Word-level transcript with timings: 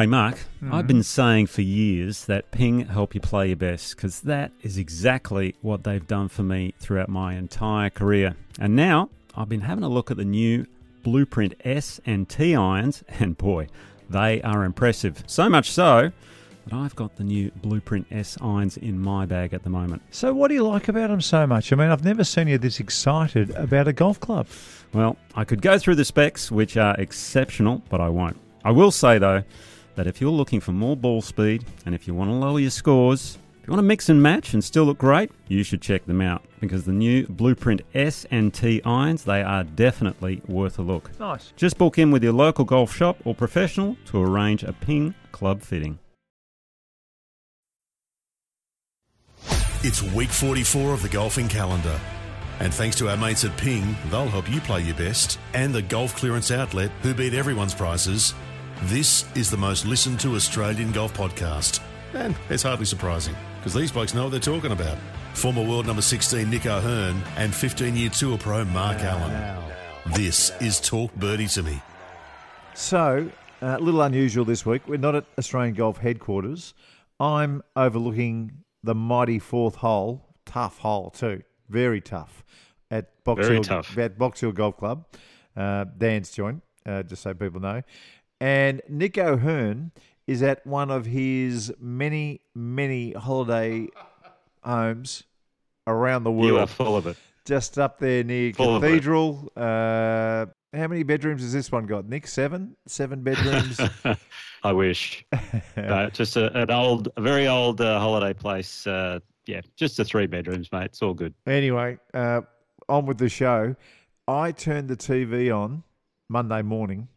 Hey, 0.00 0.06
Mark, 0.06 0.36
mm-hmm. 0.36 0.72
I've 0.72 0.86
been 0.86 1.02
saying 1.02 1.48
for 1.48 1.60
years 1.60 2.24
that 2.24 2.52
Ping 2.52 2.86
help 2.86 3.14
you 3.14 3.20
play 3.20 3.48
your 3.48 3.56
best 3.56 3.94
because 3.94 4.20
that 4.20 4.50
is 4.62 4.78
exactly 4.78 5.56
what 5.60 5.84
they've 5.84 6.06
done 6.06 6.28
for 6.28 6.42
me 6.42 6.72
throughout 6.80 7.10
my 7.10 7.34
entire 7.34 7.90
career. 7.90 8.34
And 8.58 8.74
now 8.74 9.10
I've 9.36 9.50
been 9.50 9.60
having 9.60 9.84
a 9.84 9.90
look 9.90 10.10
at 10.10 10.16
the 10.16 10.24
new 10.24 10.64
Blueprint 11.02 11.52
S 11.66 12.00
and 12.06 12.26
T 12.26 12.56
irons, 12.56 13.04
and 13.10 13.36
boy, 13.36 13.66
they 14.08 14.40
are 14.40 14.64
impressive. 14.64 15.22
So 15.26 15.50
much 15.50 15.70
so 15.70 16.12
that 16.64 16.74
I've 16.74 16.96
got 16.96 17.16
the 17.16 17.24
new 17.24 17.50
Blueprint 17.56 18.06
S 18.10 18.38
irons 18.40 18.78
in 18.78 18.98
my 18.98 19.26
bag 19.26 19.52
at 19.52 19.64
the 19.64 19.70
moment. 19.70 20.00
So, 20.12 20.32
what 20.32 20.48
do 20.48 20.54
you 20.54 20.66
like 20.66 20.88
about 20.88 21.10
them 21.10 21.20
so 21.20 21.46
much? 21.46 21.74
I 21.74 21.76
mean, 21.76 21.90
I've 21.90 22.06
never 22.06 22.24
seen 22.24 22.48
you 22.48 22.56
this 22.56 22.80
excited 22.80 23.50
about 23.50 23.86
a 23.86 23.92
golf 23.92 24.18
club. 24.18 24.46
Well, 24.94 25.18
I 25.34 25.44
could 25.44 25.60
go 25.60 25.78
through 25.78 25.96
the 25.96 26.06
specs, 26.06 26.50
which 26.50 26.78
are 26.78 26.94
exceptional, 26.98 27.82
but 27.90 28.00
I 28.00 28.08
won't. 28.08 28.38
I 28.64 28.70
will 28.70 28.90
say, 28.90 29.18
though, 29.18 29.42
that 30.00 30.06
if 30.06 30.18
you're 30.18 30.30
looking 30.30 30.60
for 30.60 30.72
more 30.72 30.96
ball 30.96 31.20
speed 31.20 31.62
and 31.84 31.94
if 31.94 32.08
you 32.08 32.14
want 32.14 32.30
to 32.30 32.34
lower 32.34 32.58
your 32.58 32.70
scores, 32.70 33.36
if 33.60 33.66
you 33.66 33.70
want 33.70 33.80
to 33.80 33.86
mix 33.86 34.08
and 34.08 34.22
match 34.22 34.54
and 34.54 34.64
still 34.64 34.84
look 34.84 34.96
great, 34.96 35.30
you 35.46 35.62
should 35.62 35.82
check 35.82 36.06
them 36.06 36.22
out 36.22 36.42
because 36.58 36.84
the 36.84 36.92
new 36.92 37.26
Blueprint 37.26 37.82
S 37.92 38.24
and 38.30 38.54
T 38.54 38.80
irons, 38.86 39.24
they 39.24 39.42
are 39.42 39.62
definitely 39.62 40.40
worth 40.48 40.78
a 40.78 40.82
look. 40.82 41.10
Nice. 41.20 41.52
Just 41.54 41.76
book 41.76 41.98
in 41.98 42.10
with 42.10 42.24
your 42.24 42.32
local 42.32 42.64
golf 42.64 42.96
shop 42.96 43.18
or 43.26 43.34
professional 43.34 43.94
to 44.06 44.22
arrange 44.22 44.62
a 44.62 44.72
ping 44.72 45.14
club 45.32 45.60
fitting. 45.60 45.98
It's 49.82 50.02
week 50.14 50.30
44 50.30 50.94
of 50.94 51.02
the 51.02 51.10
golfing 51.10 51.48
calendar. 51.48 52.00
And 52.60 52.72
thanks 52.72 52.96
to 52.96 53.10
our 53.10 53.18
mates 53.18 53.44
at 53.44 53.54
Ping, 53.58 53.96
they'll 54.10 54.28
help 54.28 54.50
you 54.50 54.60
play 54.60 54.82
your 54.82 54.94
best, 54.94 55.38
and 55.52 55.74
the 55.74 55.80
golf 55.80 56.14
clearance 56.14 56.50
outlet 56.50 56.90
who 57.02 57.12
beat 57.12 57.32
everyone's 57.32 57.74
prices. 57.74 58.34
This 58.84 59.26
is 59.36 59.50
the 59.50 59.56
most 59.56 59.84
listened 59.84 60.20
to 60.20 60.34
Australian 60.36 60.90
golf 60.92 61.12
podcast. 61.14 61.80
And 62.14 62.34
it's 62.48 62.62
hardly 62.62 62.86
surprising, 62.86 63.34
because 63.58 63.74
these 63.74 63.92
blokes 63.92 64.14
know 64.14 64.24
what 64.24 64.30
they're 64.30 64.40
talking 64.40 64.72
about. 64.72 64.96
Former 65.34 65.62
world 65.62 65.86
number 65.86 66.02
16 66.02 66.48
Nick 66.48 66.66
O'Hern 66.66 67.22
and 67.36 67.54
15 67.54 67.94
year 67.94 68.10
tour 68.10 68.38
pro 68.38 68.64
Mark 68.64 68.98
Allen. 69.00 69.64
This 70.14 70.50
is 70.60 70.80
Talk 70.80 71.14
Birdie 71.16 71.46
to 71.48 71.62
Me. 71.62 71.80
So, 72.74 73.30
uh, 73.62 73.76
a 73.78 73.82
little 73.82 74.00
unusual 74.02 74.44
this 74.46 74.64
week. 74.64 74.82
We're 74.88 74.96
not 74.96 75.14
at 75.14 75.26
Australian 75.38 75.74
Golf 75.74 75.98
headquarters. 75.98 76.72
I'm 77.20 77.62
overlooking 77.76 78.52
the 78.82 78.94
mighty 78.94 79.38
fourth 79.38 79.74
hole, 79.76 80.34
tough 80.46 80.78
hole 80.78 81.10
too, 81.10 81.42
very 81.68 82.00
tough, 82.00 82.42
at 82.90 83.22
Box 83.24 83.42
Very 83.42 83.56
Hill, 83.56 83.62
tough. 83.64 83.98
at 83.98 84.16
Box 84.18 84.40
Hill 84.40 84.52
Golf 84.52 84.78
Club, 84.78 85.04
uh, 85.54 85.84
Dan's 85.98 86.30
joint, 86.30 86.62
uh, 86.86 87.02
just 87.02 87.22
so 87.22 87.34
people 87.34 87.60
know. 87.60 87.82
And 88.40 88.80
Nick 88.88 89.18
O'Hern 89.18 89.92
is 90.26 90.42
at 90.42 90.66
one 90.66 90.90
of 90.90 91.06
his 91.06 91.72
many, 91.80 92.40
many 92.54 93.12
holiday 93.12 93.88
homes 94.64 95.24
around 95.86 96.24
the 96.24 96.30
world 96.32 96.46
You 96.46 96.58
are 96.58 96.66
full 96.66 96.96
of 96.96 97.06
it. 97.06 97.16
just 97.44 97.78
up 97.78 97.98
there 97.98 98.22
near 98.24 98.52
Full. 98.52 98.80
Cathedral. 98.80 99.50
Uh, 99.56 100.46
how 100.72 100.86
many 100.86 101.02
bedrooms 101.02 101.42
has 101.42 101.52
this 101.52 101.72
one 101.72 101.84
got? 101.86 102.08
Nick, 102.08 102.26
seven, 102.28 102.76
seven 102.86 103.22
bedrooms. 103.22 103.80
I 104.62 104.72
wish. 104.72 105.24
No, 105.76 106.08
just 106.10 106.36
a, 106.36 106.52
an 106.60 106.70
old, 106.70 107.08
a 107.16 107.20
very 107.22 107.48
old 107.48 107.80
uh, 107.80 107.98
holiday 107.98 108.34
place. 108.34 108.86
Uh, 108.86 109.18
yeah, 109.46 109.62
just 109.76 109.96
the 109.96 110.04
three 110.04 110.26
bedrooms, 110.26 110.70
mate. 110.70 110.84
It's 110.86 111.00
all 111.02 111.14
good. 111.14 111.32
anyway, 111.46 111.98
uh, 112.14 112.42
on 112.88 113.06
with 113.06 113.18
the 113.18 113.28
show. 113.28 113.74
I 114.28 114.52
turned 114.52 114.88
the 114.88 114.96
TV 114.96 115.54
on 115.56 115.82
Monday 116.28 116.60
morning, 116.62 117.08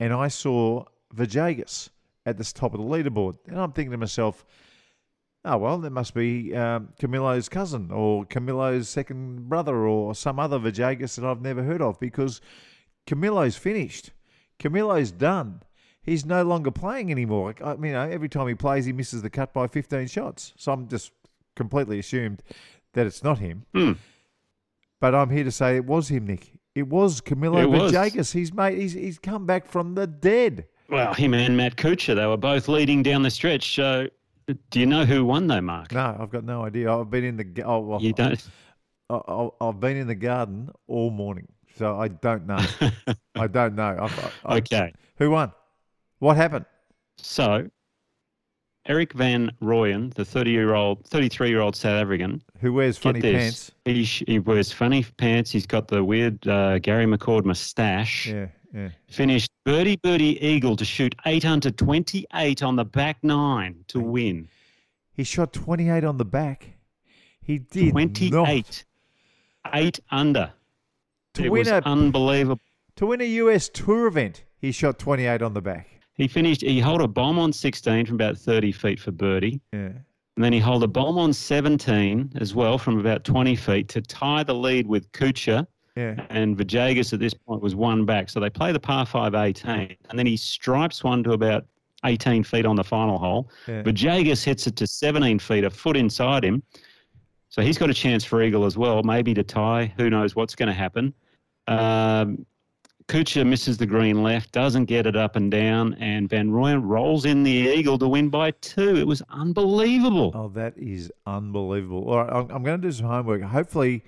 and 0.00 0.12
I 0.12 0.28
saw 0.28 0.84
Villegas 1.14 1.90
at 2.24 2.38
the 2.38 2.44
top 2.44 2.74
of 2.74 2.80
the 2.80 2.86
leaderboard, 2.86 3.36
and 3.46 3.58
I'm 3.58 3.72
thinking 3.72 3.92
to 3.92 3.98
myself. 3.98 4.44
Oh 5.44 5.58
well, 5.58 5.78
that 5.78 5.90
must 5.90 6.12
be 6.12 6.56
um, 6.56 6.88
Camilo's 6.98 7.48
cousin 7.48 7.92
or 7.92 8.24
Camilo's 8.24 8.88
second 8.88 9.48
brother 9.48 9.86
or 9.86 10.12
some 10.12 10.40
other 10.40 10.58
Villegas 10.58 11.14
that 11.14 11.24
I've 11.24 11.40
never 11.40 11.62
heard 11.62 11.80
of 11.80 12.00
because 12.00 12.40
Camilo's 13.06 13.56
finished. 13.56 14.10
Camilo's 14.58 15.12
done. 15.12 15.62
He's 16.02 16.24
no 16.24 16.42
longer 16.42 16.70
playing 16.70 17.10
anymore. 17.10 17.54
I 17.62 17.74
you 17.74 17.92
know, 17.92 18.08
every 18.08 18.28
time 18.28 18.48
he 18.48 18.54
plays, 18.54 18.86
he 18.86 18.92
misses 18.92 19.22
the 19.22 19.30
cut 19.30 19.52
by 19.52 19.66
15 19.66 20.06
shots. 20.08 20.52
So 20.56 20.72
I'm 20.72 20.88
just 20.88 21.12
completely 21.54 21.98
assumed 21.98 22.42
that 22.92 23.06
it's 23.06 23.24
not 23.24 23.38
him. 23.38 23.66
Hmm. 23.74 23.92
But 25.00 25.14
I'm 25.14 25.30
here 25.30 25.44
to 25.44 25.52
say 25.52 25.76
it 25.76 25.84
was 25.84 26.08
him, 26.08 26.26
Nick. 26.26 26.55
It 26.76 26.86
was 26.86 27.22
Camilo 27.22 27.62
It 27.62 27.70
was. 27.70 27.90
Villegas. 27.90 28.32
He's 28.32 28.52
made. 28.52 28.78
He's 28.78 28.92
he's 28.92 29.18
come 29.18 29.46
back 29.46 29.66
from 29.66 29.94
the 29.94 30.06
dead. 30.06 30.66
Well, 30.90 31.14
him 31.14 31.32
and 31.32 31.56
Matt 31.56 31.76
Kuchar, 31.76 32.14
they 32.14 32.26
were 32.26 32.36
both 32.36 32.68
leading 32.68 33.02
down 33.02 33.22
the 33.22 33.30
stretch. 33.30 33.74
So, 33.74 34.08
do 34.70 34.78
you 34.80 34.84
know 34.84 35.06
who 35.06 35.24
won 35.24 35.46
though, 35.46 35.62
Mark? 35.62 35.92
No, 35.92 36.14
I've 36.20 36.30
got 36.30 36.44
no 36.44 36.64
idea. 36.66 36.92
I've 36.94 37.10
been 37.10 37.24
in 37.24 37.36
the. 37.38 37.62
Oh, 37.64 37.80
well, 37.80 38.02
You 38.02 38.12
don't. 38.12 38.46
I, 39.08 39.14
I, 39.14 39.48
I've 39.62 39.80
been 39.80 39.96
in 39.96 40.06
the 40.06 40.14
garden 40.14 40.68
all 40.86 41.10
morning, 41.10 41.48
so 41.76 41.98
I 41.98 42.08
don't 42.08 42.46
know. 42.46 42.64
I 43.34 43.46
don't 43.46 43.74
know. 43.74 43.96
I, 43.98 44.30
I, 44.44 44.56
okay. 44.58 44.92
Who 45.16 45.30
won? 45.30 45.52
What 46.18 46.36
happened? 46.36 46.66
So, 47.16 47.70
Erik 48.84 49.14
Van 49.14 49.50
Rooyen, 49.62 50.12
the 50.12 50.26
30 50.26 50.50
year 50.50 50.74
old, 50.74 51.06
33 51.06 51.48
year 51.48 51.60
old 51.60 51.74
South 51.74 52.02
African, 52.02 52.42
Who 52.60 52.72
wears 52.72 52.96
funny 52.98 53.20
pants? 53.20 53.70
He, 53.84 54.04
sh- 54.04 54.22
he 54.26 54.38
wears 54.38 54.72
funny 54.72 55.04
pants. 55.16 55.50
He's 55.50 55.66
got 55.66 55.88
the 55.88 56.02
weird 56.02 56.46
uh, 56.48 56.78
Gary 56.78 57.06
McCord 57.06 57.44
moustache. 57.44 58.26
Yeah, 58.28 58.46
yeah. 58.74 58.88
Finished 59.08 59.50
birdie 59.64 59.96
birdie 59.96 60.44
eagle 60.44 60.76
to 60.76 60.84
shoot 60.84 61.14
8 61.26 61.44
under 61.44 61.70
28 61.70 62.62
on 62.62 62.76
the 62.76 62.84
back 62.84 63.22
nine 63.22 63.84
to 63.88 64.00
win. 64.00 64.48
He 65.12 65.24
shot 65.24 65.52
28 65.52 66.04
on 66.04 66.16
the 66.18 66.24
back. 66.24 66.66
He 67.42 67.58
did 67.58 67.92
28. 67.92 68.84
8 69.72 70.00
under. 70.10 70.52
To 71.34 71.44
it 71.44 71.48
win 71.50 71.60
was 71.60 71.68
a 71.68 71.86
unbelievable. 71.86 72.60
to 72.96 73.06
win 73.06 73.20
a 73.20 73.24
US 73.24 73.68
Tour 73.68 74.06
event. 74.06 74.44
He 74.58 74.72
shot 74.72 74.98
28 74.98 75.42
on 75.42 75.52
the 75.54 75.60
back. 75.60 75.88
He 76.14 76.28
finished, 76.28 76.62
he 76.62 76.80
held 76.80 77.02
a 77.02 77.08
bomb 77.08 77.38
on 77.38 77.52
16 77.52 78.06
from 78.06 78.14
about 78.14 78.38
30 78.38 78.72
feet 78.72 78.98
for 78.98 79.10
birdie. 79.10 79.60
Yeah. 79.72 79.90
And 80.36 80.44
then 80.44 80.52
he 80.52 80.60
held 80.60 80.82
a 80.82 80.88
bomb 80.88 81.18
on 81.18 81.32
17 81.32 82.32
as 82.40 82.54
well 82.54 82.76
from 82.76 83.00
about 83.00 83.24
20 83.24 83.56
feet 83.56 83.88
to 83.88 84.02
tie 84.02 84.42
the 84.42 84.54
lead 84.54 84.86
with 84.86 85.10
Kuchar. 85.12 85.66
Yeah. 85.96 86.26
And 86.28 86.56
Villegas 86.58 87.14
at 87.14 87.20
this 87.20 87.32
point 87.32 87.62
was 87.62 87.74
one 87.74 88.04
back. 88.04 88.28
So 88.28 88.38
they 88.38 88.50
play 88.50 88.70
the 88.70 88.80
par 88.80 89.06
5 89.06 89.34
18. 89.34 89.96
And 90.10 90.18
then 90.18 90.26
he 90.26 90.36
stripes 90.36 91.02
one 91.02 91.24
to 91.24 91.32
about 91.32 91.64
18 92.04 92.44
feet 92.44 92.66
on 92.66 92.76
the 92.76 92.84
final 92.84 93.18
hole. 93.18 93.50
Yeah. 93.66 93.82
Villegas 93.82 94.44
hits 94.44 94.66
it 94.66 94.76
to 94.76 94.86
17 94.86 95.38
feet, 95.38 95.64
a 95.64 95.70
foot 95.70 95.96
inside 95.96 96.44
him. 96.44 96.62
So 97.48 97.62
he's 97.62 97.78
got 97.78 97.88
a 97.88 97.94
chance 97.94 98.22
for 98.22 98.42
eagle 98.42 98.66
as 98.66 98.76
well, 98.76 99.02
maybe 99.02 99.32
to 99.32 99.42
tie. 99.42 99.92
Who 99.96 100.10
knows 100.10 100.36
what's 100.36 100.54
going 100.54 100.66
to 100.66 100.74
happen? 100.74 101.14
Um, 101.66 102.44
Kuchar 103.08 103.46
misses 103.46 103.78
the 103.78 103.86
green 103.86 104.24
left, 104.24 104.50
doesn't 104.50 104.86
get 104.86 105.06
it 105.06 105.14
up 105.14 105.36
and 105.36 105.48
down, 105.48 105.94
and 105.94 106.28
Van 106.28 106.50
Rooyen 106.50 106.82
rolls 106.82 107.24
in 107.24 107.44
the 107.44 107.50
eagle 107.50 107.98
to 107.98 108.08
win 108.08 108.30
by 108.30 108.50
two. 108.50 108.96
It 108.96 109.06
was 109.06 109.22
unbelievable. 109.30 110.32
Oh, 110.34 110.48
that 110.48 110.76
is 110.76 111.12
unbelievable. 111.24 112.08
All 112.08 112.24
right, 112.24 112.32
I'm, 112.32 112.50
I'm 112.50 112.62
going 112.64 112.80
to 112.80 112.88
do 112.88 112.90
some 112.90 113.06
homework. 113.06 113.42
Hopefully, 113.42 114.02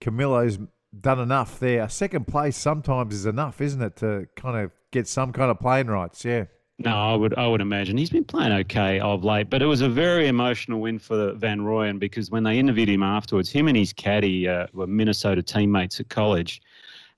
Camilo's 0.00 0.58
done 1.00 1.20
enough 1.20 1.60
there. 1.60 1.86
Second 1.90 2.26
place 2.26 2.56
sometimes 2.56 3.14
is 3.14 3.26
enough, 3.26 3.60
isn't 3.60 3.82
it, 3.82 3.96
to 3.96 4.26
kind 4.36 4.56
of 4.56 4.70
get 4.90 5.06
some 5.06 5.30
kind 5.32 5.50
of 5.50 5.60
playing 5.60 5.88
rights? 5.88 6.24
Yeah. 6.24 6.46
No, 6.78 6.96
I 6.96 7.14
would 7.14 7.34
I 7.38 7.46
would 7.46 7.60
imagine 7.60 7.96
he's 7.96 8.10
been 8.10 8.24
playing 8.24 8.52
okay 8.52 8.98
of 8.98 9.22
late, 9.22 9.48
but 9.48 9.62
it 9.62 9.66
was 9.66 9.80
a 9.80 9.88
very 9.88 10.26
emotional 10.26 10.80
win 10.80 10.98
for 10.98 11.32
Van 11.34 11.60
Rooyen 11.60 12.00
because 12.00 12.32
when 12.32 12.42
they 12.42 12.58
interviewed 12.58 12.88
him 12.88 13.02
afterwards, 13.02 13.48
him 13.48 13.68
and 13.68 13.76
his 13.76 13.92
caddy 13.92 14.48
uh, 14.48 14.66
were 14.72 14.88
Minnesota 14.88 15.40
teammates 15.40 16.00
at 16.00 16.08
college, 16.08 16.60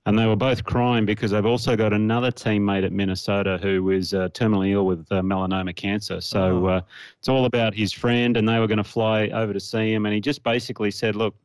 and 0.07 0.17
they 0.17 0.25
were 0.25 0.35
both 0.35 0.63
crying 0.63 1.05
because 1.05 1.31
they've 1.31 1.45
also 1.45 1.75
got 1.75 1.93
another 1.93 2.31
teammate 2.31 2.83
at 2.85 2.91
Minnesota 2.93 3.59
who 3.61 3.91
is 3.91 4.13
uh, 4.13 4.29
terminally 4.29 4.71
ill 4.71 4.85
with 4.85 5.05
uh, 5.11 5.21
melanoma 5.21 5.75
cancer. 5.75 6.19
So 6.21 6.65
Oh. 6.65 6.65
uh, 6.65 6.81
it's 7.19 7.27
all 7.29 7.45
about 7.45 7.75
his 7.75 7.93
friend, 7.93 8.35
and 8.37 8.47
they 8.49 8.57
were 8.57 8.67
going 8.67 8.77
to 8.77 8.83
fly 8.83 9.27
over 9.27 9.53
to 9.53 9.59
see 9.59 9.93
him, 9.93 10.05
and 10.05 10.15
he 10.15 10.21
just 10.21 10.41
basically 10.43 10.89
said, 10.91 11.15
"Look." 11.15 11.35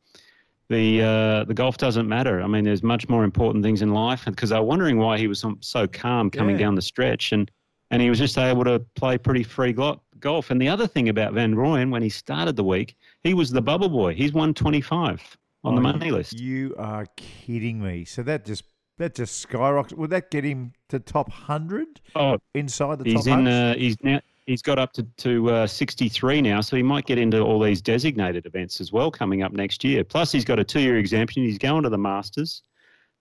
The 0.69 1.01
uh, 1.01 1.43
the 1.43 1.53
golf 1.53 1.77
doesn't 1.77 2.07
matter. 2.07 2.41
I 2.41 2.47
mean, 2.47 2.63
there's 2.63 2.81
much 2.83 3.09
more 3.09 3.25
important 3.25 3.63
things 3.65 3.81
in 3.81 3.93
life. 3.93 4.23
Because 4.25 4.49
they 4.49 4.55
were 4.55 4.63
wondering 4.63 4.97
why 4.97 5.17
he 5.17 5.27
was 5.27 5.39
so- 5.39 5.57
so 5.59 5.85
calm 5.87 6.29
coming 6.31 6.55
Yeah. 6.55 6.63
down 6.65 6.75
the 6.75 6.81
stretch, 6.81 7.33
and 7.33 7.51
and 7.91 8.01
he 8.01 8.09
was 8.09 8.17
just 8.17 8.37
able 8.37 8.63
to 8.63 8.79
play 8.95 9.17
pretty 9.17 9.43
free 9.43 9.73
golf. 9.73 10.49
And 10.51 10.59
the 10.59 10.69
other 10.69 10.87
thing 10.87 11.09
about 11.09 11.33
Van 11.33 11.53
Rooyen, 11.53 11.91
when 11.91 12.01
he 12.01 12.09
started 12.09 12.55
the 12.55 12.63
week, 12.63 12.95
he 13.23 13.33
was 13.33 13.51
the 13.51 13.61
bubble 13.61 13.89
boy. 13.89 14.15
He's 14.15 14.31
won 14.33 14.53
25 14.53 15.37
on 15.63 15.75
the 15.75 15.79
Oh, 15.81 15.83
money 15.83 16.11
list. 16.11 16.39
You 16.39 16.75
are 16.77 17.05
kidding 17.15 17.81
me. 17.81 18.05
So 18.05 18.23
that 18.23 18.45
just 18.45 18.63
that 18.97 19.15
just 19.15 19.37
skyrockets. 19.39 19.93
Would 19.97 20.09
that 20.11 20.29
get 20.31 20.43
him 20.43 20.73
to 20.89 20.99
top 20.99 21.31
hundred 21.31 21.99
Oh, 22.15 22.37
inside 22.53 22.99
the 22.99 23.11
he's 23.11 23.25
top 23.25 23.39
in. 23.39 23.47
Uh, 23.47 23.75
he's 23.75 23.97
now. 24.03 24.19
He's 24.45 24.61
got 24.61 24.77
up 24.77 24.91
to, 24.93 25.03
to 25.03 25.49
uh, 25.51 25.65
63 25.67 26.41
now, 26.41 26.59
so 26.59 26.75
he 26.75 26.83
might 26.83 27.05
get 27.05 27.17
into 27.17 27.39
all 27.39 27.61
these 27.61 27.81
designated 27.81 28.45
events 28.45 28.81
as 28.81 28.91
well 28.91 29.09
coming 29.09 29.41
up 29.41 29.53
next 29.53 29.85
year. 29.85 30.03
Plus, 30.03 30.33
he's 30.33 30.43
got 30.43 30.59
a 30.59 30.65
two 30.65 30.81
year 30.81 30.97
exemption. 30.97 31.43
He's 31.43 31.57
going 31.57 31.83
to 31.83 31.89
the 31.89 31.97
Masters. 31.97 32.61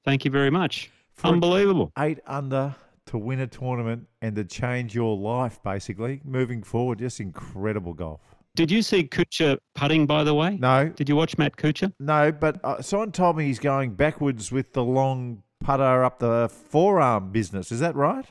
Thank 0.05 0.25
you 0.25 0.33
very 0.33 0.51
much. 0.51 0.91
For- 1.15 1.29
Unbelievable. 1.29 1.93
Eight 1.97 2.19
under 2.27 2.75
to 3.07 3.19
win 3.19 3.39
a 3.39 3.47
tournament 3.47 4.09
and 4.21 4.35
to 4.35 4.43
change 4.43 4.97
your 4.97 5.17
life, 5.17 5.63
basically, 5.63 6.21
moving 6.25 6.61
forward. 6.65 6.99
Just 6.99 7.21
incredible 7.21 7.95
golf. 7.95 8.32
Did 8.55 8.71
you 8.71 8.83
see 8.83 9.05
Kuchar 9.05 9.57
putting, 9.75 10.07
by 10.07 10.25
the 10.25 10.35
way? 10.35 10.59
No, 10.61 10.89
Did 10.91 11.09
you 11.09 11.17
watch 11.17 11.39
Matt 11.39 11.57
Kuchar? 11.57 11.93
no, 11.99 12.31
but 12.33 12.61
uh, 12.65 12.83
someone 12.83 13.11
told 13.13 13.37
me 13.37 13.45
he's 13.45 13.59
going 13.59 13.95
backwards 13.95 14.53
with 14.53 14.73
the 14.75 14.85
long 14.85 15.43
putter 15.61 16.05
up 16.05 16.19
the 16.19 16.51
forearm 16.69 17.31
business. 17.33 17.73
Is 17.73 17.81
that 17.81 17.95
right? 17.95 18.27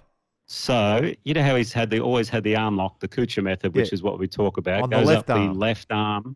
So 0.46 1.12
you 1.24 1.34
know 1.34 1.42
how 1.44 1.56
he's 1.56 1.72
had 1.74 1.90
the 1.90 2.02
always 2.02 2.30
had 2.30 2.44
the 2.44 2.56
arm 2.56 2.76
lock, 2.78 3.00
the 3.00 3.08
Kuchar 3.08 3.42
method, 3.44 3.74
which 3.74 3.88
Yeah. 3.92 3.96
is 3.96 4.04
what 4.04 4.20
we 4.20 4.28
talk 4.28 4.58
about. 4.58 4.84
On 4.84 4.90
the 4.90 5.02
left 5.02 5.30
up 5.30 5.38
arm. 5.38 5.54
the 5.54 5.60
left 5.60 5.88
arm. 5.92 6.36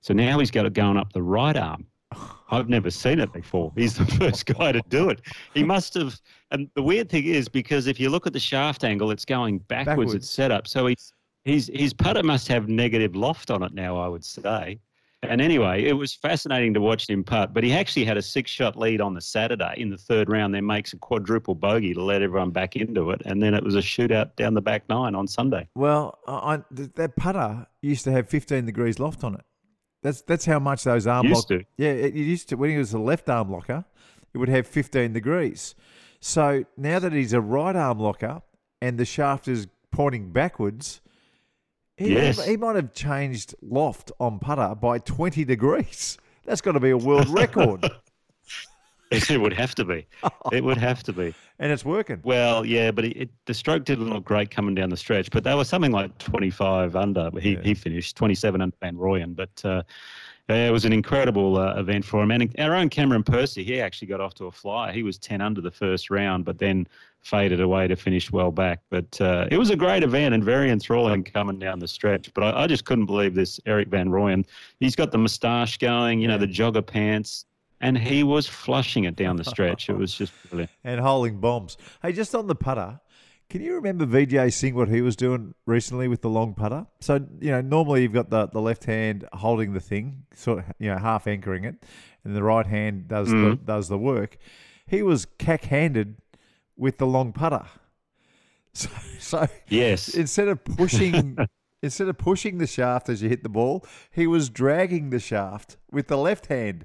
So 0.00 0.14
now 0.14 0.38
he's 0.38 0.50
got 0.50 0.64
it 0.66 0.72
going 0.72 0.96
up 0.96 1.12
the 1.12 1.22
right 1.22 1.56
arm. 1.56 1.86
I've 2.50 2.68
never 2.68 2.90
seen 2.90 3.20
it 3.20 3.32
before. 3.32 3.70
He's 3.76 3.94
the 3.96 4.06
first 4.18 4.46
guy 4.46 4.72
to 4.72 4.80
do 4.88 5.10
it. 5.10 5.20
He 5.54 5.62
must 5.62 5.94
have. 5.94 6.18
And 6.50 6.68
the 6.74 6.82
weird 6.82 7.08
thing 7.10 7.26
is 7.26 7.48
because 7.48 7.86
if 7.86 8.00
you 8.00 8.08
look 8.10 8.26
at 8.26 8.32
the 8.32 8.40
shaft 8.40 8.82
angle, 8.82 9.10
it's 9.10 9.24
going 9.26 9.58
backwards. 9.58 9.86
Backwards. 9.86 10.14
It's 10.14 10.30
set 10.30 10.50
up. 10.50 10.66
So 10.66 10.86
he's, 10.86 11.12
he's, 11.44 11.68
his 11.72 11.92
putter 11.92 12.22
must 12.22 12.48
have 12.48 12.68
negative 12.68 13.16
loft 13.16 13.50
on 13.50 13.62
it 13.62 13.72
now. 13.74 13.96
I 13.98 14.08
would 14.08 14.24
say. 14.24 14.78
And 15.22 15.42
anyway, 15.42 15.84
it 15.84 15.92
was 15.92 16.14
fascinating 16.14 16.72
to 16.72 16.80
watch 16.80 17.06
him 17.06 17.22
putt. 17.22 17.52
But 17.52 17.62
he 17.62 17.74
actually 17.74 18.06
had 18.06 18.16
a 18.16 18.22
six-shot 18.22 18.74
lead 18.78 19.02
on 19.02 19.12
the 19.12 19.20
Saturday 19.20 19.74
in 19.76 19.90
the 19.90 19.98
third 19.98 20.30
round. 20.30 20.54
Then 20.54 20.64
makes 20.64 20.94
a 20.94 20.96
quadruple 20.96 21.54
bogey 21.54 21.92
to 21.92 22.02
let 22.02 22.22
everyone 22.22 22.50
back 22.52 22.74
into 22.74 23.10
it, 23.10 23.20
and 23.26 23.42
then 23.42 23.52
it 23.52 23.62
was 23.62 23.74
a 23.76 23.80
shootout 23.80 24.34
down 24.36 24.54
the 24.54 24.62
back 24.62 24.88
nine 24.88 25.14
on 25.14 25.26
Sunday. 25.26 25.68
Well, 25.74 26.18
I, 26.26 26.54
I- 26.54 26.62
th- 26.74 26.90
that 26.94 27.16
putter 27.16 27.66
used 27.82 28.04
to 28.04 28.12
have 28.12 28.30
15 28.30 28.64
degrees 28.64 28.98
loft 28.98 29.22
on 29.22 29.34
it. 29.34 29.42
That's 30.02 30.22
that's 30.22 30.46
how 30.46 30.58
much 30.58 30.84
those 30.84 31.06
arm 31.06 31.26
Used 31.26 31.50
lock- 31.50 31.60
to. 31.60 31.64
Yeah, 31.76 31.90
it, 31.90 32.16
it 32.16 32.24
used 32.24 32.48
to. 32.48 32.56
When 32.56 32.70
he 32.70 32.78
was 32.78 32.94
a 32.94 32.98
left 32.98 33.28
arm 33.28 33.50
locker, 33.50 33.84
it 34.32 34.38
would 34.38 34.48
have 34.48 34.66
15 34.66 35.12
degrees. 35.12 35.74
So 36.20 36.64
now 36.78 36.98
that 36.98 37.12
he's 37.12 37.34
a 37.34 37.40
right 37.42 37.76
arm 37.76 37.98
locker 37.98 38.40
and 38.80 38.96
the 38.96 39.04
shaft 39.04 39.48
is 39.48 39.66
pointing 39.92 40.32
backwards, 40.32 41.02
he, 42.00 42.14
Yes. 42.14 42.44
he 42.44 42.56
might 42.56 42.76
have 42.76 42.92
changed 42.94 43.54
loft 43.62 44.10
on 44.18 44.38
putter 44.38 44.74
by 44.74 44.98
20 44.98 45.44
degrees. 45.44 46.18
That's 46.46 46.60
got 46.60 46.72
to 46.72 46.80
be 46.80 46.90
a 46.90 46.96
world 46.96 47.28
record, 47.28 47.88
It 49.12 49.40
would 49.40 49.52
have 49.52 49.74
to 49.74 49.84
be. 49.84 50.06
It 50.52 50.62
would 50.62 50.78
have 50.78 51.02
to 51.02 51.12
be. 51.12 51.34
and 51.58 51.72
it's 51.72 51.84
working. 51.84 52.20
Well, 52.22 52.64
yeah, 52.64 52.92
but 52.92 53.04
it, 53.04 53.16
it, 53.22 53.30
the 53.46 53.54
stroke 53.54 53.84
didn't 53.84 54.08
look 54.08 54.24
great 54.24 54.50
coming 54.52 54.74
down 54.76 54.88
the 54.88 54.96
stretch. 54.96 55.30
But 55.32 55.42
they 55.42 55.52
were 55.54 55.64
something 55.64 55.90
like 55.90 56.16
25 56.18 56.94
under. 56.94 57.28
He, 57.40 57.54
Yeah. 57.54 57.60
he 57.62 57.74
finished 57.74 58.16
27 58.16 58.60
under 58.60 58.76
Van 58.80 58.94
Rooyen. 58.96 59.34
But 59.34 59.64
uh, 59.64 59.82
yeah, 60.54 60.68
it 60.68 60.72
was 60.72 60.84
an 60.84 60.92
incredible 60.92 61.56
uh, 61.58 61.74
event 61.74 62.04
for 62.04 62.22
him. 62.22 62.30
And 62.30 62.54
our 62.58 62.74
own 62.74 62.88
Cameron 62.88 63.22
Percy, 63.22 63.62
he 63.62 63.80
actually 63.80 64.08
got 64.08 64.20
off 64.20 64.34
to 64.34 64.46
a 64.46 64.50
flyer. 64.50 64.92
He 64.92 65.02
was 65.02 65.18
10 65.18 65.40
under 65.40 65.60
the 65.60 65.70
first 65.70 66.10
round, 66.10 66.44
but 66.44 66.58
then 66.58 66.86
faded 67.20 67.60
away 67.60 67.86
to 67.88 67.96
finish 67.96 68.32
well 68.32 68.50
back. 68.50 68.80
But 68.90 69.20
uh, 69.20 69.46
it 69.50 69.58
was 69.58 69.70
a 69.70 69.76
great 69.76 70.02
event 70.02 70.34
and 70.34 70.42
very 70.42 70.70
enthralling 70.70 71.22
coming 71.24 71.58
down 71.58 71.78
the 71.78 71.88
stretch. 71.88 72.32
But 72.34 72.44
I, 72.44 72.62
I 72.62 72.66
just 72.66 72.84
couldn't 72.84 73.06
believe 73.06 73.34
this 73.34 73.60
Erik 73.66 73.88
Van 73.88 74.08
Rooyen. 74.08 74.46
He's 74.78 74.96
got 74.96 75.12
the 75.12 75.18
moustache 75.18 75.78
going, 75.78 76.20
you 76.20 76.28
know, 76.28 76.38
the 76.38 76.46
jogger 76.46 76.86
pants. 76.86 77.44
And 77.82 77.96
he 77.96 78.22
was 78.22 78.46
flushing 78.46 79.04
it 79.04 79.16
down 79.16 79.36
the 79.36 79.44
stretch. 79.54 79.88
It 79.88 79.96
was 79.96 80.14
just 80.14 80.32
brilliant. 80.48 80.70
and 80.84 81.00
holding 81.00 81.38
bombs. 81.40 81.78
Hey, 82.02 82.12
just 82.12 82.34
on 82.34 82.46
the 82.46 82.54
putter, 82.54 83.00
can 83.50 83.60
you 83.62 83.74
remember 83.74 84.06
VJ 84.06 84.52
Singh 84.54 84.74
what 84.74 84.88
he 84.88 85.02
was 85.02 85.16
doing 85.16 85.54
recently 85.66 86.08
with 86.08 86.22
the 86.22 86.30
long 86.30 86.54
putter? 86.54 86.86
So 87.00 87.26
you 87.40 87.50
know, 87.50 87.60
normally 87.60 88.02
you've 88.02 88.12
got 88.14 88.30
the, 88.30 88.46
the 88.46 88.60
left 88.60 88.84
hand 88.84 89.28
holding 89.34 89.72
the 89.74 89.80
thing, 89.80 90.24
sort 90.34 90.60
of 90.60 90.64
you 90.78 90.88
know 90.90 90.96
half 90.98 91.26
anchoring 91.26 91.64
it, 91.64 91.74
and 92.24 92.34
the 92.34 92.42
right 92.42 92.66
hand 92.66 93.08
does 93.08 93.28
the, 93.28 93.34
Mhm. 93.34 93.66
does 93.66 93.88
the 93.88 93.98
work. 93.98 94.38
He 94.86 95.02
was 95.02 95.26
cack-handed 95.38 96.16
with 96.76 96.98
the 96.98 97.06
long 97.06 97.32
putter. 97.32 97.64
So, 98.72 98.88
so 99.18 99.46
Yes. 99.68 100.14
instead 100.14 100.46
of 100.46 100.64
pushing 100.76 101.36
instead 101.82 102.08
of 102.08 102.16
pushing 102.18 102.58
the 102.58 102.68
shaft 102.68 103.08
as 103.08 103.20
you 103.20 103.28
hit 103.28 103.42
the 103.42 103.48
ball, 103.48 103.84
he 104.12 104.28
was 104.28 104.48
dragging 104.48 105.10
the 105.10 105.18
shaft 105.18 105.76
with 105.90 106.06
the 106.06 106.16
left 106.16 106.46
hand 106.46 106.84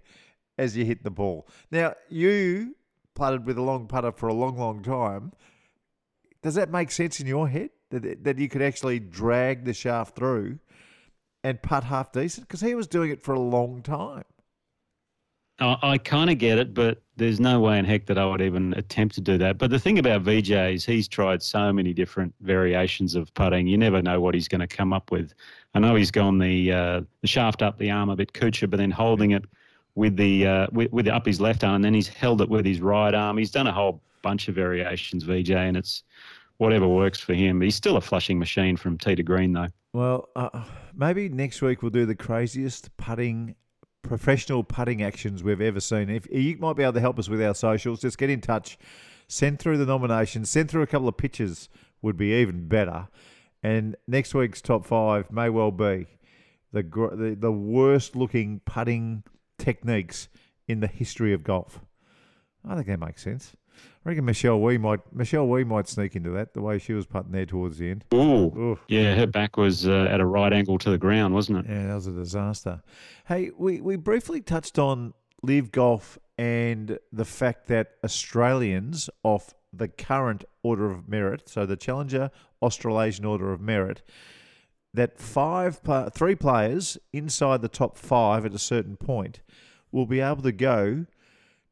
as 0.57 0.75
you 0.75 0.83
hit 0.83 1.03
the 1.03 1.11
ball. 1.11 1.47
Now 1.69 1.93
you 2.09 2.75
putted 3.13 3.45
with 3.45 3.57
a 3.59 3.61
long 3.61 3.87
putter 3.87 4.11
for 4.11 4.27
a 4.27 4.33
long, 4.33 4.57
long 4.57 4.81
time. 4.81 5.31
Does 6.45 6.53
that 6.53 6.69
make 6.69 6.91
sense 6.91 7.19
in 7.19 7.25
your 7.25 7.49
head 7.49 7.71
that 7.89 8.23
that 8.23 8.37
you 8.37 8.47
could 8.47 8.61
actually 8.61 8.99
drag 8.99 9.65
the 9.65 9.73
shaft 9.73 10.15
through 10.15 10.59
and 11.43 11.59
putt 11.59 11.85
half 11.85 12.11
decent? 12.11 12.47
Because 12.47 12.61
he 12.61 12.75
was 12.75 12.85
doing 12.85 13.09
it 13.09 13.23
for 13.23 13.33
a 13.33 13.39
long 13.39 13.81
time. 13.81 14.25
I, 15.57 15.75
I 15.81 15.97
kind 15.97 16.29
of 16.29 16.37
get 16.37 16.59
it, 16.59 16.75
but 16.75 17.01
there's 17.17 17.39
no 17.39 17.59
way 17.59 17.79
in 17.79 17.85
heck 17.85 18.05
that 18.05 18.19
I 18.19 18.27
would 18.27 18.41
even 18.41 18.75
attempt 18.75 19.15
to 19.15 19.21
do 19.21 19.39
that. 19.39 19.57
But 19.57 19.71
the 19.71 19.79
thing 19.79 19.97
about 19.97 20.21
VJ 20.21 20.51
is 20.51 20.85
he's 20.85 21.07
tried 21.07 21.41
so 21.41 21.73
many 21.73 21.93
different 21.93 22.31
variations 22.41 23.15
of 23.15 23.33
putting. 23.33 23.65
You 23.65 23.79
never 23.79 24.03
know 24.03 24.21
what 24.21 24.35
he's 24.35 24.47
going 24.47 24.61
to 24.61 24.67
come 24.67 24.93
up 24.93 25.09
with. 25.09 25.33
I 25.73 25.79
know 25.79 25.95
he's 25.95 26.11
gone 26.11 26.37
the 26.37 26.71
uh, 26.71 27.01
the 27.21 27.27
shaft 27.27 27.63
up 27.63 27.79
the 27.79 27.89
arm 27.89 28.11
a 28.11 28.15
bit 28.15 28.33
Kuchar, 28.33 28.69
but 28.69 28.77
then 28.77 28.91
holding 28.91 29.31
it 29.31 29.45
with 29.95 30.15
the 30.15 30.45
uh, 30.45 30.67
with, 30.71 30.91
with 30.91 31.07
up 31.07 31.25
his 31.25 31.41
left 31.41 31.63
arm, 31.63 31.77
and 31.77 31.85
then 31.85 31.95
he's 31.95 32.07
held 32.07 32.39
it 32.41 32.49
with 32.49 32.67
his 32.67 32.81
right 32.81 33.15
arm. 33.15 33.39
He's 33.39 33.49
done 33.49 33.65
a 33.65 33.73
whole 33.73 33.99
bunch 34.25 34.47
of 34.47 34.55
variations, 34.55 35.23
VJ, 35.23 35.51
and 35.51 35.77
it's 35.77 36.03
whatever 36.57 36.87
works 36.87 37.19
for 37.19 37.33
him. 37.33 37.61
He's 37.61 37.75
still 37.75 37.97
a 37.97 38.01
flushing 38.01 38.39
machine 38.39 38.77
from 38.77 38.97
tee 38.97 39.15
to 39.15 39.23
green, 39.23 39.53
though. 39.53 39.69
Well, 39.93 40.29
uh, 40.35 40.63
maybe 40.93 41.29
next 41.29 41.61
week 41.61 41.81
we'll 41.81 41.91
do 41.91 42.05
the 42.05 42.15
craziest 42.15 42.95
putting, 42.97 43.55
professional 44.01 44.63
putting 44.63 45.03
actions 45.03 45.43
we've 45.43 45.61
ever 45.61 45.79
seen. 45.79 46.09
If 46.09 46.27
you 46.31 46.57
might 46.57 46.75
be 46.75 46.83
able 46.83 46.93
to 46.93 46.99
help 46.99 47.19
us 47.19 47.29
with 47.29 47.41
our 47.41 47.55
socials, 47.55 48.01
just 48.01 48.17
get 48.17 48.29
in 48.29 48.41
touch, 48.41 48.77
send 49.27 49.59
through 49.59 49.77
the 49.77 49.85
nominations, 49.85 50.49
send 50.49 50.69
through 50.69 50.81
a 50.81 50.87
couple 50.87 51.07
of 51.07 51.17
pictures 51.17 51.69
would 52.01 52.17
be 52.17 52.33
even 52.33 52.67
better. 52.67 53.07
And 53.63 53.95
next 54.07 54.33
week's 54.35 54.61
top 54.61 54.85
five 54.85 55.31
may 55.31 55.49
well 55.49 55.71
be 55.71 56.07
the 56.71 56.83
the, 56.83 57.35
the 57.39 57.51
worst 57.51 58.15
looking 58.15 58.61
putting 58.65 59.23
techniques 59.57 60.27
in 60.67 60.81
the 60.81 60.87
history 60.87 61.33
of 61.33 61.43
golf. 61.43 61.79
I 62.63 62.75
think 62.75 62.87
that 62.87 62.99
makes 62.99 63.23
sense. 63.23 63.55
I 64.05 64.09
reckon 64.09 64.25
Michelle 64.25 64.59
Wie 64.59 64.77
might 64.77 64.99
Michelle 65.11 65.47
Wie 65.47 65.63
might 65.63 65.87
sneak 65.87 66.15
into 66.15 66.29
that 66.31 66.53
the 66.53 66.61
way 66.61 66.77
she 66.77 66.93
was 66.93 67.07
putting 67.07 67.31
there 67.31 67.47
towards 67.47 67.79
the 67.79 67.89
end. 67.89 68.05
Ooh, 68.13 68.55
Oof. 68.55 68.79
yeah, 68.87 69.15
her 69.15 69.25
back 69.25 69.57
was 69.57 69.87
uh, 69.87 70.07
at 70.09 70.19
a 70.21 70.25
right 70.25 70.53
angle 70.53 70.77
to 70.79 70.91
the 70.91 70.97
ground, 70.97 71.33
wasn't 71.33 71.59
it? 71.59 71.65
Yeah, 71.67 71.87
that 71.87 71.95
was 71.95 72.05
a 72.05 72.11
disaster. 72.11 72.83
Hey, 73.27 73.49
we, 73.57 73.81
we 73.81 73.95
briefly 73.95 74.41
touched 74.41 74.77
on 74.77 75.15
LIV 75.41 75.71
Golf 75.71 76.19
and 76.37 76.99
the 77.11 77.25
fact 77.25 77.67
that 77.67 77.93
Australians 78.03 79.09
off 79.23 79.55
the 79.73 79.87
current 79.87 80.45
Order 80.61 80.91
of 80.91 81.09
Merit, 81.09 81.49
so 81.49 81.65
the 81.65 81.75
Challenger 81.75 82.29
Australasian 82.61 83.25
Order 83.25 83.51
of 83.51 83.59
Merit, 83.59 84.03
that 84.93 85.19
five 85.19 85.81
three 86.13 86.35
players 86.35 86.97
inside 87.11 87.61
the 87.61 87.67
top 87.67 87.97
five 87.97 88.45
at 88.45 88.53
a 88.53 88.59
certain 88.59 88.97
point 88.97 89.41
will 89.91 90.05
be 90.05 90.19
able 90.19 90.43
to 90.43 90.51
go 90.51 91.05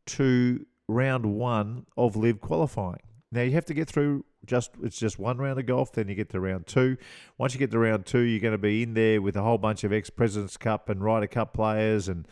to 0.06 0.66
round 0.88 1.26
one 1.26 1.86
of 1.98 2.16
LIV 2.16 2.42
qualifying. 2.42 3.02
Now 3.32 3.42
you 3.42 3.52
have 3.52 3.66
to 3.66 3.74
get 3.74 3.88
through 3.88 4.26
just 4.46 4.72
it's 4.84 5.00
just 5.00 5.18
one 5.18 5.38
round 5.38 5.60
of 5.60 5.66
golf, 5.66 5.92
then 5.92 6.08
you 6.08 6.16
get 6.16 6.30
to 6.30 6.40
round 6.40 6.68
two. 6.68 6.98
Once 7.38 7.54
you 7.54 7.60
get 7.60 7.72
to 7.72 7.80
round 7.80 8.06
two, 8.06 8.20
you're 8.20 8.40
going 8.40 8.54
to 8.54 8.58
be 8.58 8.84
in 8.84 8.94
there 8.94 9.22
with 9.22 9.36
a 9.36 9.42
whole 9.42 9.58
bunch 9.58 9.84
of 9.84 9.94
ex 9.94 10.10
Presidents 10.10 10.58
Cup 10.58 10.90
and 10.90 11.04
Ryder 11.04 11.28
Cup 11.28 11.54
players 11.54 12.08
and 12.08 12.28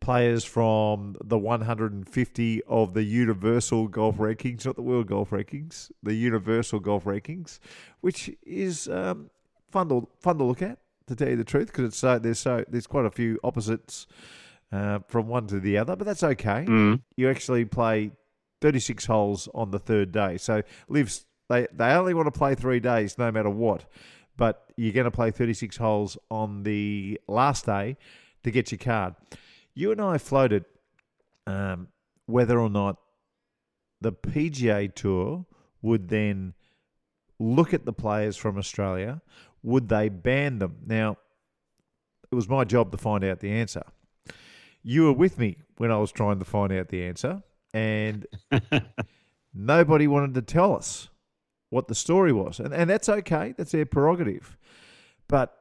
players 0.00 0.44
from 0.44 1.14
the 1.22 1.38
150 1.38 2.62
of 2.64 2.92
the 2.92 3.04
Universal 3.04 3.88
Golf 3.88 4.16
Rankings, 4.16 4.66
not 4.66 4.74
the 4.74 4.82
World 4.82 5.06
Golf 5.06 5.30
Rankings, 5.30 5.92
the 6.02 6.14
Universal 6.14 6.80
Golf 6.80 7.04
Rankings, 7.04 7.60
which 8.00 8.30
is 8.42 8.88
um, 8.88 9.30
fun 9.70 9.88
to 9.88 10.08
fun 10.18 10.38
to 10.38 10.44
look 10.44 10.62
at. 10.62 10.78
To 11.08 11.16
tell 11.16 11.28
you 11.28 11.36
the 11.36 11.44
truth, 11.44 11.66
because 11.66 11.86
it's 11.86 11.98
so 11.98 12.18
there's 12.18 12.38
so 12.38 12.64
there's 12.68 12.86
quite 12.86 13.04
a 13.04 13.10
few 13.10 13.38
opposites 13.42 14.06
uh, 14.72 15.00
from 15.08 15.28
one 15.28 15.46
to 15.48 15.60
the 15.60 15.76
other, 15.78 15.94
but 15.96 16.06
that's 16.06 16.22
okay 16.22 16.64
Mm. 16.66 17.02
you 17.16 17.28
actually 17.30 17.64
play 17.64 18.10
36 18.60 19.04
holes 19.06 19.48
on 19.54 19.70
the 19.70 19.78
third 19.78 20.12
day. 20.12 20.38
So 20.38 20.62
lives 20.88 21.26
they 21.48 21.66
they 21.72 21.90
only 21.92 22.14
want 22.14 22.26
to 22.32 22.38
play 22.38 22.54
three 22.54 22.80
days 22.80 23.18
no 23.18 23.30
matter 23.30 23.50
what, 23.50 23.84
but 24.36 24.64
you're 24.76 24.92
going 24.92 25.04
to 25.04 25.10
play 25.10 25.30
36 25.30 25.76
holes 25.76 26.16
on 26.30 26.62
the 26.62 27.20
last 27.28 27.66
day 27.66 27.96
to 28.44 28.50
get 28.50 28.70
your 28.72 28.78
card. 28.78 29.14
You 29.74 29.92
and 29.92 30.00
I 30.00 30.18
floated 30.18 30.64
um, 31.46 31.88
whether 32.26 32.58
or 32.58 32.70
not 32.70 32.96
the 34.00 34.12
PGA 34.12 34.94
Tour 34.94 35.44
would 35.82 36.08
then 36.08 36.54
look 37.38 37.74
at 37.74 37.84
the 37.84 37.92
players 37.92 38.36
from 38.36 38.56
Australia. 38.58 39.20
Would 39.62 39.88
they 39.88 40.08
ban 40.08 40.58
them? 40.58 40.78
Now, 40.86 41.18
it 42.30 42.34
was 42.34 42.48
my 42.48 42.64
job 42.64 42.90
to 42.92 42.98
find 42.98 43.22
out 43.24 43.40
the 43.40 43.50
answer. 43.50 43.82
You 44.82 45.04
were 45.04 45.12
with 45.12 45.38
me 45.38 45.58
when 45.76 45.90
I 45.90 45.98
was 45.98 46.12
trying 46.12 46.38
to 46.38 46.44
find 46.44 46.72
out 46.72 46.88
the 46.88 47.04
answer, 47.04 47.42
and 47.72 48.26
nobody 49.54 50.06
wanted 50.06 50.34
to 50.34 50.42
tell 50.42 50.74
us 50.76 51.08
what 51.70 51.88
the 51.88 51.94
story 51.94 52.32
was. 52.32 52.58
And, 52.60 52.74
and 52.74 52.88
that's 52.90 53.08
okay, 53.08 53.54
that's 53.56 53.72
their 53.72 53.86
prerogative. 53.86 54.56
But 55.28 55.56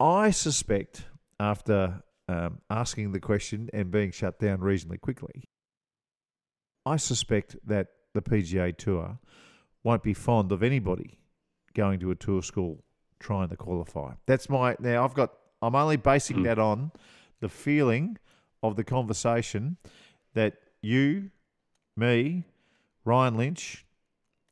I 0.00 0.30
suspect, 0.30 1.04
after 1.38 2.02
um, 2.28 2.58
asking 2.70 3.12
the 3.12 3.20
question 3.20 3.68
and 3.72 3.90
being 3.90 4.10
shut 4.10 4.38
down 4.38 4.60
reasonably 4.60 4.98
quickly, 4.98 5.44
I 6.86 6.96
suspect 6.96 7.56
that 7.66 7.88
the 8.14 8.22
PGA 8.22 8.76
Tour 8.76 9.18
won't 9.82 10.02
be 10.02 10.14
fond 10.14 10.52
of 10.52 10.62
anybody 10.62 11.18
going 11.74 11.98
to 12.00 12.10
a 12.10 12.14
tour 12.14 12.42
school 12.42 12.84
trying 13.18 13.48
to 13.48 13.56
qualify. 13.56 14.12
That's 14.26 14.48
my 14.48 14.76
now. 14.78 15.04
I've 15.04 15.14
got. 15.14 15.32
I'm 15.60 15.74
only 15.74 15.96
basing 15.96 16.38
Mm. 16.38 16.44
that 16.44 16.58
on 16.58 16.92
the 17.40 17.48
feeling 17.48 18.18
of 18.62 18.76
the 18.76 18.84
conversation 18.84 19.76
that 20.34 20.54
you, 20.82 21.30
me, 21.96 22.44
Ryan 23.04 23.36
Lynch, 23.36 23.84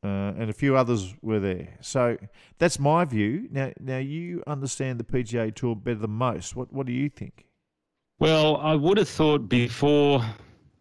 uh, 0.04 0.32
and 0.36 0.50
a 0.50 0.52
few 0.52 0.76
others 0.76 1.14
were 1.22 1.40
there. 1.40 1.76
So 1.80 2.16
that's 2.58 2.78
my 2.78 3.04
view. 3.04 3.48
Now, 3.50 3.72
now 3.78 3.98
you 3.98 4.42
understand 4.46 4.98
the 4.98 5.04
PGA 5.04 5.54
Tour 5.54 5.76
better 5.76 6.00
than 6.00 6.10
most. 6.10 6.56
What 6.56 6.72
What 6.72 6.86
do 6.86 6.92
you 6.92 7.08
think? 7.08 7.46
Well, 8.18 8.56
I 8.58 8.74
would 8.74 8.98
have 8.98 9.08
thought 9.08 9.48
before 9.48 10.24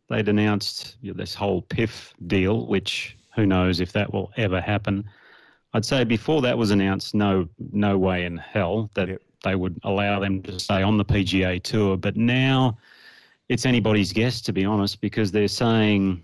they'd 0.10 0.28
announced 0.28 0.98
you 1.02 1.12
know, 1.12 1.18
this 1.18 1.34
whole 1.34 1.64
PIF 1.64 2.14
deal, 2.28 2.68
which 2.68 3.18
who 3.36 3.46
knows 3.46 3.80
if 3.80 3.94
that 3.94 4.14
will 4.14 4.32
ever 4.38 4.60
happen. 4.60 5.06
I'd 5.74 5.86
say 5.86 6.04
before 6.04 6.42
that 6.42 6.58
was 6.58 6.72
announced, 6.72 7.16
no, 7.16 7.48
no 7.72 7.98
way 7.98 8.26
in 8.26 8.38
hell 8.38 8.90
that 8.94 9.08
Yep. 9.08 9.22
They 9.44 9.56
would 9.56 9.80
allow 9.84 10.20
them 10.20 10.42
to 10.44 10.60
stay 10.60 10.82
on 10.84 10.98
the 10.98 11.06
PGA 11.06 11.62
Tour. 11.62 11.98
But 11.98 12.16
now 12.16 12.78
it's 13.50 13.66
anybody's 13.66 14.14
guess, 14.14 14.42
to 14.42 14.54
be 14.54 14.66
honest, 14.66 15.02
because 15.02 15.32
they're 15.32 15.48
saying 15.48 16.24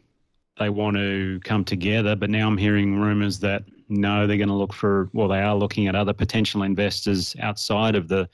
they 0.60 0.70
want 0.70 0.98
to 0.98 1.40
come 1.44 1.64
together. 1.64 2.16
But 2.16 2.30
now 2.30 2.48
I'm 2.48 2.58
hearing 2.58 3.00
rumours 3.00 3.40
that 3.40 3.64
no, 3.90 4.28
they're 4.28 4.38
going 4.38 4.50
to 4.50 4.56
look 4.56 4.74
for, 4.74 5.10
well, 5.14 5.28
they 5.28 5.40
are 5.40 5.56
looking 5.56 5.88
at 5.88 5.96
other 5.96 6.14
potential 6.14 6.64
investors 6.64 7.36
outside 7.40 7.96
of 7.96 8.08
the 8.08 8.28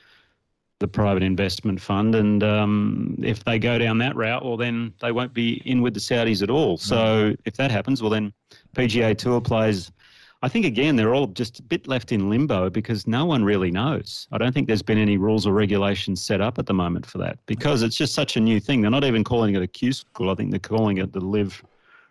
the 0.80 0.88
private 0.90 1.24
investment 1.24 1.80
fund, 1.80 2.14
and 2.14 2.44
um, 2.44 3.16
if 3.24 3.42
they 3.46 3.58
go 3.58 3.78
down 3.78 3.98
that 4.00 4.18
route, 4.18 4.44
well, 4.44 4.58
then 4.58 4.94
they 5.00 5.14
won't 5.14 5.34
be 5.34 5.62
in 5.64 5.82
with 5.82 5.94
the 5.94 6.00
Saudis 6.02 6.44
at 6.44 6.50
all. 6.50 6.78
So 6.78 7.34
if 7.46 7.56
that 7.56 7.72
happens, 7.72 8.02
well, 8.02 8.10
then 8.10 8.34
PGA 8.76 9.18
Tour 9.18 9.40
players. 9.40 9.94
I 10.44 10.50
think 10.50 10.66
again 10.66 10.98
they're 10.98 11.16
all 11.16 11.28
just 11.28 11.62
a 11.62 11.64
bit 11.64 11.88
left 11.88 12.12
in 12.12 12.30
limbo 12.30 12.70
because 12.70 13.08
no 13.08 13.24
one 13.24 13.46
really 13.46 13.72
knows. 13.72 14.28
I 14.34 14.38
don't 14.38 14.52
think 14.52 14.68
there's 14.68 14.82
been 14.82 14.98
any 14.98 15.16
rules 15.16 15.48
or 15.48 15.54
regulations 15.54 16.22
set 16.22 16.42
up 16.42 16.60
at 16.60 16.66
the 16.66 16.74
moment 16.74 17.06
for 17.06 17.18
that 17.20 17.40
because 17.46 17.82
it's 17.82 17.96
just 17.96 18.14
such 18.14 18.36
a 18.36 18.42
new 18.42 18.60
thing. 18.60 18.82
They're 18.82 18.92
not 18.92 19.06
even 19.06 19.24
calling 19.24 19.56
it 19.56 19.62
a 19.62 19.68
Q 19.68 19.94
school. 19.94 20.30
I 20.30 20.36
think 20.36 20.52
they're 20.52 20.60
calling 20.60 20.98
it 20.98 21.14
the 21.14 21.22
LIV 21.22 21.64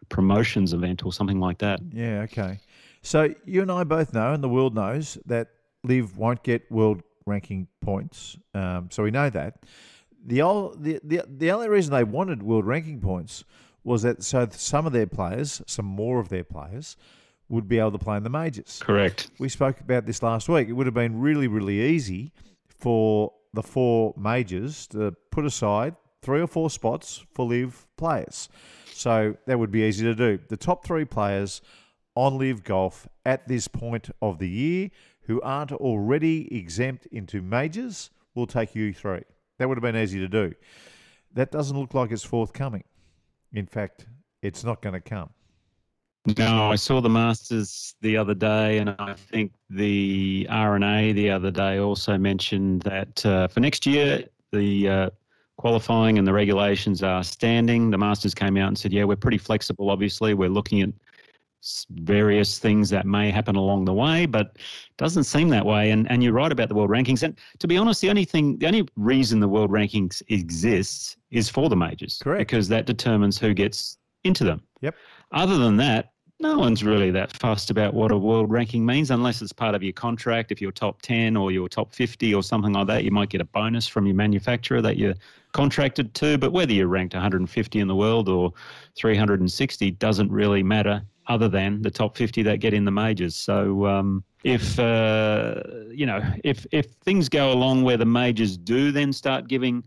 Promotions 0.09 0.73
event 0.73 1.05
or 1.05 1.13
something 1.13 1.41
like 1.41 1.59
that. 1.59 1.81
Yeah, 1.93 2.21
okay. 2.23 2.59
So 3.03 3.35
you 3.45 3.61
and 3.61 3.71
I 3.71 3.85
both 3.85 4.15
know, 4.15 4.33
and 4.33 4.43
the 4.43 4.49
world 4.49 4.75
knows 4.75 5.19
that 5.27 5.49
LIV 5.85 6.17
won't 6.17 6.43
get 6.43 6.71
world 6.73 7.03
ranking 7.27 7.69
points. 7.83 8.39
Um, 8.55 8.89
so 8.91 9.03
we 9.03 9.11
know 9.11 9.29
that. 9.29 9.59
The, 10.25 10.41
old, 10.41 10.83
the 10.83 11.01
the 11.05 11.23
the 11.29 11.51
only 11.51 11.69
reason 11.69 11.93
they 11.93 12.05
wanted 12.05 12.43
world 12.43 12.65
ranking 12.65 13.01
points 13.01 13.45
was 13.85 14.03
that 14.03 14.23
so 14.23 14.49
some 14.53 14.87
of 14.87 14.93
their 14.95 15.07
players, 15.07 15.61
some 15.67 15.85
more 15.85 16.19
of 16.19 16.31
their 16.31 16.45
players, 16.45 16.97
would 17.53 17.69
be 17.69 17.79
able 17.79 17.93
to 17.93 17.99
play 17.99 18.17
in 18.17 18.23
the 18.23 18.31
majors. 18.31 18.81
Correct. 18.83 19.29
We 19.39 19.51
spoke 19.51 19.79
about 19.81 20.07
this 20.07 20.23
last 20.23 20.49
week. 20.49 20.69
It 20.69 20.73
would 20.73 20.87
have 20.87 20.95
been 20.95 21.21
really, 21.21 21.49
really 21.49 21.83
easy 21.83 22.33
for 22.67 23.31
the 23.53 23.63
four 23.63 24.15
majors 24.17 24.87
to 24.89 25.13
put 25.31 25.45
aside 25.45 25.95
three 26.23 26.41
or 26.41 26.47
four 26.47 26.71
spots 26.71 27.23
for 27.35 27.45
LIV 27.45 27.87
players. 27.99 28.49
So 28.87 29.37
that 29.47 29.59
would 29.59 29.71
be 29.71 29.83
easy 29.83 30.03
to 30.05 30.15
do. 30.15 30.39
The 30.49 30.57
top 30.57 30.83
three 30.87 31.05
players 31.05 31.61
on 32.15 32.39
LIV 32.39 32.65
golf 32.65 33.07
at 33.27 33.47
this 33.47 33.69
point 33.69 34.09
of 34.23 34.39
the 34.39 34.49
year 34.49 34.91
who 35.27 35.39
aren't 35.43 35.73
already 35.73 36.57
exempt 36.57 37.07
into 37.13 37.43
majors 37.43 38.09
will 38.35 38.47
take 38.47 38.75
you 38.75 38.95
three. 38.95 39.25
That 39.59 39.69
would 39.69 39.77
have 39.77 39.83
been 39.83 40.03
easy 40.03 40.21
to 40.21 40.29
do. 40.29 40.55
That 41.35 41.53
doesn't 41.53 41.79
look 41.79 41.93
like 41.93 42.13
it's 42.13 42.25
forthcoming. 42.25 42.85
In 43.53 43.67
fact, 43.67 44.07
it's 44.41 44.65
not 44.65 44.81
going 44.81 44.95
to 44.95 45.01
come. 45.01 45.31
No, 46.39 46.71
I 46.71 46.77
saw 46.77 47.01
the 47.01 47.09
Masters 47.09 47.97
the 48.01 48.17
other 48.17 48.35
day, 48.35 48.79
and 48.79 48.91
I 48.99 49.15
think 49.15 49.53
the 49.69 50.47
R&A 50.49 51.13
the 51.13 51.31
other 51.31 51.51
day 51.51 51.79
also 51.79 52.17
mentioned 52.17 52.83
that 52.83 53.27
uh, 53.27 53.49
for 53.49 53.59
next 53.59 53.87
year, 53.87 54.25
the 54.53 54.89
uh, 54.89 55.11
qualifying 55.57 56.19
and 56.19 56.27
the 56.27 56.33
regulations 56.33 57.03
are 57.03 57.25
standing. 57.25 57.91
The 57.91 57.99
Masters 57.99 58.35
came 58.35 58.57
out 58.57 58.69
and 58.69 58.79
said, 58.79 58.93
yeah, 58.93 59.03
we're 59.03 59.17
pretty 59.17 59.39
flexible, 59.39 59.91
obviously. 59.91 60.35
We're 60.35 60.49
looking 60.49 60.83
at 60.83 60.91
various 61.91 62.59
things 62.59 62.89
that 62.91 63.07
may 63.07 63.31
happen 63.31 63.57
along 63.57 63.85
the 63.85 63.93
way, 63.93 64.27
but 64.27 64.57
doesn't 64.99 65.25
seem 65.25 65.49
that 65.49 65.65
way. 65.65 65.91
And, 65.91 66.11
and 66.11 66.23
you're 66.23 66.33
right 66.33 66.53
about 66.53 66.69
the 66.69 66.75
world 66.75 66.91
rankings. 66.91 67.23
And 67.23 67.37
to 67.59 67.67
be 67.67 67.77
honest, 67.77 68.01
the 68.01 68.11
only 68.11 68.25
thing, 68.25 68.59
the 68.59 68.67
only 68.67 68.89
reason 68.97 69.41
the 69.41 69.49
world 69.49 69.71
rankings 69.71 70.23
exists 70.29 71.17
is 71.31 71.49
for 71.49 71.69
the 71.69 71.77
majors. 71.77 72.21
Correct. 72.23 72.49
Because 72.51 72.69
that 72.69 72.87
determines 72.87 73.39
who 73.39 73.55
gets 73.55 73.99
into 74.25 74.45
them. 74.45 74.63
Yep. 74.81 74.95
Other 75.33 75.59
than 75.59 75.77
that, 75.79 76.12
no 76.43 76.59
one's 76.59 76.83
really 76.83 77.13
that 77.13 77.33
fussed 77.37 77.71
about 77.71 77.95
what 77.95 78.11
a 78.11 78.19
world 78.19 78.51
ranking 78.51 78.85
means 78.85 79.13
unless 79.13 79.41
it's 79.41 79.53
part 79.53 79.77
of 79.77 79.83
your 79.83 79.93
contract. 79.93 80.51
If 80.51 80.61
you're 80.61 80.73
top 80.73 81.01
10 81.01 81.37
or 81.37 81.53
you're 81.53 81.69
top 81.69 81.95
50 81.95 82.35
or 82.35 82.43
something 82.43 82.73
like 82.73 82.89
that, 82.89 83.05
you 83.05 83.13
might 83.13 83.29
get 83.29 83.41
a 83.41 83.45
bonus 83.45 83.87
from 83.87 84.07
your 84.07 84.17
manufacturer 84.17 84.83
that 84.83 84.97
you're 84.97 85.15
contracted 85.53 86.13
to. 86.15 86.37
But 86.37 86.53
whether 86.53 86.73
you're 86.73 86.89
ranked 86.89 87.15
150 87.15 87.79
in 87.79 87.87
the 87.87 87.95
world 87.95 88.29
or 88.29 88.53
360 88.97 89.93
doesn't 89.93 90.33
really 90.33 90.65
matter 90.65 91.03
other 91.29 91.49
than 91.49 91.81
the 91.81 91.91
top 91.91 92.17
50 92.17 92.43
that 92.43 92.59
get 92.59 92.75
in 92.75 92.85
the 92.85 92.91
majors. 92.91 93.37
So 93.37 93.87
um, 93.87 94.25
if, 94.43 94.77
uh, 94.81 95.63
you 95.91 96.07
know, 96.07 96.21
if, 96.43 96.67
if 96.73 96.87
things 97.05 97.29
go 97.29 97.53
along 97.53 97.85
where 97.85 97.97
the 97.97 98.05
majors 98.05 98.57
do 98.57 98.91
then 98.91 99.13
start 99.13 99.47
giving 99.47 99.85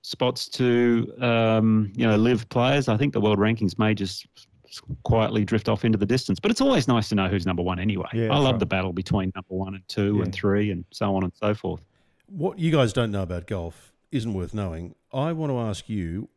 spots 0.00 0.48
to, 0.48 1.12
um, 1.20 1.92
you 1.94 2.06
know, 2.06 2.16
LIV 2.16 2.48
players, 2.48 2.88
I 2.88 2.96
think 2.96 3.12
the 3.12 3.20
world 3.20 3.38
rankings 3.38 3.78
may 3.78 3.92
just 3.92 4.26
quietly 5.04 5.44
drift 5.44 5.68
off 5.68 5.84
into 5.84 5.98
the 5.98 6.06
distance. 6.06 6.38
But 6.40 6.50
it's 6.50 6.60
always 6.60 6.86
nice 6.88 7.08
to 7.10 7.14
know 7.14 7.28
who's 7.28 7.46
number 7.46 7.62
one 7.62 7.78
anyway. 7.78 8.08
Yeah, 8.12 8.32
I 8.32 8.38
love 8.38 8.52
right. 8.54 8.58
the 8.60 8.66
battle 8.66 8.92
between 8.92 9.32
number 9.34 9.54
one 9.54 9.74
and 9.74 9.86
two 9.88 10.16
Yeah. 10.16 10.24
and 10.24 10.34
three 10.34 10.70
and 10.70 10.84
so 10.90 11.14
on 11.16 11.24
and 11.24 11.32
so 11.34 11.54
forth. 11.54 11.84
What 12.26 12.58
you 12.58 12.70
guys 12.70 12.92
don't 12.92 13.10
know 13.10 13.22
about 13.22 13.46
golf 13.46 13.92
isn't 14.12 14.32
worth 14.32 14.54
knowing. 14.54 14.94
I 15.12 15.32
want 15.32 15.50
to 15.50 15.58
ask 15.58 15.88
you. 15.88 16.28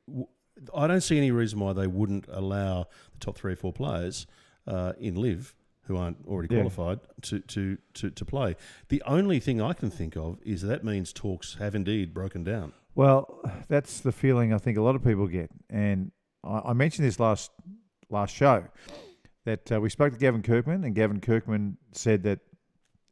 I 0.74 0.88
don't 0.88 1.02
see 1.02 1.18
any 1.18 1.32
reason 1.32 1.60
why 1.60 1.74
they 1.74 1.88
wouldn't 1.88 2.25
allow 2.30 2.86
the 3.12 3.20
top 3.20 3.38
three 3.38 3.54
or 3.54 3.56
four 3.56 3.74
players 3.74 4.25
uh, 4.68 4.94
in 5.00 5.16
LIV 5.16 5.56
who 5.88 5.98
aren't 5.98 6.18
already 6.28 6.54
Yeah. 6.54 6.62
qualified 6.62 7.00
to, 7.24 7.40
to, 7.42 7.78
to, 7.96 8.10
to 8.12 8.25
play. 8.25 8.56
The 8.88 9.02
only 9.06 9.40
thing 9.40 9.62
I 9.62 9.74
can 9.74 9.90
think 9.90 10.16
of 10.16 10.40
is 10.44 10.62
that 10.62 10.84
means 10.84 11.12
talks 11.12 11.56
have 11.56 11.75
indeed 11.75 12.13
broken 12.13 12.44
down. 12.44 12.72
Well, 12.96 13.42
that's 13.68 14.00
the 14.00 14.12
feeling 14.13 14.54
I 14.54 14.58
think 14.60 14.78
a 14.78 14.82
lot 14.82 14.96
of 14.96 15.04
people 15.04 15.28
get, 15.28 15.50
and 15.70 16.12
I, 16.44 16.62
I 16.68 16.74
mentioned 16.74 17.06
this 17.08 17.20
last 17.20 17.52
last 18.13 18.36
show 18.36 18.63
that 19.46 19.72
uh, 19.72 19.82
we 19.82 19.89
spoke 19.89 20.13
to 20.13 20.20
Gavin 20.20 20.41
Kirkman, 20.41 20.84
and 20.84 20.96
Gavin 20.96 21.20
Kirkman 21.20 21.77
said 21.91 22.24
that 22.24 22.39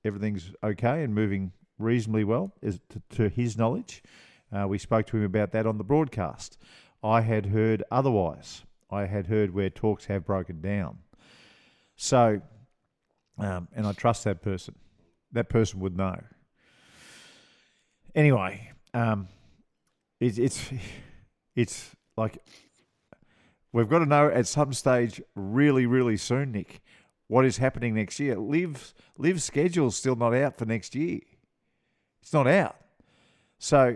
everything's 0.06 0.54
okay 0.64 1.04
and 1.04 1.14
moving 1.14 1.52
reasonably 1.78 2.24
well, 2.24 2.54
is 2.62 2.80
to, 2.90 3.02
to 3.18 3.30
his 3.30 3.58
knowledge. 3.58 4.04
Uh, 4.52 4.68
we 4.68 4.78
spoke 4.78 5.08
to 5.08 5.18
him 5.18 5.24
about 5.24 5.52
that 5.52 5.66
on 5.66 5.78
the 5.78 5.84
broadcast. 5.84 6.58
I 7.04 7.22
had 7.22 7.48
heard 7.48 7.84
otherwise. 7.92 8.64
I 8.90 9.06
had 9.06 9.28
heard 9.28 9.54
where 9.54 9.70
talks 9.70 10.06
have 10.06 10.26
broken 10.26 10.62
down. 10.62 11.00
So, 11.96 12.42
um, 13.38 13.68
and 13.74 13.88
I 13.88 13.94
trust 13.94 14.24
that 14.26 14.42
person. 14.42 14.76
That 15.32 15.50
person 15.50 15.80
would 15.80 15.98
know. 15.98 16.22
Anyway, 18.14 18.72
um, 18.94 19.30
it's 20.20 20.38
it's 20.38 20.70
it's 21.56 21.96
like 22.18 22.38
we've 23.74 23.90
got 23.90 24.00
to 24.00 24.06
know 24.06 24.28
at 24.30 24.48
some 24.48 24.74
stage 24.74 25.22
really 25.36 25.86
really 25.86 26.18
soon 26.18 26.52
nick 26.52 26.82
what 27.32 27.46
is 27.46 27.58
happening 27.58 27.96
next 27.96 28.20
year. 28.20 28.38
LIV 28.38 28.94
LIV 29.18 29.42
schedule's 29.42 29.96
still 29.96 30.18
not 30.18 30.34
out 30.34 30.58
for 30.58 30.66
next 30.66 30.94
year. 30.94 31.22
It's 32.22 32.34
not 32.34 32.46
out. 32.46 32.76
So 33.58 33.96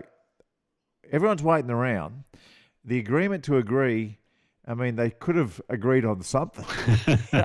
everyone's 1.12 1.42
waiting 1.42 1.70
around. 1.70 2.24
The 2.82 2.98
agreement 2.98 3.44
to 3.44 3.58
agree 3.58 4.18
i 4.68 4.74
mean 4.74 4.96
they 4.96 5.10
could 5.10 5.36
have 5.36 5.60
agreed 5.68 6.04
on 6.04 6.22
something. 6.22 6.64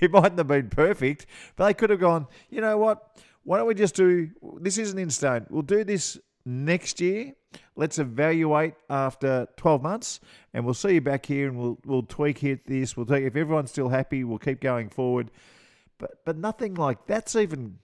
It 0.00 0.10
mightn't 0.12 0.38
have 0.38 0.46
been 0.46 0.68
perfect 0.68 1.26
but 1.56 1.66
they 1.66 1.74
could 1.74 1.90
have 1.90 2.00
gone 2.00 2.26
you 2.50 2.60
know 2.60 2.76
what? 2.76 3.18
Why 3.42 3.56
don't 3.56 3.66
we 3.66 3.74
just 3.74 3.94
do 3.94 4.30
this 4.60 4.76
isn't 4.76 4.98
in 4.98 5.08
stone. 5.08 5.46
We'll 5.48 5.62
do 5.62 5.84
this 5.84 6.18
next 6.44 7.00
year 7.00 7.32
let's 7.76 7.98
evaluate 7.98 8.74
after 8.88 9.46
12 9.56 9.82
months 9.82 10.20
and 10.54 10.64
we'll 10.64 10.74
see 10.74 10.94
you 10.94 11.00
back 11.00 11.26
here 11.26 11.48
and 11.48 11.58
we'll 11.58 11.78
we'll 11.84 12.02
tweak 12.02 12.42
it 12.44 12.66
this 12.66 12.96
we'll 12.96 13.06
take 13.06 13.24
if 13.24 13.36
everyone's 13.36 13.70
still 13.70 13.88
happy 13.88 14.24
we'll 14.24 14.38
keep 14.38 14.60
going 14.60 14.88
forward 14.88 15.30
but 15.98 16.24
but 16.24 16.36
nothing 16.36 16.74
like 16.74 17.06
that's 17.06 17.36
even 17.36 17.78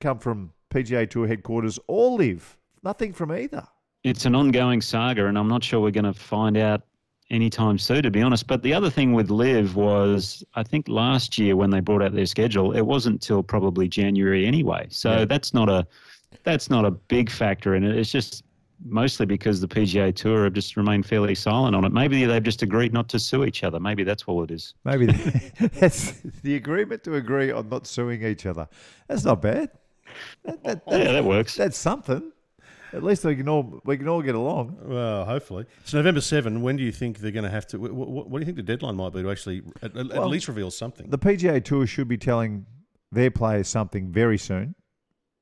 come 0.00 0.18
from 0.18 0.52
PGA 0.72 1.08
Tour 1.10 1.26
headquarters 1.26 1.78
or 1.88 2.16
LIV 2.18 2.56
nothing 2.82 3.12
from 3.12 3.32
either 3.32 3.66
It's 4.04 4.24
an 4.24 4.34
ongoing 4.34 4.80
saga, 4.80 5.26
and 5.26 5.36
I'm 5.36 5.48
not 5.48 5.62
sure 5.62 5.80
we're 5.80 5.90
going 5.90 6.04
to 6.04 6.14
find 6.14 6.56
out 6.56 6.80
anytime 7.28 7.76
soon, 7.78 8.02
to 8.02 8.10
be 8.10 8.22
honest. 8.22 8.46
But 8.46 8.62
the 8.62 8.72
other 8.72 8.88
thing 8.88 9.12
with 9.12 9.30
LIV 9.30 9.76
was, 9.76 10.42
I 10.54 10.62
think 10.62 10.88
last 10.88 11.36
year 11.38 11.54
when 11.54 11.68
they 11.70 11.80
brought 11.80 12.02
out 12.02 12.14
their 12.14 12.24
schedule, 12.26 12.72
it 12.74 12.80
wasn't 12.80 13.20
till 13.20 13.42
probably 13.42 13.88
January 13.88 14.46
anyway. 14.46 14.86
So 14.88 15.18
Yeah. 15.18 15.24
that's 15.26 15.52
not 15.52 15.68
a 15.68 15.86
that's 16.44 16.70
not 16.70 16.84
a 16.84 16.90
big 16.90 17.30
factor 17.30 17.74
in 17.74 17.84
it. 17.84 17.96
It's 17.96 18.10
just 18.10 18.44
mostly 18.84 19.26
because 19.26 19.60
the 19.60 19.68
PGA 19.68 20.14
Tour 20.14 20.44
have 20.44 20.54
just 20.54 20.76
remained 20.76 21.04
fairly 21.06 21.34
silent 21.34 21.76
on 21.76 21.84
it. 21.84 21.92
Maybe 21.92 22.24
they've 22.24 22.42
just 22.42 22.62
agreed 22.62 22.92
not 22.92 23.08
to 23.10 23.18
sue 23.18 23.44
each 23.44 23.62
other. 23.62 23.78
Maybe 23.78 24.04
that's 24.04 24.22
all 24.24 24.42
it 24.42 24.50
is. 24.50 24.74
Maybe 24.84 25.06
that's 25.74 26.12
the 26.42 26.56
agreement 26.56 27.04
to 27.04 27.16
agree 27.16 27.50
on 27.50 27.68
not 27.68 27.86
suing 27.86 28.24
each 28.24 28.46
other. 28.46 28.68
That's 29.08 29.24
not 29.24 29.42
bad. 29.42 29.70
That, 30.44 30.64
that, 30.64 30.82
Yeah, 30.88 31.12
that 31.12 31.24
works. 31.24 31.54
that's 31.54 31.76
something. 31.78 32.32
At 32.92 33.04
least 33.04 33.24
we 33.24 33.36
can 33.36 33.48
all 33.48 33.80
we 33.84 33.96
can 33.96 34.08
all 34.08 34.20
get 34.20 34.34
along. 34.34 34.76
Well, 34.82 35.24
hopefully. 35.24 35.66
It's 35.82 35.94
November 35.94 36.20
7. 36.20 36.60
When 36.60 36.76
do 36.76 36.82
you 36.82 36.90
think 36.90 37.18
they're 37.18 37.30
going 37.30 37.44
to 37.44 37.50
have 37.50 37.64
to? 37.68 37.78
What, 37.78 37.92
what, 37.94 38.28
what 38.28 38.38
do 38.38 38.40
you 38.40 38.44
think 38.46 38.56
the 38.56 38.64
deadline 38.64 38.96
might 38.96 39.12
be 39.12 39.22
to 39.22 39.30
actually 39.30 39.62
at, 39.82 39.96
at 39.96 40.08
Well, 40.08 40.26
least 40.28 40.48
reveal 40.48 40.72
something? 40.72 41.08
The 41.08 41.18
PGA 41.18 41.62
Tour 41.64 41.86
should 41.86 42.08
be 42.08 42.18
telling 42.18 42.66
their 43.12 43.30
players 43.30 43.68
something 43.68 44.10
very 44.10 44.38
soon, 44.38 44.74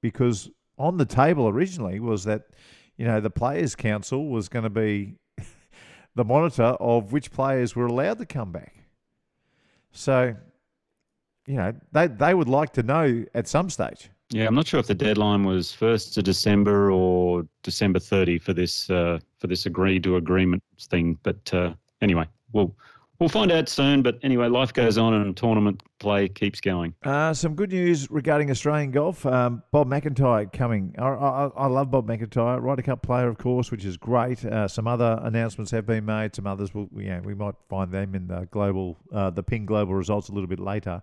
because 0.03 0.51
on 0.79 0.97
the 0.97 1.05
table 1.05 1.49
originally 1.49 2.01
was 2.01 2.25
that 2.25 2.49
you 2.97 3.07
know 3.07 3.21
the 3.21 3.31
Players 3.31 3.75
Council 3.75 4.29
was 4.29 4.49
going 4.49 4.65
to 4.65 4.71
be 4.71 5.15
the 6.15 6.25
monitor 6.25 6.77
of 6.81 7.13
which 7.13 7.31
players 7.31 7.77
were 7.77 7.87
allowed 7.87 8.19
to 8.19 8.27
come 8.27 8.53
back. 8.53 8.75
So, 9.93 10.35
you 11.47 11.57
know, 11.57 11.75
they 11.93 12.07
they 12.07 12.35
would 12.35 12.49
like 12.49 12.73
to 12.75 12.83
know 12.83 13.25
at 13.35 13.49
some 13.49 13.71
stage. 13.71 14.11
Yeah, 14.31 14.47
I'm 14.47 14.55
not 14.55 14.67
sure 14.67 14.79
if 14.79 14.87
the 14.87 14.95
deadline 14.95 15.45
was 15.45 15.73
first 15.73 16.19
of 16.19 16.25
December 16.25 16.93
or 16.93 17.47
December 17.63 17.99
30 17.99 18.39
for 18.39 18.53
this 18.53 18.91
uh, 18.91 19.19
for 19.39 19.47
this 19.47 19.65
agreed 19.65 20.05
to 20.05 20.17
agreement 20.17 20.63
thing. 20.79 21.19
But 21.23 21.53
uh, 21.55 21.73
anyway, 22.03 22.27
we'll 22.53 22.75
we'll 23.21 23.29
find 23.29 23.51
out 23.51 23.69
soon. 23.69 24.03
But 24.03 24.19
anyway, 24.23 24.49
life 24.49 24.73
goes 24.73 24.99
on 24.99 25.15
and 25.15 25.37
tournament 25.37 25.83
play 25.99 26.29
keeps 26.29 26.61
going. 26.61 26.95
Uh, 27.03 27.35
some 27.35 27.55
good 27.55 27.71
news 27.71 28.11
regarding 28.11 28.51
Australian 28.51 28.91
golf. 28.91 29.25
Um, 29.27 29.63
Bob 29.73 29.89
MacIntyre 29.89 30.47
coming. 30.47 30.95
I, 30.99 31.09
I, 31.09 31.47
I 31.57 31.67
love 31.67 31.91
Bob 31.91 32.07
MacIntyre, 32.07 32.61
Ryder 32.61 32.83
Cup 32.83 33.03
player, 33.03 33.29
of 33.29 33.39
course, 33.39 33.71
which 33.71 33.85
is 33.85 33.97
great. 33.97 34.45
Uh, 34.45 34.69
some 34.69 34.87
other 34.87 35.19
announcements 35.23 35.71
have 35.73 35.87
been 35.87 36.05
made. 36.05 36.35
Some 36.35 36.47
others 36.47 36.73
will, 36.75 36.89
yeah, 36.97 37.21
we 37.21 37.35
might 37.35 37.55
find 37.69 37.91
them 37.91 38.15
in 38.15 38.27
the 38.27 38.47
global, 38.51 38.97
uh, 39.13 39.31
the 39.31 39.43
Ping 39.43 39.67
global 39.67 39.95
results 39.95 40.29
a 40.29 40.33
little 40.33 40.49
bit 40.49 40.61
later. 40.61 41.03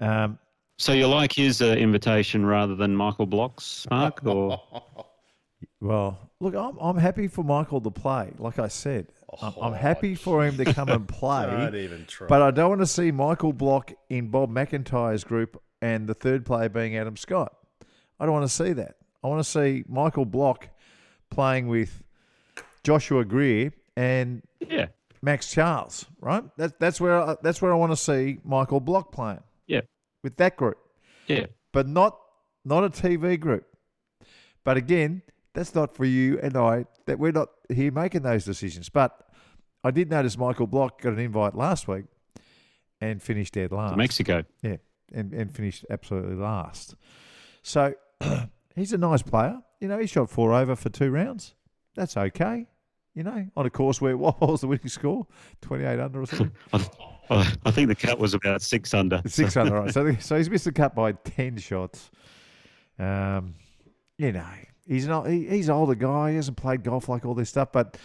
Um, 0.00 0.38
So 0.76 0.92
you 0.92 1.06
like 1.06 1.32
his 1.32 1.62
uh, 1.62 1.66
invitation 1.66 2.44
rather 2.44 2.74
than 2.74 2.96
Michael 2.96 3.26
Block's, 3.26 3.86
Mark? 3.90 4.24
Or 4.26 4.60
well, 5.80 6.18
look, 6.40 6.54
I'm, 6.54 6.76
I'm 6.78 6.96
happy 6.96 7.28
for 7.28 7.44
Michael 7.44 7.80
to 7.80 7.90
play. 7.90 8.32
Like 8.38 8.58
I 8.58 8.68
said, 8.68 9.06
I'm, 9.42 9.54
I'm 9.60 9.72
oh, 9.72 9.76
happy 9.76 10.14
for 10.14 10.44
him 10.44 10.56
to 10.56 10.72
come 10.72 10.88
and 10.88 11.06
play. 11.08 11.46
Don't 11.46 11.74
even 11.74 12.06
try. 12.06 12.26
But 12.26 12.42
I 12.42 12.50
don't 12.50 12.68
want 12.68 12.80
to 12.80 12.86
see 12.86 13.10
Michael 13.10 13.52
Block 13.52 13.92
in 14.08 14.28
Bob 14.28 14.50
MacIntyre's 14.50 15.24
group 15.24 15.60
and 15.80 16.06
the 16.06 16.14
third 16.14 16.46
player 16.46 16.68
being 16.68 16.96
Adam 16.96 17.16
Scott. 17.16 17.54
I 18.18 18.26
don't 18.26 18.34
want 18.34 18.48
to 18.48 18.54
see 18.54 18.72
that. 18.72 18.96
I 19.22 19.28
want 19.28 19.44
to 19.44 19.50
see 19.50 19.84
Michael 19.88 20.24
Block 20.24 20.68
playing 21.30 21.68
with 21.68 22.02
Joshua 22.84 23.24
Greer 23.24 23.72
and 23.96 24.42
yeah, 24.60 24.86
Max 25.22 25.50
Charles. 25.50 26.06
Right? 26.20 26.44
That's 26.56 26.74
that's 26.78 27.00
where 27.00 27.20
I, 27.20 27.36
that's 27.42 27.60
where 27.60 27.72
I 27.72 27.76
want 27.76 27.92
to 27.92 27.96
see 27.96 28.38
Michael 28.44 28.80
Block 28.80 29.12
playing 29.12 29.42
yeah, 29.66 29.82
with 30.22 30.36
that 30.36 30.56
group, 30.56 30.78
yeah. 31.26 31.46
but 31.72 31.88
not 31.88 32.18
not 32.64 32.84
a 32.84 32.90
TV 32.90 33.38
group. 33.38 33.66
But 34.64 34.76
again, 34.76 35.22
that's 35.52 35.74
not 35.74 35.94
for 35.94 36.04
you 36.04 36.38
and 36.40 36.56
I. 36.56 36.86
That 37.06 37.18
we're 37.18 37.32
not 37.32 37.48
here 37.68 37.92
making 37.92 38.22
those 38.22 38.44
decisions. 38.44 38.88
But 38.88 39.23
I 39.84 39.90
did 39.90 40.10
notice 40.10 40.38
Michael 40.38 40.66
Block 40.66 41.02
got 41.02 41.12
an 41.12 41.18
invite 41.18 41.54
last 41.54 41.86
week 41.86 42.06
and 43.00 43.22
finished 43.22 43.52
dead 43.52 43.70
last. 43.70 43.92
To 43.92 43.96
Mexico. 43.96 44.44
Yeah, 44.62 44.76
and, 45.12 45.32
and 45.34 45.54
finished 45.54 45.84
absolutely 45.90 46.36
last. 46.36 46.94
So 47.62 47.94
he's 48.74 48.94
a 48.94 48.98
nice 48.98 49.22
player. 49.22 49.58
You 49.80 49.88
know, 49.88 49.98
he 49.98 50.06
shot 50.06 50.30
four 50.30 50.54
over 50.54 50.74
for 50.74 50.88
two 50.88 51.10
rounds. 51.10 51.54
That's 51.94 52.16
okay. 52.16 52.66
You 53.14 53.22
know, 53.22 53.46
on 53.56 53.66
a 53.66 53.70
course 53.70 54.00
where 54.00 54.16
what 54.16 54.40
was 54.40 54.62
the 54.62 54.68
winning 54.68 54.88
score? 54.88 55.26
28 55.60 56.00
under 56.00 56.22
or 56.22 56.26
something? 56.26 56.52
I, 57.30 57.70
think 57.70 57.88
the 57.88 57.94
cut 57.94 58.18
was 58.18 58.34
about 58.34 58.60
six 58.60 58.92
under. 58.92 59.22
Six 59.26 59.56
under, 59.56 59.74
right. 59.74 59.92
So, 59.92 60.14
so 60.16 60.36
he's 60.36 60.50
missed 60.50 60.66
the 60.66 60.72
cut 60.72 60.94
by 60.94 61.12
10 61.12 61.56
shots. 61.56 62.10
Um, 62.98 63.54
you 64.18 64.32
know, 64.32 64.44
he's 64.86 65.06
not, 65.06 65.28
he, 65.28 65.46
he's 65.46 65.68
an 65.68 65.74
older 65.74 65.94
guy. 65.94 66.30
He 66.30 66.36
hasn't 66.36 66.58
played 66.58 66.82
golf 66.84 67.08
like 67.08 67.24
all 67.24 67.34
this 67.34 67.48
stuff. 67.48 67.72
But 67.72 67.96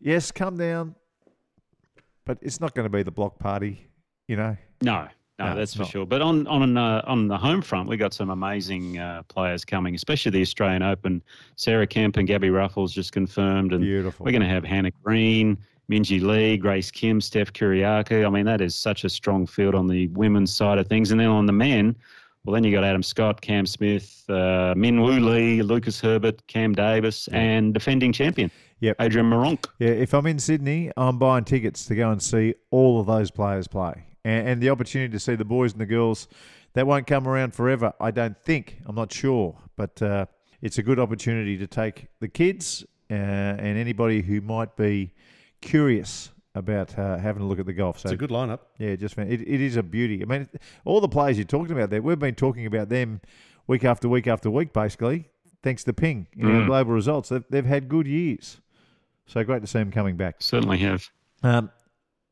yes, 0.00 0.32
come 0.32 0.56
down. 0.56 0.96
But 2.26 2.38
it's 2.40 2.60
not 2.60 2.74
going 2.74 2.84
to 2.84 2.90
be 2.90 3.02
the 3.02 3.10
block 3.10 3.38
party, 3.38 3.86
you 4.28 4.36
know. 4.36 4.56
No, 4.82 5.06
no, 5.38 5.46
No, 5.46 5.54
that's 5.56 5.74
for 5.74 5.80
not. 5.82 5.90
sure. 5.90 6.06
But 6.06 6.22
on 6.22 6.46
on 6.46 6.76
uh, 6.76 7.02
on 7.06 7.28
the 7.28 7.36
home 7.36 7.60
front, 7.60 7.88
we 7.88 7.96
got 7.96 8.14
some 8.14 8.30
amazing 8.30 8.98
uh, 8.98 9.22
players 9.24 9.64
coming, 9.64 9.94
especially 9.94 10.30
the 10.30 10.40
Australian 10.42 10.82
Open. 10.82 11.22
Sarah 11.56 11.86
Kemp 11.86 12.16
and 12.16 12.26
Gabby 12.26 12.48
Ruffels 12.48 12.92
just 12.92 13.12
confirmed, 13.12 13.72
and 13.72 13.82
Beautiful. 13.82 14.24
we're 14.24 14.32
going 14.32 14.42
to 14.42 14.48
have 14.48 14.64
Hannah 14.64 14.90
Green, 15.02 15.58
Minjee 15.90 16.22
Lee, 16.22 16.56
Grace 16.56 16.90
Kim, 16.90 17.20
Steph 17.20 17.52
Kyriacou. 17.52 18.26
I 18.26 18.30
mean, 18.30 18.46
that 18.46 18.60
is 18.62 18.74
such 18.74 19.04
a 19.04 19.08
strong 19.10 19.46
field 19.46 19.74
on 19.74 19.86
the 19.86 20.06
women's 20.08 20.54
side 20.54 20.78
of 20.78 20.86
things, 20.86 21.10
and 21.10 21.20
then 21.20 21.28
on 21.28 21.44
the 21.46 21.52
men. 21.52 21.94
Well, 22.44 22.52
then 22.52 22.62
you 22.64 22.72
got 22.72 22.84
Adam 22.84 23.02
Scott, 23.02 23.40
Cam 23.40 23.64
Smith, 23.64 24.22
uh, 24.28 24.74
Min 24.76 25.00
Woo 25.00 25.18
Lee, 25.18 25.62
Lucas 25.62 25.98
Herbert, 25.98 26.46
Cam 26.46 26.74
Davis, 26.74 27.26
and 27.28 27.72
defending 27.72 28.12
champion 28.12 28.50
Yep. 28.84 28.96
Adrian 29.00 29.30
Meronk. 29.30 29.66
Yeah, 29.78 29.88
if 29.90 30.12
I'm 30.14 30.26
in 30.26 30.38
Sydney, 30.38 30.90
I'm 30.96 31.18
buying 31.18 31.44
tickets 31.44 31.86
to 31.86 31.94
go 31.94 32.10
and 32.10 32.22
see 32.22 32.54
all 32.70 33.00
of 33.00 33.06
those 33.06 33.30
players 33.30 33.66
play. 33.66 34.04
And, 34.24 34.48
and 34.48 34.62
the 34.62 34.68
opportunity 34.70 35.10
to 35.12 35.18
see 35.18 35.34
the 35.36 35.44
boys 35.44 35.72
and 35.72 35.80
the 35.80 35.86
girls, 35.86 36.28
that 36.74 36.86
won't 36.86 37.06
come 37.06 37.26
around 37.26 37.54
forever, 37.54 37.92
I 38.00 38.10
don't 38.10 38.36
think. 38.42 38.78
I'm 38.86 38.94
not 38.94 39.12
sure. 39.12 39.56
But 39.76 40.02
uh, 40.02 40.26
it's 40.60 40.76
a 40.78 40.82
good 40.82 40.98
opportunity 40.98 41.56
to 41.56 41.66
take 41.66 42.08
the 42.20 42.28
kids 42.28 42.84
uh, 43.10 43.14
and 43.14 43.78
anybody 43.78 44.20
who 44.22 44.40
might 44.40 44.76
be 44.76 45.12
curious 45.60 46.30
about 46.54 46.96
uh, 46.98 47.16
having 47.18 47.42
a 47.42 47.46
look 47.46 47.58
at 47.58 47.66
the 47.66 47.72
golf. 47.72 47.98
So 48.00 48.06
it's 48.08 48.12
a 48.12 48.16
good 48.16 48.30
lineup. 48.30 48.60
yeah, 48.78 48.96
just 48.96 49.16
it, 49.18 49.40
it 49.40 49.60
is 49.60 49.76
a 49.76 49.82
beauty. 49.82 50.22
I 50.22 50.26
mean, 50.26 50.48
all 50.84 51.00
the 51.00 51.08
players 51.08 51.36
you're 51.38 51.46
talking 51.46 51.72
about 51.72 51.90
there, 51.90 52.02
we've 52.02 52.18
been 52.18 52.34
talking 52.34 52.66
about 52.66 52.88
them 52.90 53.20
week 53.66 53.84
after 53.84 54.08
week 54.08 54.26
after 54.26 54.50
week, 54.50 54.72
basically, 54.72 55.30
thanks 55.62 55.84
to 55.84 55.92
Ping 55.92 56.26
in 56.36 56.46
Mm. 56.46 56.66
global 56.66 56.92
results. 56.92 57.30
They've, 57.30 57.44
they've 57.50 57.64
had 57.66 57.88
good 57.88 58.06
years. 58.06 58.60
So 59.26 59.42
great 59.44 59.62
to 59.62 59.66
see 59.66 59.78
him 59.78 59.90
coming 59.90 60.16
back. 60.16 60.36
Certainly 60.40 60.78
have. 60.78 61.08
Um, 61.42 61.70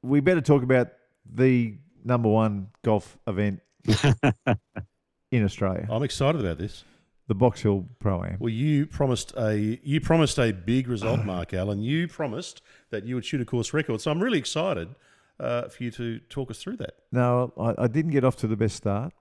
we 0.02 0.20
better 0.20 0.40
talk 0.40 0.62
about 0.62 0.88
the 1.32 1.76
number 2.04 2.28
one 2.28 2.68
golf 2.82 3.16
event 3.26 3.60
in 5.30 5.44
Australia, 5.44 5.86
I'm 5.90 6.02
excited 6.02 6.40
about 6.40 6.58
this. 6.58 6.84
the 7.28 7.34
Box 7.34 7.62
Hill 7.62 7.86
Pro 7.98 8.22
Am. 8.24 8.36
Well, 8.38 8.50
you 8.50 8.86
promised 8.86 9.32
a 9.36 9.80
you 9.82 10.00
promised 10.00 10.38
a 10.38 10.52
big 10.52 10.88
result, 10.88 11.24
Mark 11.24 11.54
Allen. 11.54 11.80
You 11.80 12.08
promised 12.08 12.62
that 12.90 13.04
you 13.04 13.14
would 13.14 13.24
shoot 13.24 13.40
a 13.40 13.44
course 13.44 13.72
record. 13.72 14.00
So 14.00 14.10
I'm 14.10 14.22
really 14.22 14.38
excited 14.38 14.94
uh, 15.40 15.68
for 15.68 15.82
you 15.82 15.90
to 15.92 16.18
talk 16.28 16.50
us 16.50 16.62
through 16.62 16.76
that. 16.78 16.94
No, 17.10 17.52
I, 17.58 17.84
I 17.84 17.86
didn't 17.88 18.12
get 18.12 18.24
off 18.24 18.36
to 18.36 18.46
the 18.46 18.56
best 18.56 18.76
start, 18.76 19.12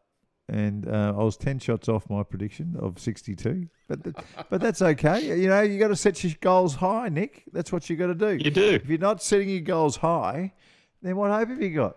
and 0.51 0.87
uh, 0.87 1.13
I 1.17 1.23
was 1.23 1.37
ten 1.37 1.59
shots 1.59 1.87
off 1.87 2.09
my 2.09 2.23
prediction 2.23 2.75
of 2.77 2.99
sixty-two. 2.99 3.67
But 3.87 4.03
th- 4.03 4.15
but 4.49 4.59
that's 4.61 4.81
okay. 4.81 5.39
You 5.39 5.47
know, 5.47 5.61
you 5.61 5.79
got 5.79 5.87
to 5.87 5.95
set 5.95 6.23
your 6.23 6.33
goals 6.41 6.75
high, 6.75 7.07
Nick. 7.09 7.43
That's 7.53 7.71
what 7.71 7.89
you 7.89 7.95
got 7.95 8.07
to 8.07 8.15
do. 8.15 8.37
You 8.43 8.51
do. 8.51 8.69
If 8.71 8.87
you're 8.87 8.99
not 8.99 9.23
setting 9.23 9.49
your 9.49 9.61
goals 9.61 9.95
high, 9.95 10.53
then 11.01 11.15
what 11.15 11.31
hope 11.31 11.49
have 11.49 11.61
you 11.61 11.73
got? 11.73 11.95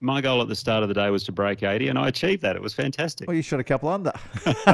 My 0.00 0.20
goal 0.20 0.40
at 0.40 0.48
the 0.48 0.54
start 0.54 0.84
of 0.84 0.88
the 0.88 0.94
day 0.94 1.10
was 1.10 1.24
to 1.24 1.32
break 1.32 1.62
80, 1.62 1.88
and 1.88 1.98
I 1.98 2.08
achieved 2.08 2.42
that. 2.42 2.54
It 2.54 2.62
was 2.62 2.74
fantastic. 2.74 3.26
Well, 3.26 3.36
you 3.36 3.42
shot 3.42 3.60
a 3.60 3.64
couple 3.64 3.88
under. 3.88 4.12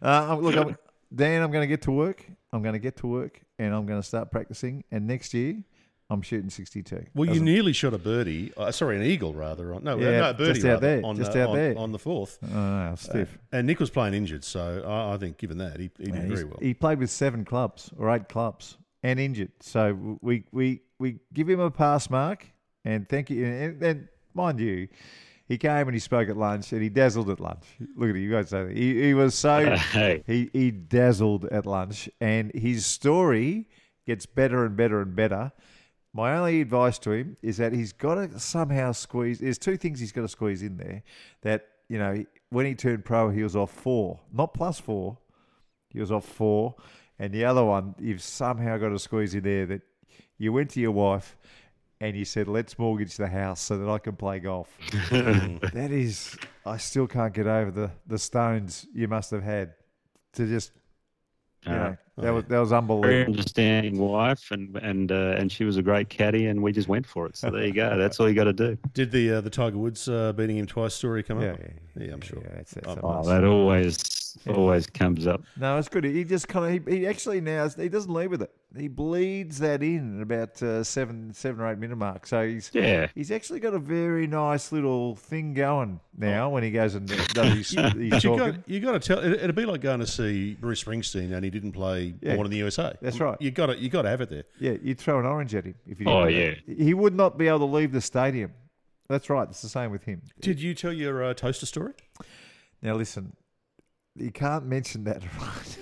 uh, 0.00 0.38
look, 0.40 0.56
I'm, 0.56 0.76
Dan, 1.14 1.42
I'm 1.42 1.50
going 1.50 1.62
to 1.62 1.66
get 1.66 1.82
to 1.82 1.90
work. 1.90 2.24
I'm 2.52 2.62
going 2.62 2.74
to 2.74 2.78
get 2.78 2.96
to 2.98 3.06
work, 3.08 3.40
and 3.58 3.74
I'm 3.74 3.84
going 3.84 4.00
to 4.00 4.06
start 4.06 4.30
practicing. 4.30 4.84
And 4.90 5.06
next 5.06 5.34
year, 5.34 5.56
I'm 6.10 6.22
shooting 6.22 6.48
62. 6.48 7.04
Well, 7.14 7.28
you 7.28 7.40
nearly 7.40 7.74
shot 7.74 7.92
a 7.92 7.98
birdie. 7.98 8.50
Uh, 8.56 8.70
sorry, 8.72 8.96
an 8.96 9.02
eagle 9.02 9.34
rather. 9.34 9.74
On, 9.74 9.84
no, 9.84 9.92
uh, 9.92 9.96
Yeah, 9.96 10.20
no, 10.20 10.30
a 10.30 10.34
birdie 10.34 10.54
just 10.54 10.64
out 10.66 10.68
rather, 10.70 10.86
there, 10.86 11.04
On, 11.04 11.16
just 11.16 11.36
uh, 11.36 11.40
out 11.40 11.48
on, 11.50 11.56
there. 11.56 11.78
on 11.78 11.92
the 11.92 11.98
fourth. 11.98 12.38
Oh, 12.50 12.94
stiff. 12.96 13.36
And 13.52 13.66
Nick 13.66 13.78
was 13.78 13.90
playing 13.90 14.14
injured, 14.14 14.42
so 14.42 14.82
I, 14.86 15.14
I 15.14 15.16
think 15.18 15.36
given 15.36 15.58
that 15.58 15.78
he, 15.78 15.90
he 15.98 16.06
did 16.06 16.14
Yeah, 16.14 16.28
very 16.28 16.44
well. 16.44 16.58
He 16.62 16.72
played 16.72 16.98
with 16.98 17.10
seven 17.10 17.44
clubs 17.44 17.90
or 17.98 18.10
eight 18.14 18.28
clubs 18.30 18.78
and 19.02 19.20
injured. 19.20 19.52
So 19.60 20.18
we 20.22 20.44
we 20.50 20.80
we 20.98 21.18
give 21.34 21.48
him 21.48 21.60
a 21.60 21.70
pass 21.70 22.08
mark 22.08 22.46
and 22.86 23.06
thank 23.06 23.28
you. 23.28 23.44
And, 23.44 23.82
and 23.82 24.08
mind 24.32 24.60
you, 24.60 24.88
he 25.46 25.58
came 25.58 25.88
and 25.88 25.92
he 25.92 26.00
spoke 26.00 26.30
at 26.30 26.38
lunch 26.38 26.72
and 26.72 26.80
he 26.82 26.88
dazzled 26.88 27.28
at 27.28 27.38
lunch. 27.38 27.64
Look 27.96 28.08
at 28.08 28.16
him, 28.16 28.22
you 28.22 28.30
guys 28.30 28.48
say 28.48 28.64
that. 28.64 28.74
He, 28.74 29.02
he 29.02 29.14
was 29.14 29.34
so 29.34 29.76
Hey. 29.76 30.24
he 30.26 30.48
he 30.54 30.70
dazzled 30.70 31.44
at 31.46 31.66
lunch 31.66 32.08
and 32.18 32.50
his 32.54 32.86
story 32.86 33.68
gets 34.06 34.24
better 34.24 34.64
and 34.64 34.74
better 34.74 35.02
and 35.02 35.14
better. 35.14 35.52
My 36.12 36.36
only 36.36 36.60
advice 36.60 36.98
to 37.00 37.10
him 37.12 37.36
is 37.42 37.58
that 37.58 37.72
he's 37.72 37.92
got 37.92 38.14
to 38.14 38.38
somehow 38.38 38.92
squeeze. 38.92 39.38
There's 39.38 39.58
two 39.58 39.76
things 39.76 40.00
he's 40.00 40.12
got 40.12 40.22
to 40.22 40.28
squeeze 40.28 40.62
in 40.62 40.76
there. 40.76 41.02
That 41.42 41.66
you 41.88 41.98
know, 41.98 42.24
when 42.50 42.66
he 42.66 42.74
turned 42.74 43.04
pro, 43.04 43.30
he 43.30 43.42
was 43.42 43.56
off 43.56 43.70
four, 43.70 44.20
not 44.32 44.54
plus 44.54 44.78
four. 44.78 45.18
He 45.90 46.00
was 46.00 46.12
off 46.12 46.24
four. 46.24 46.74
And 47.18 47.32
the 47.32 47.44
other 47.44 47.64
one, 47.64 47.94
you've 47.98 48.22
somehow 48.22 48.76
got 48.78 48.90
to 48.90 48.98
squeeze 48.98 49.34
in 49.34 49.42
there 49.42 49.66
that 49.66 49.82
you 50.38 50.52
went 50.52 50.70
to 50.70 50.80
your 50.80 50.92
wife 50.92 51.36
and 52.00 52.16
you 52.16 52.24
said, 52.24 52.46
let's 52.46 52.78
mortgage 52.78 53.16
the 53.16 53.26
house 53.26 53.60
so 53.60 53.76
that 53.76 53.88
I 53.88 53.98
can 53.98 54.14
play 54.14 54.38
golf. 54.38 54.68
that 55.10 55.88
is, 55.90 56.36
I 56.64 56.76
still 56.76 57.08
can't 57.08 57.34
get 57.34 57.46
over 57.46 57.70
the, 57.72 57.90
the 58.06 58.18
stones 58.18 58.86
you 58.94 59.08
must 59.08 59.32
have 59.32 59.42
had 59.42 59.74
to 60.34 60.46
just 60.46 60.70
You 61.66 61.72
know, 61.72 61.96
Uh, 62.18 62.22
that 62.22 62.30
was 62.32 62.44
that 62.48 62.58
was 62.58 62.70
very 62.70 62.78
unbelievable. 62.78 63.32
understanding 63.32 63.98
wife, 63.98 64.50
and 64.50 64.76
and 64.76 65.12
uh, 65.12 65.34
and 65.38 65.50
she 65.52 65.64
was 65.64 65.76
a 65.76 65.82
great 65.82 66.08
caddy, 66.08 66.46
and 66.46 66.62
we 66.62 66.72
just 66.72 66.88
went 66.88 67.06
for 67.06 67.26
it. 67.26 67.36
So 67.36 67.50
there 67.50 67.64
you 67.66 67.72
go. 67.72 67.96
That's 68.02 68.18
all 68.20 68.28
you 68.28 68.34
got 68.34 68.44
to 68.44 68.52
do. 68.52 68.76
Did 68.92 69.10
the 69.12 69.34
uh, 69.34 69.40
the 69.40 69.50
Tiger 69.50 69.78
Woods 69.78 70.08
uh, 70.08 70.32
beating 70.32 70.56
him 70.58 70.66
twice 70.66 70.94
story 70.94 71.22
come 71.22 71.40
Yeah, 71.40 71.52
up? 71.52 71.60
yeah, 71.96 72.04
Yeah, 72.06 72.14
I'm 72.14 72.20
sure. 72.20 72.40
Yeah, 72.42 72.50
that's, 72.56 72.74
that's 72.74 72.88
Oh, 72.88 72.92
a 72.92 73.00
Oh, 73.02 73.16
must. 73.18 73.28
that 73.28 73.44
always 73.44 73.98
always 74.46 74.86
comes 74.86 75.26
up. 75.26 75.42
No, 75.56 75.78
it's 75.78 75.88
good. 75.88 76.04
He 76.04 76.24
just 76.24 76.48
kind 76.48 76.78
of 76.78 76.86
he, 76.86 76.98
he 77.00 77.06
actually 77.06 77.40
now 77.40 77.68
he 77.68 77.88
doesn't 77.88 78.12
lead 78.12 78.28
with 78.28 78.42
it. 78.42 78.50
He 78.76 78.86
bleeds 78.88 79.58
that 79.60 79.82
in 79.82 80.18
at 80.18 80.22
about 80.22 80.62
uh, 80.62 80.84
seven 80.84 81.32
seven 81.32 81.60
or 81.62 81.70
eight 81.72 81.78
minute 81.78 81.96
mark. 81.96 82.26
So 82.26 82.46
he's 82.46 82.70
Yeah. 82.74 83.08
he's 83.14 83.30
actually 83.30 83.60
got 83.60 83.72
a 83.74 83.78
very 83.78 84.26
nice 84.26 84.72
little 84.72 85.16
thing 85.16 85.54
going 85.54 86.00
now 86.16 86.50
when 86.50 86.62
he 86.62 86.70
goes 86.70 86.94
and 86.94 87.08
does 87.34 87.52
his, 87.70 87.74
But 87.74 87.92
his 87.94 88.12
you 88.24 88.36
talking. 88.36 88.36
got 88.36 88.68
you 88.68 88.80
got 88.80 88.92
to 88.92 89.00
tell. 89.00 89.18
It, 89.20 89.32
it'd 89.32 89.56
be 89.56 89.64
like 89.64 89.80
going 89.80 90.00
to 90.00 90.06
see 90.06 90.54
Bruce 90.54 90.84
Springsteen 90.84 91.32
and 91.32 91.42
he 91.44 91.50
didn't 91.50 91.72
play 91.72 92.14
Yeah. 92.20 92.34
Born 92.34 92.46
in 92.46 92.50
the 92.50 92.58
USA. 92.58 92.94
That's 93.00 93.20
right. 93.20 93.40
You 93.40 93.50
got 93.50 93.66
to 93.66 93.78
you 93.78 93.88
got 93.88 94.02
to 94.02 94.10
have 94.10 94.20
it 94.20 94.28
there. 94.30 94.44
Yeah, 94.60 94.74
you'd 94.82 94.98
throw 94.98 95.18
an 95.18 95.26
orange 95.26 95.54
at 95.54 95.64
him 95.64 95.74
if 95.86 95.98
you. 96.00 96.06
Oh, 96.08 96.26
didn't 96.26 96.64
do 96.66 96.74
that. 96.76 96.82
He 96.84 96.92
would 96.94 97.14
not 97.14 97.38
be 97.38 97.48
able 97.48 97.60
to 97.60 97.64
leave 97.64 97.92
the 97.92 98.00
stadium. 98.02 98.52
That's 99.08 99.30
right. 99.30 99.48
It's 99.48 99.62
the 99.62 99.70
same 99.70 99.90
with 99.90 100.04
him. 100.04 100.20
Did 100.42 100.60
you 100.60 100.74
tell 100.74 100.92
your 100.92 101.24
uh, 101.24 101.32
toaster 101.32 101.64
story? 101.64 101.94
Now 102.82 102.94
listen, 102.94 103.32
you 104.18 104.30
can't 104.30 104.66
mention 104.66 105.04
that, 105.04 105.22
right? 105.40 105.78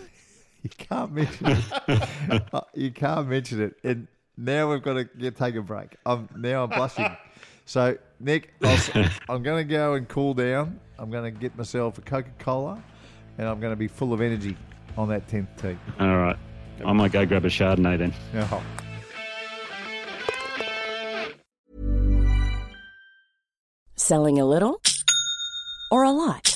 you 0.62 0.70
can't 0.70 1.12
mention 1.12 1.46
it. 1.48 1.64
Uh, 2.52 2.60
you 2.74 2.90
can't 2.90 3.28
mention 3.28 3.60
it. 3.62 3.74
And 3.84 4.08
now 4.36 4.70
we've 4.70 4.82
got 4.82 4.94
to 4.94 5.04
get 5.04 5.36
take 5.36 5.54
a 5.54 5.62
break. 5.62 5.96
I'm 6.04 6.28
now 6.36 6.64
I'm 6.64 6.70
blushing. 6.70 7.16
So 7.64 7.96
Nick, 8.20 8.52
I'll, 8.62 8.70
s- 8.70 8.90
I'm 9.28 9.42
going 9.42 9.66
to 9.66 9.70
go 9.72 9.94
and 9.94 10.08
cool 10.08 10.34
down. 10.34 10.78
I'm 10.98 11.10
going 11.10 11.24
to 11.24 11.30
get 11.40 11.56
myself 11.56 11.98
a 11.98 12.00
Coca 12.02 12.30
Cola, 12.38 12.82
and 13.38 13.48
I'm 13.48 13.60
going 13.60 13.72
to 13.72 13.76
be 13.76 13.88
full 13.88 14.12
of 14.12 14.20
energy 14.20 14.56
on 14.96 15.08
that 15.08 15.28
tenth 15.28 15.48
tee. 15.60 15.76
All 16.00 16.16
right. 16.16 16.36
I 16.84 16.92
might 16.92 17.12
go 17.12 17.24
grab 17.26 17.44
a 17.44 17.48
Chardonnay 17.48 17.98
then. 17.98 18.12
Now, 18.34 18.62
Selling 23.96 24.38
a 24.38 24.44
little 24.46 24.80
or 25.90 26.04
a 26.04 26.10
lot? 26.10 26.55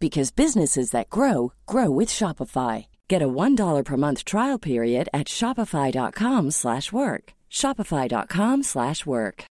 because 0.00 0.30
businesses 0.32 0.90
that 0.90 1.10
grow 1.10 1.52
grow 1.66 1.90
with 1.90 2.08
Shopify. 2.08 2.86
Get 3.06 3.22
a 3.22 3.28
$1 3.28 3.84
per 3.84 3.96
month 3.96 4.24
trial 4.24 4.58
period 4.58 5.08
at 5.12 5.28
shopify.com/work. 5.28 6.52
slash 6.52 6.92
work. 6.92 7.34
shopify.com/work. 7.50 8.64
slash 8.64 9.06
work. 9.06 9.44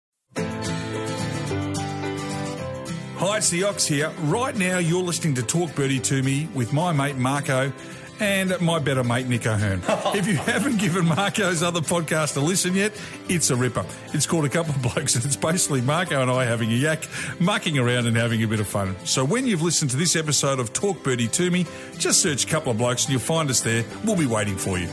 Hi, 3.18 3.38
it's 3.38 3.48
the 3.48 3.64
Ox 3.64 3.86
here. 3.86 4.12
Right 4.24 4.54
now, 4.54 4.76
you're 4.76 5.02
listening 5.02 5.34
to 5.36 5.42
Talk 5.42 5.74
Birdie 5.74 6.00
to 6.00 6.22
Me 6.22 6.48
with 6.54 6.74
my 6.74 6.92
mate 6.92 7.16
Marco 7.16 7.72
and 8.20 8.58
my 8.60 8.78
better 8.78 9.04
mate 9.04 9.26
Nick 9.26 9.46
O'Hern. 9.46 9.82
if 10.14 10.26
you 10.26 10.36
haven't 10.36 10.78
given 10.78 11.06
Marco's 11.06 11.62
other 11.62 11.80
podcast 11.80 12.36
a 12.36 12.40
listen 12.40 12.74
yet, 12.74 12.92
it's 13.28 13.50
a 13.50 13.56
ripper. 13.56 13.84
It's 14.12 14.26
called 14.26 14.44
A 14.44 14.48
Couple 14.48 14.74
of 14.74 14.82
Blokes, 14.82 15.14
and 15.14 15.24
it's 15.24 15.36
basically 15.36 15.80
Marco 15.80 16.20
and 16.20 16.30
I 16.30 16.44
having 16.44 16.70
a 16.70 16.74
yak, 16.74 17.08
mucking 17.40 17.78
around 17.78 18.06
and 18.06 18.16
having 18.16 18.42
a 18.42 18.46
bit 18.46 18.60
of 18.60 18.66
fun. 18.66 18.96
So 19.04 19.24
when 19.24 19.46
you've 19.46 19.62
listened 19.62 19.90
to 19.92 19.96
this 19.96 20.16
episode 20.16 20.58
of 20.58 20.72
Talk 20.72 21.02
Birdie 21.02 21.28
to 21.28 21.50
Me, 21.50 21.66
just 21.98 22.20
search 22.20 22.44
A 22.44 22.48
Couple 22.48 22.72
of 22.72 22.78
Blokes 22.78 23.04
and 23.04 23.12
you'll 23.12 23.20
find 23.20 23.50
us 23.50 23.60
there. 23.60 23.84
We'll 24.04 24.16
be 24.16 24.26
waiting 24.26 24.56
for 24.56 24.78
you. 24.78 24.88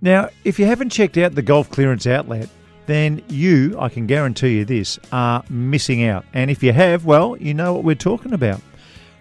Now, 0.00 0.28
if 0.44 0.58
you 0.58 0.66
haven't 0.66 0.90
checked 0.90 1.16
out 1.16 1.34
the 1.34 1.42
Golf 1.42 1.70
Clearance 1.70 2.06
Outlet, 2.06 2.48
then 2.86 3.22
you, 3.28 3.76
I 3.78 3.88
can 3.88 4.06
guarantee 4.06 4.58
you 4.58 4.64
this, 4.64 4.98
are 5.12 5.44
missing 5.48 6.04
out. 6.04 6.24
And 6.32 6.50
if 6.50 6.62
you 6.62 6.72
have, 6.72 7.04
well, 7.04 7.36
you 7.36 7.54
know 7.54 7.74
what 7.74 7.84
we're 7.84 7.94
talking 7.94 8.32
about. 8.32 8.60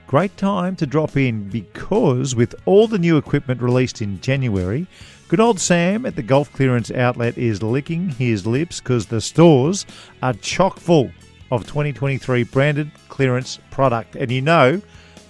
Great 0.07 0.37
time 0.37 0.75
to 0.75 0.85
drop 0.85 1.17
in 1.17 1.49
because 1.49 2.35
with 2.35 2.53
all 2.65 2.87
the 2.87 2.99
new 2.99 3.17
equipment 3.17 3.61
released 3.61 4.01
in 4.01 4.21
January, 4.21 4.85
good 5.27 5.39
old 5.39 5.59
Sam 5.59 6.05
at 6.05 6.15
the 6.15 6.21
Golf 6.21 6.53
Clearance 6.53 6.91
Outlet 6.91 7.37
is 7.37 7.63
licking 7.63 8.09
his 8.09 8.45
lips 8.45 8.79
because 8.79 9.07
the 9.07 9.19
stores 9.19 9.85
are 10.21 10.33
chock 10.33 10.79
full 10.79 11.11
of 11.51 11.63
2023 11.65 12.43
branded 12.43 12.91
clearance 13.09 13.59
product. 13.71 14.15
And 14.15 14.31
you 14.31 14.41
know 14.41 14.81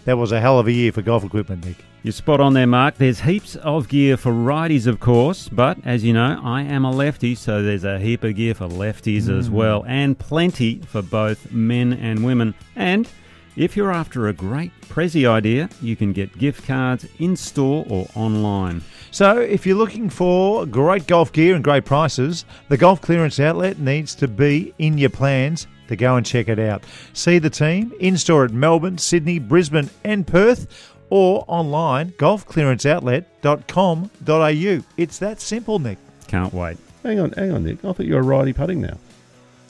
that 0.03 0.17
was 0.17 0.33
a 0.33 0.41
hell 0.41 0.59
of 0.59 0.67
a 0.67 0.71
year 0.71 0.91
for 0.91 1.01
golf 1.01 1.23
equipment, 1.23 1.65
Nick. 1.65 1.77
You're 2.05 2.11
spot 2.11 2.39
on 2.39 2.53
there, 2.53 2.67
Mark. 2.67 2.99
There's 2.99 3.21
heaps 3.21 3.55
of 3.55 3.89
gear 3.89 4.15
for 4.15 4.31
righties, 4.31 4.85
of 4.85 4.99
course, 4.99 5.49
but 5.49 5.79
as 5.83 6.03
you 6.03 6.13
know, 6.13 6.39
I 6.43 6.61
am 6.61 6.85
a 6.85 6.91
lefty, 6.91 7.33
so 7.33 7.63
there's 7.63 7.83
a 7.83 7.97
heap 7.97 8.23
of 8.23 8.35
gear 8.35 8.53
for 8.53 8.67
lefties 8.67 9.27
as 9.27 9.47
hmm. 9.47 9.55
well, 9.55 9.83
and 9.87 10.15
plenty 10.15 10.81
for 10.81 11.01
both 11.01 11.51
men 11.51 11.93
and 11.93 12.23
women. 12.23 12.53
And 12.75 13.09
if 13.55 13.75
you're 13.75 13.91
after 13.91 14.27
a 14.27 14.33
great 14.33 14.71
Prezi 14.81 15.27
idea, 15.27 15.67
you 15.81 15.95
can 15.95 16.13
get 16.13 16.37
gift 16.37 16.67
cards 16.67 17.07
in 17.17 17.35
store 17.35 17.87
or 17.89 18.07
online. 18.13 18.83
So, 19.09 19.39
if 19.39 19.65
you're 19.65 19.75
looking 19.75 20.11
for 20.11 20.67
great 20.67 21.07
golf 21.07 21.33
gear 21.33 21.55
and 21.55 21.63
great 21.63 21.85
prices, 21.85 22.45
the 22.69 22.77
Golf 22.77 23.01
Clearance 23.01 23.39
Outlet 23.39 23.79
needs 23.79 24.13
to 24.15 24.27
be 24.27 24.75
in 24.77 24.99
your 24.99 25.09
plans 25.09 25.65
to 25.87 25.95
go 25.95 26.17
and 26.17 26.25
check 26.25 26.49
it 26.49 26.59
out. 26.59 26.83
See 27.13 27.39
the 27.39 27.49
team 27.49 27.93
in 27.99 28.17
store 28.17 28.45
at 28.45 28.51
Melbourne, 28.51 28.97
Sydney, 28.97 29.39
Brisbane, 29.39 29.89
and 30.03 30.25
Perth, 30.25 30.94
or 31.09 31.43
online 31.47 32.11
golfclearanceoutlet.com.au. 32.11 34.83
It's 34.97 35.17
that 35.19 35.41
simple, 35.41 35.79
Nick. 35.79 35.97
Can't 36.27 36.53
wait. 36.53 36.77
Hang 37.03 37.19
on, 37.19 37.31
hang 37.33 37.51
on, 37.51 37.63
Nick. 37.63 37.83
I 37.85 37.93
thought 37.93 38.05
you 38.05 38.15
were 38.15 38.23
righty 38.23 38.53
putting 38.53 38.81
now. 38.81 38.97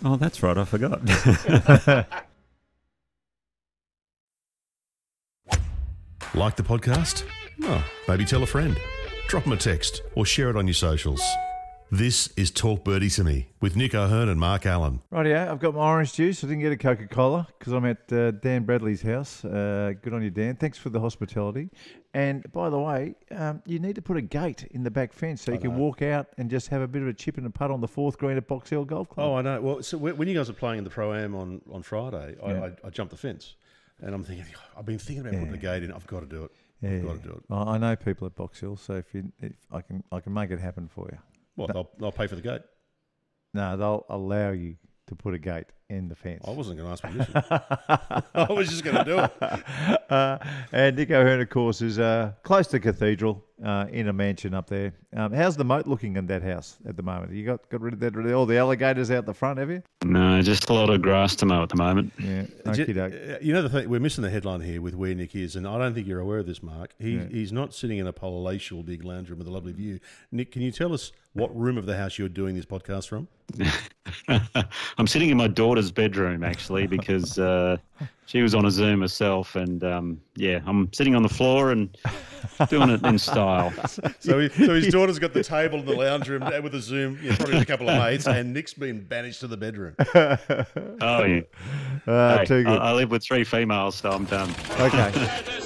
Oh, 0.03 0.15
that's 0.15 0.41
right, 0.43 0.57
I 0.57 0.65
forgot. 0.65 1.01
Like 6.35 6.57
the 6.57 6.63
podcast? 6.63 7.23
Oh, 7.63 7.81
maybe 8.09 8.25
tell 8.25 8.43
a 8.43 8.45
friend. 8.45 8.77
Drop 9.29 9.45
them 9.45 9.53
a 9.53 9.57
text 9.57 10.01
or 10.15 10.25
share 10.25 10.49
it 10.49 10.57
on 10.57 10.67
your 10.67 10.73
socials. 10.73 11.21
This 11.91 12.29
is 12.35 12.49
Talk 12.49 12.83
Birdie 12.83 13.11
to 13.11 13.23
Me 13.23 13.47
with 13.61 13.75
Nick 13.75 13.93
O'Hern 13.93 14.27
and 14.27 14.39
Mark 14.39 14.65
Allen. 14.65 15.01
Rightio, 15.13 15.49
I've 15.49 15.59
got 15.59 15.75
my 15.75 15.87
orange 15.87 16.13
juice. 16.13 16.43
I 16.43 16.47
didn't 16.47 16.61
get 16.61 16.71
a 16.71 16.77
Coca 16.77 17.07
Cola 17.07 17.47
because 17.57 17.73
I'm 17.73 17.85
at 17.85 18.11
uh, 18.11 18.31
Dan 18.31 18.63
Bradley's 18.63 19.03
house. 19.03 19.45
Uh, 19.45 19.93
good 20.01 20.11
on 20.13 20.23
you, 20.23 20.31
Dan. 20.31 20.55
Thanks 20.55 20.79
for 20.79 20.89
the 20.89 20.99
hospitality. 20.99 21.69
And 22.15 22.51
by 22.51 22.69
the 22.71 22.79
way, 22.79 23.15
um, 23.31 23.61
you 23.65 23.77
need 23.79 23.95
to 23.95 24.01
put 24.01 24.17
a 24.17 24.21
gate 24.21 24.63
in 24.71 24.83
the 24.83 24.89
back 24.89 25.13
fence 25.13 25.43
so 25.43 25.51
you 25.51 25.59
can 25.59 25.77
walk 25.77 26.01
out 26.01 26.27
and 26.37 26.49
just 26.49 26.69
have 26.69 26.81
a 26.81 26.87
bit 26.87 27.03
of 27.03 27.07
a 27.07 27.13
chip 27.13 27.37
and 27.37 27.45
a 27.45 27.51
putt 27.51 27.69
on 27.71 27.81
the 27.81 27.87
fourth 27.87 28.17
green 28.17 28.35
at 28.35 28.47
Box 28.47 28.71
Hill 28.71 28.83
Golf 28.83 29.07
Club. 29.09 29.29
Oh, 29.29 29.35
I 29.35 29.41
know. 29.43 29.61
Well, 29.61 29.83
so 29.83 29.97
when 29.97 30.17
when 30.17 30.27
you 30.27 30.33
guys 30.33 30.47
were 30.47 30.55
playing 30.55 30.79
in 30.79 30.83
the 30.83 30.89
pro 30.89 31.13
am 31.13 31.35
on 31.35 31.61
on 31.71 31.83
Friday, 31.83 32.35
I, 32.43 32.51
Yeah. 32.51 32.69
I, 32.83 32.87
I 32.87 32.89
jumped 32.89 33.11
the 33.11 33.17
fence, 33.17 33.55
and 34.01 34.13
I'm 34.13 34.23
thinking, 34.23 34.45
I've 34.75 34.85
been 34.87 34.97
thinking 34.97 35.21
about 35.27 35.39
putting 35.39 35.53
a 35.53 35.57
gate 35.57 35.83
in. 35.83 35.91
I've 35.91 36.07
got 36.07 36.21
to 36.21 36.25
do 36.25 36.45
it. 36.45 36.51
Yeah, 36.81 36.89
I've 36.97 37.03
got 37.05 37.23
to 37.23 37.29
do 37.29 37.35
it. 37.35 37.43
I 37.53 37.75
I 37.75 37.77
know 37.77 37.95
people 37.95 38.25
at 38.25 38.35
Box 38.35 38.59
Hill, 38.59 38.75
so 38.75 38.95
if 38.95 39.13
you, 39.13 39.31
if 39.39 39.53
I 39.71 39.81
can, 39.81 40.03
I 40.11 40.19
can 40.19 40.33
make 40.33 40.49
it 40.49 40.59
happen 40.59 40.87
for 40.87 41.07
you. 41.11 41.17
What? 41.55 41.73
They'll, 41.73 41.89
they'll 41.99 42.11
pay 42.11 42.27
for 42.27 42.35
the 42.35 42.41
gate. 42.41 42.61
No, 43.53 43.77
they'll 43.77 44.05
allow 44.09 44.51
you 44.51 44.75
to 45.07 45.15
put 45.15 45.33
a 45.33 45.39
gate 45.39 45.67
in 45.89 46.07
the 46.07 46.15
fence. 46.15 46.43
I 46.47 46.51
wasn't 46.51 46.77
going 46.79 46.87
to 46.87 46.91
ask 46.93 47.03
permission. 47.83 48.23
I 48.33 48.51
was 48.51 48.69
just 48.69 48.83
going 48.83 48.97
to 48.97 49.03
do 49.03 49.19
it. 49.19 50.11
uh, 50.11 50.37
and 50.71 50.95
Nick 50.95 51.11
O'Hern, 51.11 51.41
of 51.41 51.49
course, 51.49 51.81
is 51.81 51.99
uh, 51.99 52.31
close 52.43 52.67
to 52.67 52.79
Cathedral 52.79 53.43
uh, 53.63 53.85
in 53.91 54.07
a 54.07 54.13
mansion 54.13 54.53
up 54.53 54.67
there. 54.67 54.93
Um, 55.15 55.31
how's 55.31 55.55
the 55.55 55.63
moat 55.63 55.87
looking 55.87 56.17
in 56.17 56.25
that 56.27 56.41
house 56.41 56.77
at 56.87 56.97
the 56.97 57.03
moment? 57.03 57.31
You 57.33 57.45
got 57.45 57.69
got 57.69 57.81
rid 57.81 57.93
of 57.93 57.99
that, 58.01 58.33
all 58.33 58.45
the 58.45 58.57
alligators 58.57 59.11
out 59.11 59.25
the 59.25 59.33
front, 59.33 59.59
have 59.59 59.69
you? 59.69 59.81
No, 60.03 60.41
just 60.41 60.69
a 60.69 60.73
lot 60.73 60.89
of 60.89 61.01
grass 61.01 61.35
to 61.37 61.45
mow 61.45 61.63
at 61.63 61.69
the 61.69 61.77
moment. 61.77 62.11
Yeah, 62.19 62.45
J- 62.73 62.83
okey 62.85 62.99
uh, 63.35 63.37
You 63.41 63.53
know 63.53 63.61
the 63.61 63.69
thing, 63.69 63.89
we're 63.89 63.99
missing 63.99 64.23
the 64.23 64.29
headline 64.29 64.61
here 64.61 64.81
with 64.81 64.95
where 64.95 65.13
Nick 65.13 65.35
is, 65.35 65.55
and 65.55 65.67
I 65.67 65.77
don't 65.77 65.93
think 65.93 66.07
you're 66.07 66.19
aware 66.19 66.39
of 66.39 66.47
this, 66.47 66.61
Mark. 66.63 66.93
He, 66.99 67.19
He's 67.31 67.51
not 67.53 67.73
sitting 67.73 67.97
in 67.99 68.07
a 68.07 68.13
palatial 68.13 68.83
big 68.83 69.03
lounge 69.05 69.29
room 69.29 69.39
with 69.39 69.47
a 69.47 69.51
lovely 69.51 69.71
view. 69.71 69.99
Nick, 70.31 70.51
can 70.51 70.61
you 70.61 70.71
tell 70.71 70.93
us 70.93 71.11
what 71.33 71.55
room 71.55 71.77
of 71.77 71.85
the 71.85 71.95
house 71.97 72.17
you're 72.17 72.29
doing 72.29 72.55
this 72.55 72.65
podcast 72.65 73.07
from? 73.07 73.27
I'm 74.97 75.07
sitting 75.07 75.29
in 75.29 75.37
my 75.37 75.47
daughter's 75.47 75.74
daughter's 75.75 75.91
bedroom 75.91 76.43
actually 76.43 76.87
because 76.97 77.37
uh, 77.37 77.75
she 78.25 78.41
was 78.41 78.55
on 78.55 78.65
a 78.65 78.71
Zoom 78.71 79.01
herself, 79.01 79.55
and 79.55 79.83
um, 79.83 80.21
yeah, 80.35 80.61
I'm 80.65 80.91
sitting 80.93 81.15
on 81.15 81.21
the 81.21 81.29
floor 81.29 81.71
and 81.71 81.95
doing 82.69 82.89
it 82.89 83.05
in 83.05 83.19
style. 83.19 83.73
So, 84.19 84.39
he, 84.39 84.49
so 84.49 84.73
his 84.73 84.87
daughter's 84.87 85.19
got 85.19 85.33
the 85.33 85.43
table 85.43 85.79
in 85.79 85.85
the 85.85 85.93
lounge 85.93 86.27
room 86.29 86.43
with 86.63 86.73
a 86.73 86.79
Zoom, 86.79 87.19
yeah, 87.21 87.35
probably 87.35 87.55
with 87.55 87.63
a 87.63 87.65
couple 87.65 87.89
of 87.89 87.97
mates, 88.01 88.25
and 88.27 88.53
Nick's 88.53 88.73
been 88.73 89.03
banished 89.03 89.41
to 89.41 89.47
the 89.47 89.57
bedroom. 89.57 89.95
Oh 89.99 91.23
yeah, 91.23 91.41
Uh, 92.07 92.37
Hey, 92.39 92.45
too 92.45 92.63
good. 92.63 92.79
I, 92.79 92.89
I 92.89 92.93
live 92.93 93.11
with 93.11 93.23
three 93.23 93.43
females, 93.43 93.95
so 93.95 94.11
I'm 94.11 94.25
done. 94.25 94.49
okay. 94.79 95.64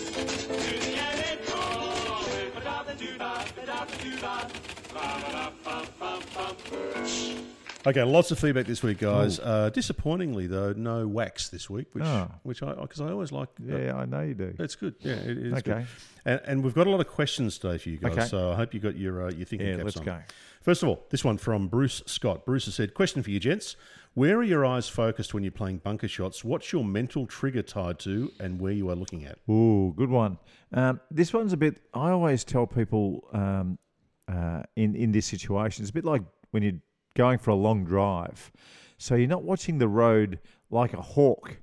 Okay, 7.89 8.03
lots 8.03 8.29
of 8.29 8.37
feedback 8.37 8.67
this 8.67 8.83
week, 8.83 8.99
guys. 8.99 9.39
Uh, 9.39 9.71
disappointingly, 9.71 10.45
though, 10.45 10.73
no 10.73 11.07
wax 11.07 11.49
this 11.49 11.69
week, 11.71 11.87
which 11.93 12.03
Oh. 12.03 12.29
which 12.43 12.61
I 12.61 12.73
because 12.75 13.01
I 13.01 13.09
always 13.09 13.31
like. 13.31 13.49
uh, 13.67 13.75
Yeah, 13.77 13.95
I 13.95 14.05
know 14.05 14.21
you 14.21 14.35
do. 14.35 14.53
It's 14.59 14.75
good. 14.75 14.93
Yeah, 14.99 15.13
it 15.13 15.37
is 15.39 15.53
Okay. 15.53 15.61
good. 15.63 15.87
And, 16.25 16.41
and 16.45 16.63
we've 16.63 16.75
got 16.75 16.85
a 16.85 16.89
lot 16.91 16.99
of 16.99 17.07
questions 17.07 17.57
today 17.57 17.79
for 17.79 17.89
you 17.89 17.97
guys, 17.97 18.11
Okay. 18.11 18.25
so 18.27 18.51
I 18.51 18.55
hope 18.55 18.75
you 18.75 18.79
got 18.79 18.95
your 18.95 19.25
uh, 19.27 19.31
your 19.31 19.45
thinking 19.45 19.67
Yeah, 19.69 19.75
caps 19.77 19.85
let's 19.85 19.97
on. 19.97 20.03
go. 20.05 20.19
First 20.61 20.83
of 20.83 20.89
all, 20.89 21.05
this 21.09 21.23
one 21.25 21.37
from 21.39 21.67
Bruce 21.67 22.03
Scott. 22.05 22.45
Bruce 22.45 22.65
has 22.65 22.75
said, 22.75 22.93
"Question 22.93 23.23
for 23.23 23.31
you, 23.31 23.39
gents: 23.39 23.75
Where 24.13 24.37
are 24.37 24.43
your 24.43 24.65
eyes 24.65 24.87
focused 24.87 25.33
when 25.33 25.43
you're 25.43 25.51
playing 25.51 25.77
bunker 25.79 26.07
shots? 26.09 26.43
What's 26.43 26.71
your 26.71 26.83
mental 26.83 27.25
trigger 27.25 27.63
tied 27.63 27.97
to, 27.99 28.31
and 28.39 28.59
where 28.59 28.73
you 28.73 28.87
are 28.91 28.95
looking 28.95 29.25
at?" 29.25 29.39
Ooh, 29.49 29.93
good 29.97 30.09
one. 30.11 30.37
Um, 30.73 30.99
this 31.09 31.33
one's 31.33 31.53
a 31.53 31.57
bit. 31.57 31.79
I 31.93 32.11
always 32.11 32.43
tell 32.43 32.67
people 32.67 33.27
um, 33.33 33.79
uh, 34.27 34.61
in 34.75 34.95
in 34.95 35.11
this 35.11 35.25
situation, 35.25 35.81
it's 35.83 35.89
a 35.91 35.93
bit 35.93 36.05
like 36.05 36.21
when 36.51 36.61
you're 36.61 36.73
going 37.15 37.37
for 37.37 37.51
a 37.51 37.55
long 37.55 37.85
drive. 37.85 38.51
So 38.97 39.15
you're 39.15 39.27
not 39.27 39.43
watching 39.43 39.77
the 39.77 39.87
road 39.87 40.39
like 40.69 40.93
a 40.93 41.01
hawk, 41.01 41.57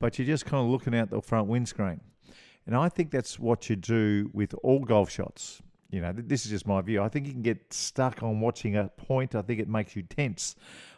but 0.00 0.18
you're 0.18 0.26
just 0.26 0.46
kind 0.46 0.64
of 0.64 0.70
looking 0.70 0.94
out 0.94 1.10
the 1.10 1.20
front 1.20 1.48
windscreen. 1.48 2.00
And 2.66 2.76
I 2.76 2.88
think 2.88 3.10
that's 3.10 3.38
what 3.38 3.68
you 3.68 3.76
do 3.76 4.30
with 4.32 4.54
all 4.62 4.80
golf 4.80 5.10
shots. 5.10 5.62
You 5.90 6.00
know, 6.00 6.12
this 6.14 6.44
is 6.44 6.50
just 6.50 6.66
my 6.66 6.80
view. 6.80 7.02
I 7.02 7.08
think 7.08 7.26
you 7.26 7.32
can 7.32 7.42
get 7.42 7.72
stuck 7.72 8.22
on 8.22 8.40
watching 8.40 8.76
a 8.76 8.88
point. 8.96 9.34
I 9.34 9.42
think 9.42 9.60
it 9.60 9.68
makes 9.68 9.94
you 9.94 10.02
tense. 10.02 10.56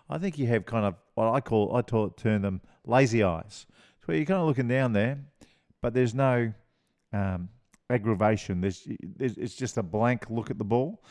I 0.09 0.18
think 0.18 0.38
you 0.38 0.46
have 0.46 0.66
kind 0.66 0.85
of 0.85 0.94
what 1.14 1.33
I 1.33 1.40
call, 1.40 1.74
I 1.74 1.83
call, 1.83 2.11
turn 2.11 2.42
them 2.42 2.61
lazy 2.87 3.22
eyes. 3.22 3.66
Where 4.04 4.16
you're 4.16 4.26
kind 4.26 4.40
of 4.40 4.46
looking 4.46 4.68
down 4.68 4.92
there, 4.92 5.18
but 5.80 5.94
there's 5.94 6.14
no 6.14 6.52
um, 7.12 7.48
aggravation. 7.88 8.61
There's, 8.61 8.87
there's 9.02 9.38
it's 9.38 9.54
just 9.54 9.78
a 9.78 9.83
blank 9.83 10.26
look 10.28 10.50
at 10.50 10.59
the 10.59 10.64
ball. 10.64 11.02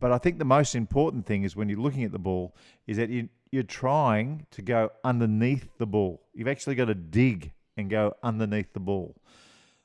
But 0.00 0.12
I 0.12 0.18
think 0.18 0.38
the 0.38 0.44
most 0.44 0.74
important 0.74 1.26
thing 1.26 1.42
is 1.42 1.56
when 1.56 1.68
you're 1.68 1.80
looking 1.80 2.04
at 2.04 2.12
the 2.12 2.18
ball 2.18 2.54
is 2.86 2.96
that 2.96 3.10
you 3.10 3.28
you're 3.50 3.62
trying 3.62 4.46
to 4.50 4.62
go 4.62 4.90
underneath 5.04 5.78
the 5.78 5.86
ball. 5.86 6.22
You've 6.34 6.48
actually 6.48 6.74
got 6.74 6.86
to 6.86 6.94
dig 6.94 7.52
and 7.78 7.88
go 7.88 8.14
underneath 8.22 8.72
the 8.74 8.80
ball. 8.80 9.16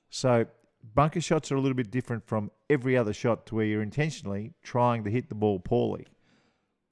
So 0.09 0.47
bunker 0.93 1.21
shots 1.21 1.51
are 1.51 1.55
a 1.55 1.61
little 1.61 1.75
bit 1.75 1.89
different 1.89 2.27
from 2.27 2.51
every 2.69 2.97
other 2.97 3.13
shot 3.13 3.45
to 3.47 3.55
where 3.55 3.65
you're 3.65 3.81
intentionally 3.81 4.53
trying 4.63 5.03
to 5.05 5.09
hit 5.09 5.29
the 5.29 5.35
ball 5.35 5.59
poorly 5.59 6.07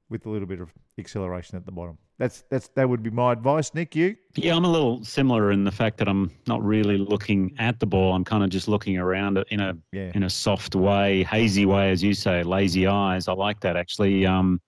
with 0.10 0.26
a 0.26 0.30
little 0.30 0.48
bit 0.48 0.62
of 0.62 0.74
acceleration 0.98 1.58
at 1.58 1.66
the 1.66 1.72
bottom. 1.72 1.98
That's 2.22 2.44
that's 2.52 2.68
that 2.76 2.88
would 2.88 3.02
be 3.02 3.10
my 3.10 3.32
advice. 3.32 3.74
Nick, 3.74 3.96
you? 3.96 4.16
Yeah, 4.36 4.56
I'm 4.56 4.64
a 4.64 4.70
little 4.70 5.04
similar 5.04 5.52
in 5.52 5.64
the 5.64 5.72
fact 5.72 5.98
that 5.98 6.08
I'm 6.08 6.30
not 6.46 6.64
really 6.64 7.00
looking 7.00 7.56
at 7.58 7.80
the 7.80 7.88
ball. 7.88 8.14
I'm 8.14 8.24
kind 8.24 8.44
of 8.44 8.52
just 8.52 8.68
looking 8.68 9.00
around 9.00 9.40
it 9.40 9.48
in 9.50 9.60
a 9.60 9.76
Yeah. 9.92 10.12
in 10.14 10.22
a 10.22 10.30
soft 10.30 10.76
way, 10.76 11.24
hazy 11.24 11.66
way, 11.66 11.90
as 11.90 12.04
you 12.04 12.14
say, 12.14 12.44
lazy 12.44 12.86
eyes. 12.86 13.28
I 13.28 13.34
like 13.34 13.60
that 13.62 13.76
actually. 13.76 14.28
Um, 14.28 14.62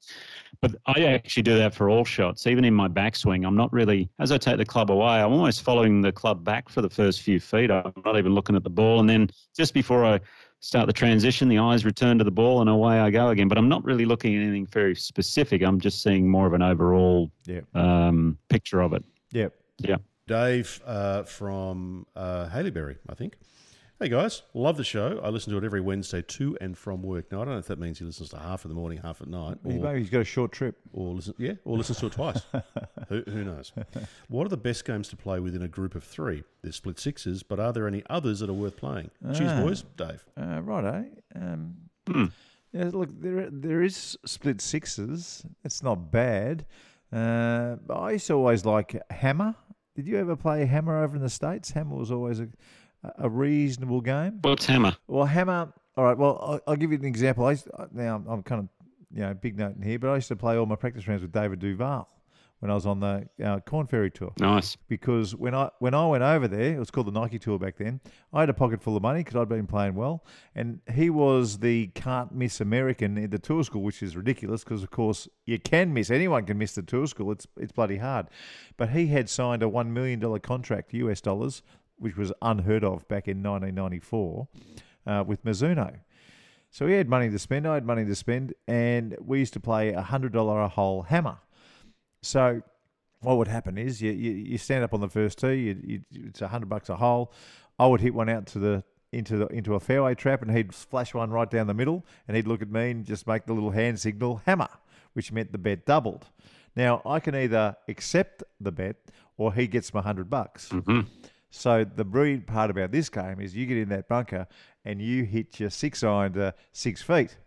but 0.61 0.73
I 0.87 1.03
actually 1.03 1.43
do 1.43 1.55
that 1.59 1.75
for 1.75 1.91
all 1.91 2.03
shots, 2.05 2.47
even 2.47 2.65
in 2.65 2.73
my 2.73 2.87
backswing. 2.87 3.45
I'm 3.45 3.55
not 3.55 3.71
really, 3.71 4.09
as 4.19 4.31
I 4.31 4.39
take 4.39 4.57
the 4.57 4.65
club 4.65 4.89
away, 4.89 5.21
I'm 5.21 5.31
almost 5.31 5.61
following 5.61 6.01
the 6.01 6.11
club 6.11 6.43
back 6.43 6.69
for 6.69 6.81
the 6.81 6.89
first 6.89 7.21
few 7.21 7.39
feet. 7.39 7.69
I'm 7.69 7.93
not 8.03 8.17
even 8.17 8.33
looking 8.33 8.55
at 8.55 8.63
the 8.63 8.71
ball, 8.71 8.99
and 8.99 9.07
then 9.07 9.29
just 9.55 9.75
before 9.75 10.03
I 10.05 10.19
start 10.63 10.87
the 10.87 10.93
transition, 10.93 11.49
the 11.49 11.57
eyes 11.59 11.83
return 11.83 12.17
to 12.17 12.23
the 12.23 12.31
ball, 12.31 12.61
and 12.61 12.69
away 12.69 12.97
I 12.97 13.09
go 13.09 13.27
again. 13.29 13.49
But 13.49 13.57
I'm 13.57 13.67
not 13.67 13.83
really 13.83 14.05
looking 14.05 14.33
at 14.37 14.41
anything 14.43 14.65
very 14.65 14.95
specific. 14.95 15.61
I'm 15.61 15.77
just 15.79 16.01
seeing 16.01 16.29
more 16.29 16.47
of 16.47 16.53
an 16.53 16.61
overall 16.61 17.29
Yeah. 17.45 17.61
um, 17.75 18.37
picture 18.47 18.79
of 18.81 18.93
it. 18.93 19.03
Yeah. 19.31 19.49
Yeah. 19.79 19.97
Dave 20.25 20.81
uh, 20.85 21.23
from 21.23 22.05
uh, 22.15 22.47
Haileybury, 22.47 22.95
I 23.09 23.13
think. 23.13 23.37
Hey 24.03 24.09
guys, 24.09 24.41
love 24.53 24.75
the 24.75 24.83
show. 24.83 25.21
I 25.23 25.29
listen 25.29 25.53
to 25.53 25.57
it 25.57 25.63
every 25.63 25.79
Wednesday 25.79 26.21
to 26.21 26.57
and 26.59 26.77
from 26.77 27.01
work. 27.03 27.31
Now 27.31 27.41
I 27.41 27.45
don't 27.45 27.53
know 27.53 27.59
if 27.59 27.67
that 27.67 27.79
means 27.79 27.99
he 27.99 28.03
listens 28.03 28.31
to 28.31 28.37
half 28.37 28.65
in 28.65 28.69
the 28.69 28.75
morning, 28.75 28.99
half 29.01 29.21
at 29.21 29.29
night, 29.29 29.59
or, 29.63 29.71
Maybe 29.71 29.99
he's 29.99 30.09
got 30.09 30.19
a 30.19 30.25
short 30.25 30.51
trip. 30.51 30.75
or 30.91 31.13
listen, 31.13 31.33
yeah, 31.37 31.53
or 31.63 31.77
listens 31.77 31.99
to 31.99 32.07
it 32.07 32.11
twice. 32.11 32.41
who, 33.07 33.23
who 33.25 33.45
knows? 33.45 33.71
What 34.27 34.45
are 34.45 34.49
the 34.49 34.57
best 34.57 34.83
games 34.83 35.07
to 35.07 35.15
play 35.15 35.39
within 35.39 35.61
a 35.61 35.69
group 35.69 35.95
of 35.95 36.03
three? 36.03 36.43
There's 36.61 36.75
split 36.75 36.99
sixes, 36.99 37.43
but 37.43 37.61
are 37.61 37.71
there 37.71 37.87
any 37.87 38.03
others 38.09 38.41
that 38.41 38.49
are 38.49 38.53
worth 38.53 38.75
playing? 38.75 39.09
Cheers, 39.35 39.51
Ah. 39.53 39.61
boys. 39.61 39.83
Dave. 39.95 40.25
Uh, 40.37 40.59
righto. 40.61 41.05
Um, 41.33 41.75
Hmm. 42.05 42.25
yeah, 42.73 42.89
look, 42.91 43.07
there 43.21 43.49
there 43.49 43.81
is 43.83 44.17
split 44.25 44.59
sixes. 44.59 45.45
It's 45.63 45.81
not 45.81 46.11
bad. 46.11 46.65
Uh, 47.09 47.77
I 47.89 48.11
used 48.11 48.27
to 48.27 48.33
always 48.33 48.65
like 48.65 49.01
Hammer. 49.09 49.55
Did 49.95 50.07
you 50.07 50.17
ever 50.17 50.35
play 50.35 50.65
Hammer 50.65 51.01
over 51.01 51.15
in 51.15 51.21
the 51.21 51.29
states? 51.29 51.71
Hammer 51.71 51.95
was 51.95 52.11
always 52.11 52.41
a 52.41 52.49
a 53.17 53.29
reasonable 53.29 54.01
game. 54.01 54.39
What's 54.41 54.65
hammer? 54.65 54.95
Well, 55.07 55.25
Hammer. 55.25 55.71
All 55.97 56.03
right. 56.03 56.17
Well, 56.17 56.39
I'll, 56.41 56.59
I'll 56.67 56.75
give 56.75 56.91
you 56.91 56.97
an 56.97 57.05
example. 57.05 57.45
I 57.45 57.51
used 57.51 57.67
now 57.91 58.15
I'm, 58.15 58.27
I'm 58.27 58.43
kind 58.43 58.59
of 58.61 58.69
you 59.13 59.21
know 59.21 59.33
big 59.33 59.57
note 59.57 59.75
in 59.75 59.81
here, 59.81 59.99
but 59.99 60.09
I 60.09 60.15
used 60.15 60.29
to 60.29 60.35
play 60.35 60.57
all 60.57 60.65
my 60.65 60.75
practice 60.75 61.07
rounds 61.07 61.21
with 61.21 61.31
David 61.31 61.59
Duval 61.59 62.07
when 62.59 62.71
I 62.71 62.75
was 62.75 62.85
on 62.85 63.01
the 63.01 63.27
uh, 63.43 63.59
Korn 63.59 63.87
Ferry 63.87 64.09
tour 64.09 64.31
Nice. 64.39 64.77
because 64.87 65.35
when 65.35 65.53
I 65.53 65.69
when 65.79 65.93
I 65.93 66.07
went 66.07 66.23
over 66.23 66.47
there, 66.47 66.73
it 66.75 66.79
was 66.79 66.89
called 66.89 67.07
the 67.07 67.11
Nike 67.11 67.37
Tour 67.37 67.59
back 67.59 67.75
then. 67.77 67.99
I 68.31 68.39
had 68.39 68.49
a 68.49 68.53
pocket 68.53 68.81
full 68.81 68.95
of 68.95 69.03
money 69.03 69.19
because 69.19 69.35
I'd 69.35 69.49
been 69.49 69.67
playing 69.67 69.95
well, 69.95 70.23
and 70.55 70.79
he 70.91 71.09
was 71.11 71.59
the 71.59 71.87
can't 71.87 72.33
miss 72.33 72.59
American 72.61 73.17
in 73.17 73.29
the 73.29 73.37
tour 73.37 73.63
school, 73.65 73.83
which 73.83 74.01
is 74.01 74.15
ridiculous 74.15 74.63
because 74.63 74.81
of 74.81 74.91
course 74.91 75.27
you 75.45 75.59
can 75.59 75.93
miss. 75.93 76.09
Anyone 76.09 76.45
can 76.45 76.57
miss 76.57 76.73
the 76.73 76.81
tour 76.83 77.05
school. 77.05 77.31
It's 77.33 77.45
it's 77.57 77.73
bloody 77.73 77.97
hard, 77.97 78.27
but 78.77 78.89
he 78.91 79.07
had 79.07 79.29
signed 79.29 79.61
a 79.61 79.67
one 79.69 79.93
million 79.93 80.19
dollar 80.21 80.39
contract, 80.39 80.93
US 80.93 81.19
dollars, 81.21 81.61
which 82.03 82.17
was 82.17 82.33
unheard 82.41 82.83
of 82.83 83.07
back 83.07 83.27
in 83.27 83.41
1994, 83.41 84.47
uh, 85.07 85.23
with 85.25 85.43
Mizuno. 85.45 85.95
So 86.69 86.85
he 86.87 86.95
had 86.95 87.07
money 87.07 87.29
to 87.29 87.39
spend. 87.39 87.67
I 87.67 87.75
had 87.75 87.85
money 87.85 88.03
to 88.03 88.15
spend, 88.15 88.53
and 88.67 89.15
we 89.23 89.39
used 89.39 89.53
to 89.53 89.59
play 89.59 89.93
a 89.93 90.01
hundred 90.01 90.33
dollar 90.33 90.59
a 90.61 90.67
hole 90.67 91.03
hammer. 91.03 91.37
So 92.21 92.61
what 93.21 93.37
would 93.37 93.47
happen 93.47 93.77
is 93.77 94.01
you, 94.01 94.11
you, 94.11 94.31
you 94.31 94.57
stand 94.57 94.83
up 94.83 94.93
on 94.93 94.99
the 94.99 95.07
first 95.07 95.39
tee. 95.39 95.53
You, 95.53 95.81
you, 95.83 96.01
it's 96.27 96.41
a 96.41 96.47
hundred 96.49 96.69
bucks 96.69 96.89
a 96.89 96.95
hole. 96.97 97.31
I 97.79 97.87
would 97.87 98.01
hit 98.01 98.13
one 98.13 98.27
out 98.27 98.47
to 98.47 98.59
the 98.59 98.83
into 99.13 99.37
the 99.37 99.47
into 99.47 99.75
a 99.75 99.79
fairway 99.79 100.15
trap, 100.15 100.41
and 100.41 100.51
he'd 100.51 100.73
flash 100.73 101.13
one 101.13 101.31
right 101.31 101.49
down 101.49 101.67
the 101.67 101.73
middle, 101.73 102.05
and 102.27 102.35
he'd 102.35 102.47
look 102.47 102.61
at 102.61 102.69
me 102.69 102.91
and 102.91 103.05
just 103.05 103.27
make 103.27 103.45
the 103.45 103.53
little 103.53 103.71
hand 103.71 103.99
signal 103.99 104.41
hammer, 104.45 104.69
which 105.13 105.31
meant 105.31 105.53
the 105.53 105.57
bet 105.57 105.85
doubled. 105.85 106.25
Now 106.75 107.01
I 107.05 107.19
can 107.21 107.35
either 107.35 107.77
accept 107.87 108.43
the 108.59 108.71
bet 108.71 108.97
or 109.37 109.53
he 109.53 109.67
gets 109.67 109.93
my 109.93 110.01
hundred 110.01 110.29
bucks. 110.29 110.69
So 111.55 111.85
the 111.85 112.03
brilliant 112.03 112.47
part 112.47 112.71
about 112.71 112.91
this 112.91 113.09
game 113.09 113.39
is 113.39 113.55
you 113.55 113.67
get 113.67 113.77
in 113.77 113.89
that 113.89 114.07
bunker 114.07 114.47
and 114.83 114.99
you 114.99 115.23
hit 115.23 115.59
your 115.59 115.69
six 115.69 116.03
iron 116.03 116.33
to 116.33 116.55
six 116.71 117.03
feet. 117.03 117.37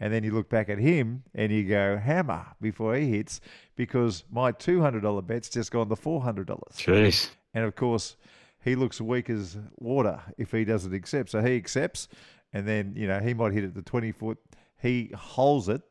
And 0.00 0.12
then 0.12 0.24
you 0.24 0.32
look 0.32 0.50
back 0.50 0.68
at 0.68 0.78
him 0.78 1.22
and 1.32 1.52
you 1.52 1.62
go 1.62 1.96
hammer 1.96 2.44
before 2.60 2.96
he 2.96 3.08
hits 3.08 3.40
because 3.76 4.24
my 4.32 4.50
$200 4.50 5.24
bet's 5.24 5.48
just 5.48 5.70
gone 5.70 5.88
to 5.90 5.94
$400. 5.94 6.44
Jeez. 6.74 7.30
And 7.54 7.64
of 7.64 7.76
course, 7.76 8.16
he 8.64 8.74
looks 8.74 9.00
weak 9.00 9.30
as 9.30 9.56
water 9.78 10.20
if 10.36 10.50
he 10.50 10.64
doesn't 10.64 10.92
accept. 10.92 11.30
So 11.30 11.40
he 11.40 11.54
accepts 11.54 12.08
and 12.52 12.66
then, 12.66 12.94
you 12.96 13.06
know, 13.06 13.20
he 13.20 13.32
might 13.32 13.52
hit 13.52 13.62
it 13.62 13.76
to 13.76 13.82
20 13.82 14.10
foot. 14.10 14.38
He 14.82 15.12
holds 15.14 15.68
it 15.68 15.82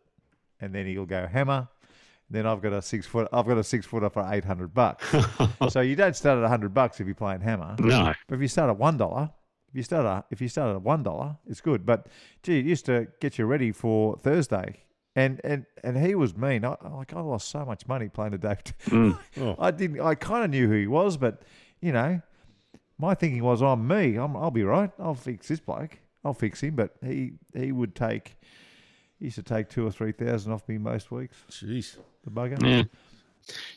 and 0.59 0.75
then 0.75 0.87
he'll 0.87 1.05
go 1.05 1.25
hammer. 1.25 1.69
Then 2.29 2.45
I've 2.45 2.61
got 2.61 2.73
a 2.73 2.81
six 2.81 3.05
foot. 3.05 3.27
I've 3.33 3.47
got 3.47 3.57
a 3.57 3.63
six 3.63 3.85
footer 3.85 4.09
for 4.09 4.27
eight 4.31 4.45
hundred 4.45 4.73
bucks. 4.73 5.03
so 5.69 5.81
you 5.81 5.95
don't 5.95 6.15
start 6.15 6.43
at 6.43 6.47
hundred 6.47 6.73
bucks 6.73 6.99
if 6.99 7.07
you're 7.07 7.15
playing 7.15 7.41
hammer. 7.41 7.75
No. 7.79 8.13
But 8.27 8.35
if 8.35 8.41
you 8.41 8.47
start 8.47 8.69
at 8.69 8.77
one 8.77 8.97
dollar, 8.97 9.31
if 9.69 9.75
you 9.75 9.83
start 9.83 10.05
at 10.05 10.25
if 10.29 10.41
you 10.41 10.47
start 10.47 10.75
at 10.75 10.81
one 10.81 11.03
dollar, 11.03 11.37
it's 11.47 11.61
good. 11.61 11.85
But 11.85 12.07
gee, 12.43 12.59
it 12.59 12.65
used 12.65 12.85
to 12.85 13.07
get 13.19 13.37
you 13.37 13.45
ready 13.45 13.71
for 13.71 14.17
Thursday. 14.17 14.83
And 15.15 15.41
and 15.43 15.65
and 15.83 15.97
he 15.97 16.13
was 16.13 16.37
mean. 16.37 16.63
I 16.63 16.75
like 16.91 17.13
I 17.13 17.21
lost 17.21 17.49
so 17.49 17.65
much 17.65 17.87
money 17.87 18.09
playing 18.09 18.31
to 18.31 18.37
David. 18.37 18.73
Oh. 19.41 19.55
I 19.57 19.71
didn't. 19.71 19.99
I 19.99 20.15
kind 20.15 20.43
of 20.43 20.51
knew 20.51 20.67
who 20.67 20.75
he 20.75 20.87
was, 20.87 21.17
but 21.17 21.41
you 21.81 21.91
know, 21.91 22.21
my 22.99 23.15
thinking 23.15 23.43
was, 23.43 23.61
I'm 23.61 23.87
me. 23.87 24.17
I'm, 24.17 24.35
I'll 24.35 24.51
be 24.51 24.63
right. 24.63 24.91
I'll 24.99 25.15
fix 25.15 25.47
this 25.47 25.59
bloke. 25.59 25.97
I'll 26.23 26.33
fix 26.33 26.61
him. 26.61 26.75
But 26.75 26.95
he 27.03 27.33
he 27.55 27.71
would 27.71 27.95
take. 27.95 28.35
He 29.17 29.25
used 29.25 29.35
to 29.35 29.43
take 29.43 29.69
two 29.69 29.85
or 29.85 29.91
three 29.91 30.11
thousand 30.11 30.51
off 30.51 30.67
me 30.67 30.77
most 30.77 31.11
weeks. 31.11 31.37
Jeez. 31.49 31.97
The 32.23 32.31
bugger. 32.31 32.61
Yeah. 32.61 32.83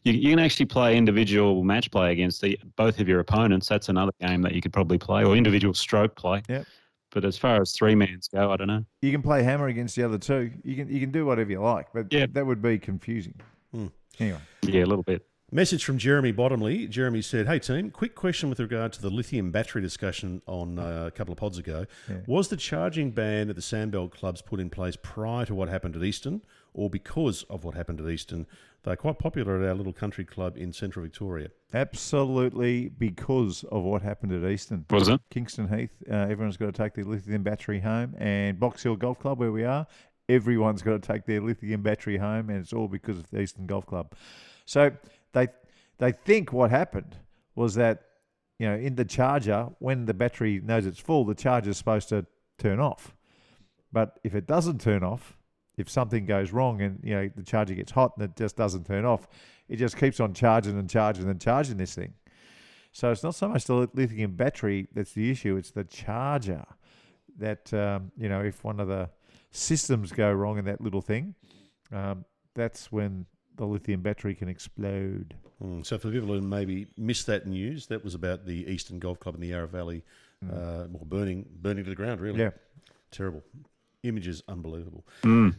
You, 0.04 0.12
you 0.12 0.30
can 0.30 0.38
actually 0.38 0.66
play 0.66 0.96
individual 0.96 1.62
match 1.64 1.90
play 1.90 2.12
against 2.12 2.42
the, 2.42 2.58
both 2.76 3.00
of 3.00 3.08
your 3.08 3.20
opponents. 3.20 3.68
That's 3.68 3.88
another 3.88 4.12
game 4.20 4.42
that 4.42 4.52
you 4.54 4.60
could 4.60 4.72
probably 4.72 4.98
play, 4.98 5.24
or 5.24 5.34
individual 5.36 5.72
stroke 5.72 6.14
play. 6.14 6.42
Yep. 6.48 6.66
But 7.10 7.24
as 7.24 7.38
far 7.38 7.60
as 7.60 7.72
three 7.72 7.94
mans 7.94 8.28
go, 8.28 8.50
I 8.50 8.56
don't 8.56 8.66
know. 8.66 8.84
You 9.02 9.12
can 9.12 9.22
play 9.22 9.42
hammer 9.42 9.68
against 9.68 9.96
the 9.96 10.02
other 10.02 10.18
two. 10.18 10.50
You 10.64 10.76
can 10.76 10.88
you 10.92 10.98
can 11.00 11.10
do 11.10 11.24
whatever 11.26 11.50
you 11.50 11.60
like, 11.60 11.88
but 11.94 12.12
Yeah. 12.12 12.26
that 12.32 12.46
would 12.46 12.60
be 12.62 12.78
confusing. 12.78 13.34
Hmm. 13.72 13.86
Anyway, 14.18 14.38
Yeah, 14.62 14.84
a 14.84 14.86
little 14.86 15.04
bit. 15.04 15.26
Message 15.54 15.84
from 15.84 15.98
Jeremy 15.98 16.32
Bottomley. 16.32 16.86
Jeremy 16.86 17.20
said, 17.20 17.46
Hey 17.46 17.58
team, 17.58 17.90
quick 17.90 18.14
question 18.14 18.48
with 18.48 18.58
regard 18.60 18.94
to 18.94 19.02
the 19.02 19.10
lithium 19.10 19.50
battery 19.50 19.82
discussion 19.82 20.40
on 20.46 20.78
uh, 20.78 21.04
a 21.06 21.10
couple 21.10 21.32
of 21.32 21.38
pods 21.38 21.58
ago. 21.58 21.84
Was 22.26 22.48
the 22.48 22.56
charging 22.56 23.10
ban 23.10 23.50
at 23.50 23.56
the 23.56 23.62
Sandbelt 23.62 24.12
clubs 24.12 24.40
put 24.40 24.60
in 24.60 24.70
place 24.70 24.96
prior 25.02 25.44
to 25.44 25.54
what 25.54 25.68
happened 25.68 25.94
at 25.96 26.02
Eastern 26.02 26.40
or 26.74 26.90
because 26.90 27.44
of 27.44 27.64
what 27.64 27.74
happened 27.74 28.00
at 28.00 28.08
Eastern? 28.08 28.46
They're 28.82 28.96
quite 28.96 29.18
popular 29.18 29.62
at 29.62 29.68
our 29.68 29.74
little 29.74 29.92
country 29.92 30.24
club 30.24 30.56
in 30.56 30.72
central 30.72 31.04
Victoria. 31.04 31.50
Absolutely, 31.72 32.88
because 32.88 33.64
of 33.64 33.84
what 33.84 34.02
happened 34.02 34.32
at 34.32 34.50
Eastern. 34.50 34.84
Was 34.90 35.08
it? 35.08 35.20
Kingston 35.30 35.68
Heath, 35.68 35.92
uh, 36.10 36.14
everyone's 36.14 36.56
got 36.56 36.66
to 36.66 36.72
take 36.72 36.94
their 36.94 37.04
lithium 37.04 37.42
battery 37.42 37.80
home, 37.80 38.14
and 38.18 38.58
Box 38.58 38.82
Hill 38.82 38.96
Golf 38.96 39.20
Club, 39.20 39.38
where 39.38 39.52
we 39.52 39.64
are, 39.64 39.86
everyone's 40.28 40.82
got 40.82 41.00
to 41.00 41.12
take 41.12 41.26
their 41.26 41.40
lithium 41.40 41.82
battery 41.82 42.16
home, 42.16 42.50
and 42.50 42.58
it's 42.58 42.72
all 42.72 42.88
because 42.88 43.18
of 43.18 43.30
the 43.30 43.40
Eastern 43.40 43.66
Golf 43.66 43.86
Club. 43.86 44.14
So 44.64 44.90
they 45.32 45.48
they 45.98 46.12
think 46.12 46.52
what 46.52 46.70
happened 46.70 47.16
was 47.54 47.74
that 47.74 48.02
you 48.58 48.66
know 48.66 48.74
in 48.74 48.96
the 48.96 49.04
charger 49.04 49.68
when 49.78 50.06
the 50.06 50.14
battery 50.14 50.60
knows 50.62 50.86
it's 50.86 51.00
full, 51.00 51.24
the 51.24 51.34
charger's 51.34 51.76
supposed 51.76 52.08
to 52.08 52.26
turn 52.58 52.80
off, 52.80 53.14
but 53.92 54.18
if 54.24 54.34
it 54.34 54.46
doesn't 54.46 54.80
turn 54.80 55.02
off, 55.04 55.36
if 55.76 55.88
something 55.88 56.26
goes 56.26 56.52
wrong 56.52 56.80
and 56.82 56.98
you 57.02 57.14
know 57.14 57.30
the 57.34 57.42
charger 57.42 57.74
gets 57.74 57.92
hot 57.92 58.12
and 58.16 58.24
it 58.24 58.36
just 58.36 58.56
doesn't 58.56 58.86
turn 58.86 59.04
off, 59.04 59.26
it 59.68 59.76
just 59.76 59.96
keeps 59.96 60.20
on 60.20 60.34
charging 60.34 60.78
and 60.78 60.88
charging 60.88 61.28
and 61.28 61.40
charging 61.40 61.76
this 61.76 61.94
thing. 61.94 62.12
So 62.92 63.10
it's 63.10 63.22
not 63.22 63.34
so 63.34 63.48
much 63.48 63.64
the 63.64 63.88
lithium 63.94 64.32
battery 64.36 64.88
that's 64.94 65.12
the 65.12 65.30
issue; 65.30 65.56
it's 65.56 65.70
the 65.70 65.84
charger. 65.84 66.64
That 67.38 67.72
um, 67.72 68.12
you 68.18 68.28
know, 68.28 68.40
if 68.40 68.62
one 68.62 68.78
of 68.80 68.88
the 68.88 69.08
systems 69.50 70.12
go 70.12 70.30
wrong 70.32 70.58
in 70.58 70.64
that 70.66 70.80
little 70.80 71.00
thing, 71.00 71.34
um, 71.90 72.24
that's 72.54 72.92
when 72.92 73.24
the 73.56 73.66
lithium 73.66 74.02
battery 74.02 74.34
can 74.34 74.48
explode. 74.48 75.34
Mm, 75.62 75.86
so 75.86 75.96
for 75.96 76.10
people 76.10 76.28
who 76.28 76.40
maybe 76.40 76.86
missed 76.98 77.26
that 77.28 77.46
news, 77.46 77.86
that 77.86 78.02
was 78.04 78.14
about 78.14 78.44
the 78.46 78.66
Eastern 78.70 78.98
Golf 78.98 79.20
Club 79.20 79.34
in 79.36 79.40
the 79.40 79.48
Yarra 79.48 79.68
Valley, 79.68 80.02
uh, 80.44 80.84
well, 80.90 81.04
burning, 81.06 81.46
burning 81.60 81.84
to 81.84 81.90
the 81.90 81.96
ground. 81.96 82.20
Really, 82.20 82.40
Yeah. 82.40 82.50
terrible. 83.10 83.42
Images 84.02 84.42
unbelievable. 84.48 85.06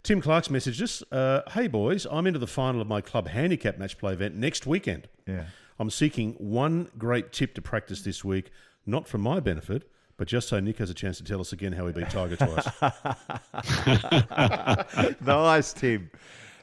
Tim 0.03 0.19
Clark's 0.21 0.49
message 0.49 0.81
us. 0.81 1.01
Uh, 1.13 1.43
hey 1.51 1.67
boys, 1.67 2.05
I'm 2.11 2.27
into 2.27 2.39
the 2.39 2.47
final 2.47 2.81
of 2.81 2.87
my 2.87 2.99
club 2.99 3.29
handicap 3.29 3.77
match 3.77 3.97
play 3.97 4.11
event 4.11 4.35
next 4.35 4.67
weekend. 4.67 5.07
Yeah. 5.25 5.45
I'm 5.79 5.89
seeking 5.89 6.33
one 6.33 6.89
great 6.97 7.31
tip 7.31 7.53
to 7.55 7.61
practice 7.61 8.01
this 8.01 8.25
week, 8.25 8.51
not 8.85 9.07
for 9.07 9.17
my 9.17 9.39
benefit, 9.39 9.89
but 10.17 10.27
just 10.27 10.49
so 10.49 10.59
Nick 10.59 10.77
has 10.79 10.89
a 10.89 10.93
chance 10.93 11.17
to 11.19 11.23
tell 11.23 11.39
us 11.39 11.53
again 11.53 11.71
how 11.71 11.87
he 11.87 11.93
beat 11.93 12.09
Tiger 12.09 12.35
twice. 12.35 12.67
nice, 15.21 15.71
Tim. 15.71 16.11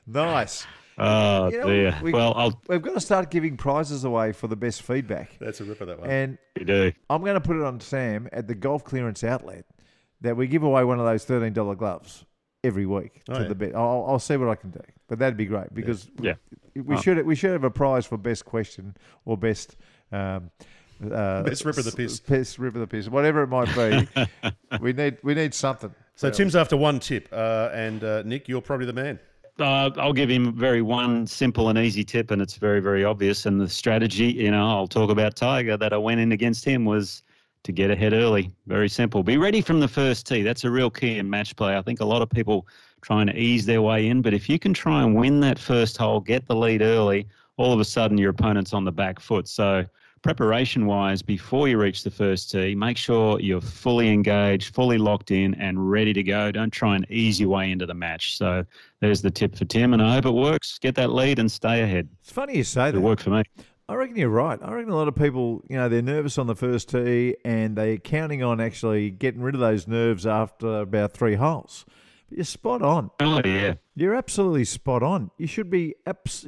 Nice. 0.06 0.66
Oh 0.98 1.48
You 1.50 1.60
know, 1.60 1.66
dear. 1.66 1.98
we- 2.02 2.12
well, 2.12 2.34
I'll 2.36 2.60
We've 2.68 2.82
got 2.82 2.92
to 2.92 3.00
start 3.00 3.30
giving 3.30 3.56
prizes 3.56 4.04
away 4.04 4.32
for 4.32 4.48
the 4.48 4.56
best 4.56 4.82
feedback. 4.82 5.38
That's 5.40 5.62
a 5.62 5.64
ripper, 5.64 5.86
that 5.86 5.98
one. 5.98 6.10
And 6.10 6.36
you 6.58 6.66
do. 6.66 6.92
I'm 7.08 7.22
going 7.22 7.36
to 7.36 7.40
put 7.40 7.56
it 7.56 7.62
on 7.62 7.80
Sam 7.80 8.28
at 8.34 8.48
the 8.48 8.54
golf 8.54 8.84
clearance 8.84 9.24
outlet 9.24 9.64
that 10.22 10.37
we 10.37 10.46
give 10.46 10.62
away 10.62 10.85
one 10.85 10.98
of 11.00 11.06
those 11.06 11.24
thirteen 11.24 11.52
dollar 11.52 11.74
gloves 11.74 12.24
every 12.62 12.87
week 12.87 13.22
Oh, 13.28 13.35
to 13.35 13.42
yeah. 13.42 13.48
the 13.48 13.54
bet. 13.54 13.74
I'll, 13.74 14.04
I'll 14.09 14.18
see 14.18 14.37
what 14.37 14.48
I 14.48 14.54
can 14.54 14.70
do, 14.70 14.80
but 15.09 15.18
that'd 15.18 15.37
be 15.37 15.46
great 15.46 15.72
because 15.74 16.11
Yeah. 16.20 16.35
we, 16.74 16.83
we 16.83 16.96
Oh. 16.96 17.00
should 17.00 17.24
we 17.26 17.35
should 17.35 17.52
have 17.52 17.64
a 17.64 17.70
prize 17.70 18.06
for 18.06 18.16
best 18.18 18.44
question 18.44 18.96
or 19.24 19.37
best. 19.37 19.76
Um, 20.12 20.50
uh, 21.02 21.42
Best 21.44 21.64
rip 21.64 21.78
of 21.78 21.85
the 21.87 21.92
piss. 21.92 22.20
best 22.20 22.59
rip 22.59 22.74
of 22.74 22.80
the 22.80 22.87
piss, 22.87 23.09
whatever 23.09 23.42
it 23.42 23.46
might 23.46 23.74
be. 23.74 24.06
we 24.83 24.92
need 24.92 25.16
we 25.22 25.33
need 25.35 25.54
something. 25.54 25.94
so 26.14 26.28
Tim's 26.28 26.54
after 26.54 26.76
one 26.76 27.00
tip, 27.00 27.26
uh, 27.33 27.70
and 27.72 28.04
uh, 28.04 28.22
Nick, 28.24 28.48
you're 28.48 28.61
probably 28.61 28.85
the 28.85 28.92
man. 28.92 29.18
Uh, 29.59 29.90
I'll 29.96 30.12
give 30.12 30.28
him 30.28 30.54
very 30.54 30.83
one 30.83 31.26
simple 31.26 31.70
and 31.70 31.78
easy 31.78 32.04
tip, 32.04 32.30
and 32.30 32.40
it's 32.42 32.56
very, 32.56 32.80
very 32.80 33.02
obvious. 33.04 33.46
And 33.46 33.59
the 33.61 33.68
strategy, 33.68 34.26
you 34.26 34.50
know, 34.50 34.66
I'll 34.68 34.87
talk 34.87 35.11
about 35.11 35.37
Tiger 35.37 35.76
that 35.78 35.92
I 35.94 35.96
went 35.98 36.20
in 36.20 36.33
against 36.33 36.64
him 36.66 36.85
was 36.85 37.22
to 37.64 37.73
get 37.73 37.90
ahead 37.90 38.12
early. 38.12 38.51
Very 38.66 38.88
simple. 38.88 39.23
Be 39.23 39.37
ready 39.37 39.61
from 39.61 39.81
the 39.81 39.88
first 39.88 40.27
tee. 40.27 40.42
That's 40.42 40.64
a 40.64 40.70
real 40.70 40.90
key 40.90 41.18
in 41.18 41.29
match 41.29 41.55
play. 41.57 41.77
I 41.77 41.83
think 41.83 42.01
a 42.01 42.05
lot 42.05 42.23
of 42.23 42.31
people 42.31 42.66
trying 43.03 43.27
to 43.27 43.37
ease 43.37 43.66
their 43.66 43.83
way 43.83 44.09
in, 44.09 44.23
but 44.23 44.35
if 44.35 44.49
you 44.49 44.59
can 44.59 44.75
try 44.75 45.03
and 45.03 45.14
win 45.14 45.40
that 45.40 45.59
first 45.59 45.96
hole, 45.96 46.20
get 46.20 46.46
the 46.46 46.55
lead 46.55 46.83
early, 46.83 47.27
all 47.57 47.73
of 47.73 47.81
a 47.81 47.85
sudden 47.85 48.18
your 48.18 48.31
opponent's 48.31 48.73
on 48.73 48.85
the 48.85 48.92
back 48.92 49.20
foot. 49.20 49.49
So 49.49 49.85
preparation 50.23 50.87
wise, 50.87 51.23
before 51.23 51.68
you 51.68 51.79
reach 51.79 52.03
the 52.03 52.11
first 52.11 52.51
tee, 52.51 52.75
make 52.75 52.96
sure 52.96 53.40
you're 53.40 53.61
fully 53.61 54.11
engaged, 54.11 54.75
fully 54.75 54.99
locked 54.99 55.31
in, 55.31 55.55
and 55.55 55.90
ready 55.90 56.12
to 56.12 56.23
go. 56.23 56.51
Don't 56.51 56.70
try 56.70 56.96
and 56.96 57.07
ease 57.11 57.40
your 57.40 57.49
way 57.49 57.70
into 57.70 57.87
the 57.87 57.94
match. 57.94 58.37
So 58.37 58.64
there's 59.01 59.23
the 59.23 59.31
tip 59.31 59.57
for 59.57 59.64
Tim, 59.64 59.94
and 59.94 60.03
I 60.03 60.14
hope 60.14 60.27
it 60.27 60.33
works. 60.33 60.79
Get 60.79 60.94
that 60.96 61.11
lead 61.11 61.38
and 61.38 61.51
stay 61.51 61.83
ahead. 61.83 62.09
It's 62.20 62.33
funny 62.33 62.57
you 62.57 62.64
say 62.64 62.88
It 62.88 62.92
that. 62.92 62.99
It 62.99 63.01
worked 63.01 63.23
for 63.23 63.31
me. 63.31 63.42
I 63.90 63.94
reckon 63.94 64.14
you're 64.14 64.29
right. 64.29 64.57
I 64.62 64.72
reckon 64.72 64.92
a 64.92 64.94
lot 64.94 65.09
of 65.09 65.16
people, 65.16 65.64
you 65.68 65.74
know, 65.76 65.88
they're 65.88 66.00
nervous 66.00 66.38
on 66.38 66.46
the 66.46 66.55
first 66.55 66.90
tee 66.90 67.35
and 67.44 67.74
they're 67.74 67.96
counting 67.96 68.40
on 68.40 68.61
actually 68.61 69.11
getting 69.11 69.40
rid 69.40 69.57
of 69.57 69.61
those 69.61 69.88
nerves 69.88 70.29
after 70.29 70.83
about 70.83 71.12
three 71.12 71.35
holes. 71.35 71.85
But 72.29 72.38
you're 72.38 72.44
spot 72.44 72.83
on. 72.83 73.11
Oh, 73.18 73.42
yeah. 73.44 73.74
You're 73.96 74.14
absolutely 74.14 74.64
spot 74.64 75.03
on. 75.03 75.33
You 75.38 75.48
should 75.48 75.70
be 75.70 75.96
abs- 76.07 76.46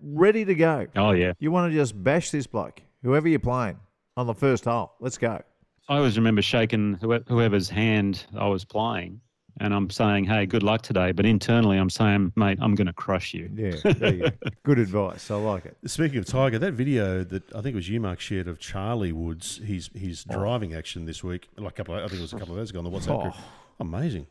ready 0.00 0.46
to 0.46 0.54
go. 0.54 0.86
Oh, 0.96 1.10
yeah. 1.10 1.32
You 1.38 1.50
want 1.50 1.70
to 1.70 1.76
just 1.76 2.02
bash 2.02 2.30
this 2.30 2.46
bloke, 2.46 2.80
whoever 3.02 3.28
you're 3.28 3.38
playing, 3.38 3.78
on 4.16 4.26
the 4.26 4.34
first 4.34 4.64
hole. 4.64 4.94
Let's 4.98 5.18
go. 5.18 5.42
I 5.90 5.98
always 5.98 6.16
remember 6.16 6.40
shaking 6.40 6.98
whoever's 7.28 7.68
hand 7.68 8.24
I 8.34 8.48
was 8.48 8.64
playing, 8.64 9.20
and 9.60 9.74
I'm 9.74 9.90
saying, 9.90 10.24
hey, 10.24 10.46
good 10.46 10.62
luck 10.62 10.82
today. 10.82 11.12
But 11.12 11.26
internally, 11.26 11.76
I'm 11.78 11.90
saying, 11.90 12.32
mate, 12.36 12.58
I'm 12.60 12.74
going 12.74 12.86
to 12.86 12.92
crush 12.92 13.34
you. 13.34 13.50
Yeah, 13.54 13.76
there 13.92 14.14
you 14.14 14.22
go. 14.22 14.50
Good 14.64 14.78
advice. 14.78 15.30
I 15.30 15.36
like 15.36 15.66
it. 15.66 15.76
Speaking 15.86 16.18
of 16.18 16.26
Tiger, 16.26 16.58
that 16.58 16.72
video 16.72 17.24
that 17.24 17.42
I 17.54 17.60
think 17.60 17.74
it 17.74 17.76
was 17.76 17.88
you, 17.88 18.00
Mark, 18.00 18.20
shared 18.20 18.48
of 18.48 18.58
Charlie 18.58 19.12
Woods, 19.12 19.60
his 19.64 19.90
his 19.94 20.24
driving 20.24 20.74
action 20.74 21.04
this 21.06 21.22
week, 21.24 21.48
like 21.56 21.72
a 21.72 21.76
couple, 21.76 21.94
of, 21.94 22.00
I 22.04 22.08
think 22.08 22.18
it 22.20 22.22
was 22.22 22.32
a 22.32 22.38
couple 22.38 22.54
of 22.54 22.60
days 22.60 22.70
ago 22.70 22.78
on 22.80 22.84
the 22.84 22.90
WhatsApp 22.90 23.22
group. 23.22 23.34
Amazing. 23.80 24.26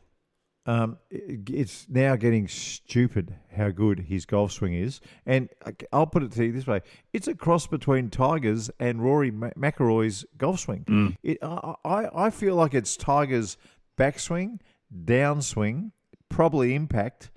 Um, 0.66 0.98
it's 1.10 1.86
now 1.88 2.14
getting 2.16 2.46
stupid 2.46 3.34
how 3.56 3.70
good 3.70 4.00
his 4.00 4.26
golf 4.26 4.52
swing 4.52 4.74
is, 4.74 5.00
and 5.24 5.48
I- 5.64 5.72
I'll 5.94 6.06
put 6.06 6.22
it 6.22 6.32
to 6.32 6.44
you 6.44 6.52
this 6.52 6.66
way: 6.66 6.80
it's 7.14 7.26
a 7.26 7.34
cross 7.34 7.66
between 7.66 8.10
Tiger's 8.10 8.70
and 8.78 9.02
Rory 9.02 9.30
Ma- 9.30 9.48
McIlroy's 9.56 10.26
golf 10.36 10.60
swing. 10.60 11.16
It, 11.22 11.38
I, 11.42 11.74
I 11.86 12.26
I 12.26 12.30
feel 12.30 12.54
like 12.54 12.74
it's 12.74 12.98
Tiger's 12.98 13.56
backswing, 13.96 14.60
downswing, 14.94 15.92
probably 16.28 16.74
impact, 16.74 17.30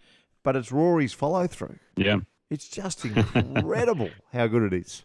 but 0.44 0.56
it's 0.56 0.72
Rory's 0.72 1.14
follow 1.14 1.48
through. 1.48 1.78
Yeah. 1.96 2.20
It's 2.50 2.68
just 2.68 3.06
incredible 3.36 4.10
how 4.34 4.48
good 4.48 4.74
it 4.74 4.82
is. 4.82 5.04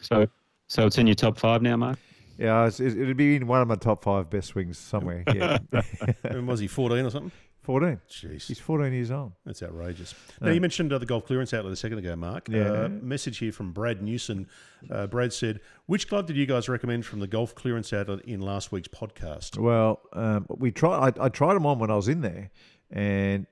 So, 0.00 0.26
so 0.66 0.86
it's 0.86 0.98
in 0.98 1.06
your 1.06 1.14
top 1.14 1.38
five 1.38 1.62
now, 1.62 1.76
Mark. 1.76 1.98
Yeah, 2.38 2.66
it- 2.66 2.80
it'd 2.80 3.16
be 3.16 3.36
in 3.36 3.46
one 3.46 3.60
of 3.62 3.68
my 3.68 3.74
top 3.76 4.04
five 4.04 4.30
best 4.30 4.48
swings 4.48 4.78
somewhere. 4.78 5.24
Yeah, 5.32 5.58
And 6.24 6.46
was 6.46 6.60
he 6.60 6.66
14 6.68 7.04
or 7.04 7.10
something? 7.10 7.32
Fourteen. 7.68 8.00
Jeez. 8.08 8.46
He's 8.46 8.58
fourteen 8.58 8.94
years 8.94 9.10
old. 9.10 9.32
That's 9.44 9.62
outrageous. 9.62 10.14
Now, 10.40 10.52
you 10.52 10.60
mentioned 10.60 10.90
uh, 10.90 10.96
the 10.96 11.04
golf 11.04 11.26
clearance 11.26 11.52
outlet 11.52 11.74
a 11.74 11.76
second 11.76 11.98
ago, 11.98 12.16
Mark. 12.16 12.48
Yeah. 12.48 12.62
Uh, 12.84 12.88
message 12.88 13.36
here 13.36 13.52
from 13.52 13.72
Brad 13.72 14.00
Newson. 14.02 14.46
Uh, 14.90 15.06
Brad 15.06 15.34
said, 15.34 15.60
Which 15.84 16.08
club 16.08 16.26
did 16.26 16.36
you 16.38 16.46
guys 16.46 16.66
recommend 16.66 17.04
from 17.04 17.20
the 17.20 17.26
golf 17.26 17.54
clearance 17.54 17.92
outlet 17.92 18.24
in 18.24 18.40
last 18.40 18.72
week's 18.72 18.88
podcast? 18.88 19.58
Well, 19.58 20.00
um, 20.14 20.46
we 20.48 20.70
try. 20.72 21.08
I, 21.08 21.26
I 21.26 21.28
tried 21.28 21.54
them 21.54 21.66
on 21.66 21.78
when 21.78 21.90
I 21.90 21.96
was 21.96 22.08
in 22.08 22.22
there, 22.22 22.50
and 22.90 23.46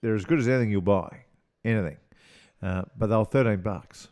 they're 0.00 0.14
as 0.14 0.24
good 0.24 0.38
as 0.38 0.48
anything 0.48 0.70
you'll 0.70 0.80
buy, 0.80 1.24
anything. 1.62 1.98
Uh, 2.62 2.84
but 2.96 3.08
they 3.08 3.16
were 3.16 3.26
thirteen 3.26 3.60
bucks, 3.60 4.08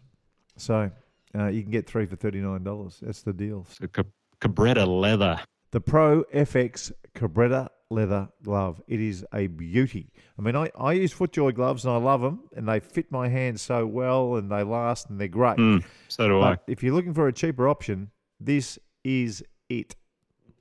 so 0.58 0.90
uh, 1.34 1.46
you 1.46 1.62
can 1.62 1.70
get 1.70 1.86
three 1.86 2.04
for 2.04 2.16
thirty 2.16 2.40
nine 2.40 2.62
dollars. 2.62 2.98
That's 3.00 3.22
the 3.22 3.32
deal. 3.32 3.66
So 3.70 3.86
Ca- 3.86 4.02
Cabretta 4.38 4.86
leather. 4.86 5.40
The 5.70 5.80
Pro 5.80 6.24
FX 6.24 6.92
Cabretta 7.14 7.68
leather 7.90 8.28
glove. 8.42 8.80
It 8.88 9.00
is 9.00 9.24
a 9.32 9.46
beauty. 9.46 10.10
I 10.38 10.42
mean, 10.42 10.56
I, 10.56 10.70
I 10.78 10.92
use 10.92 11.14
FootJoy 11.14 11.54
gloves 11.54 11.84
and 11.84 11.94
I 11.94 11.98
love 11.98 12.20
them, 12.20 12.40
and 12.54 12.68
they 12.68 12.80
fit 12.80 13.10
my 13.10 13.28
hands 13.28 13.62
so 13.62 13.86
well, 13.86 14.36
and 14.36 14.50
they 14.50 14.62
last, 14.62 15.08
and 15.08 15.20
they're 15.20 15.28
great. 15.28 15.58
Mm, 15.58 15.84
so 16.08 16.28
do 16.28 16.40
I. 16.40 16.58
If 16.66 16.82
you're 16.82 16.94
looking 16.94 17.14
for 17.14 17.28
a 17.28 17.32
cheaper 17.32 17.68
option, 17.68 18.10
this 18.40 18.78
is 19.04 19.42
it. 19.68 19.94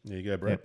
There 0.04 0.18
you 0.18 0.24
go, 0.24 0.38
Brad. 0.38 0.60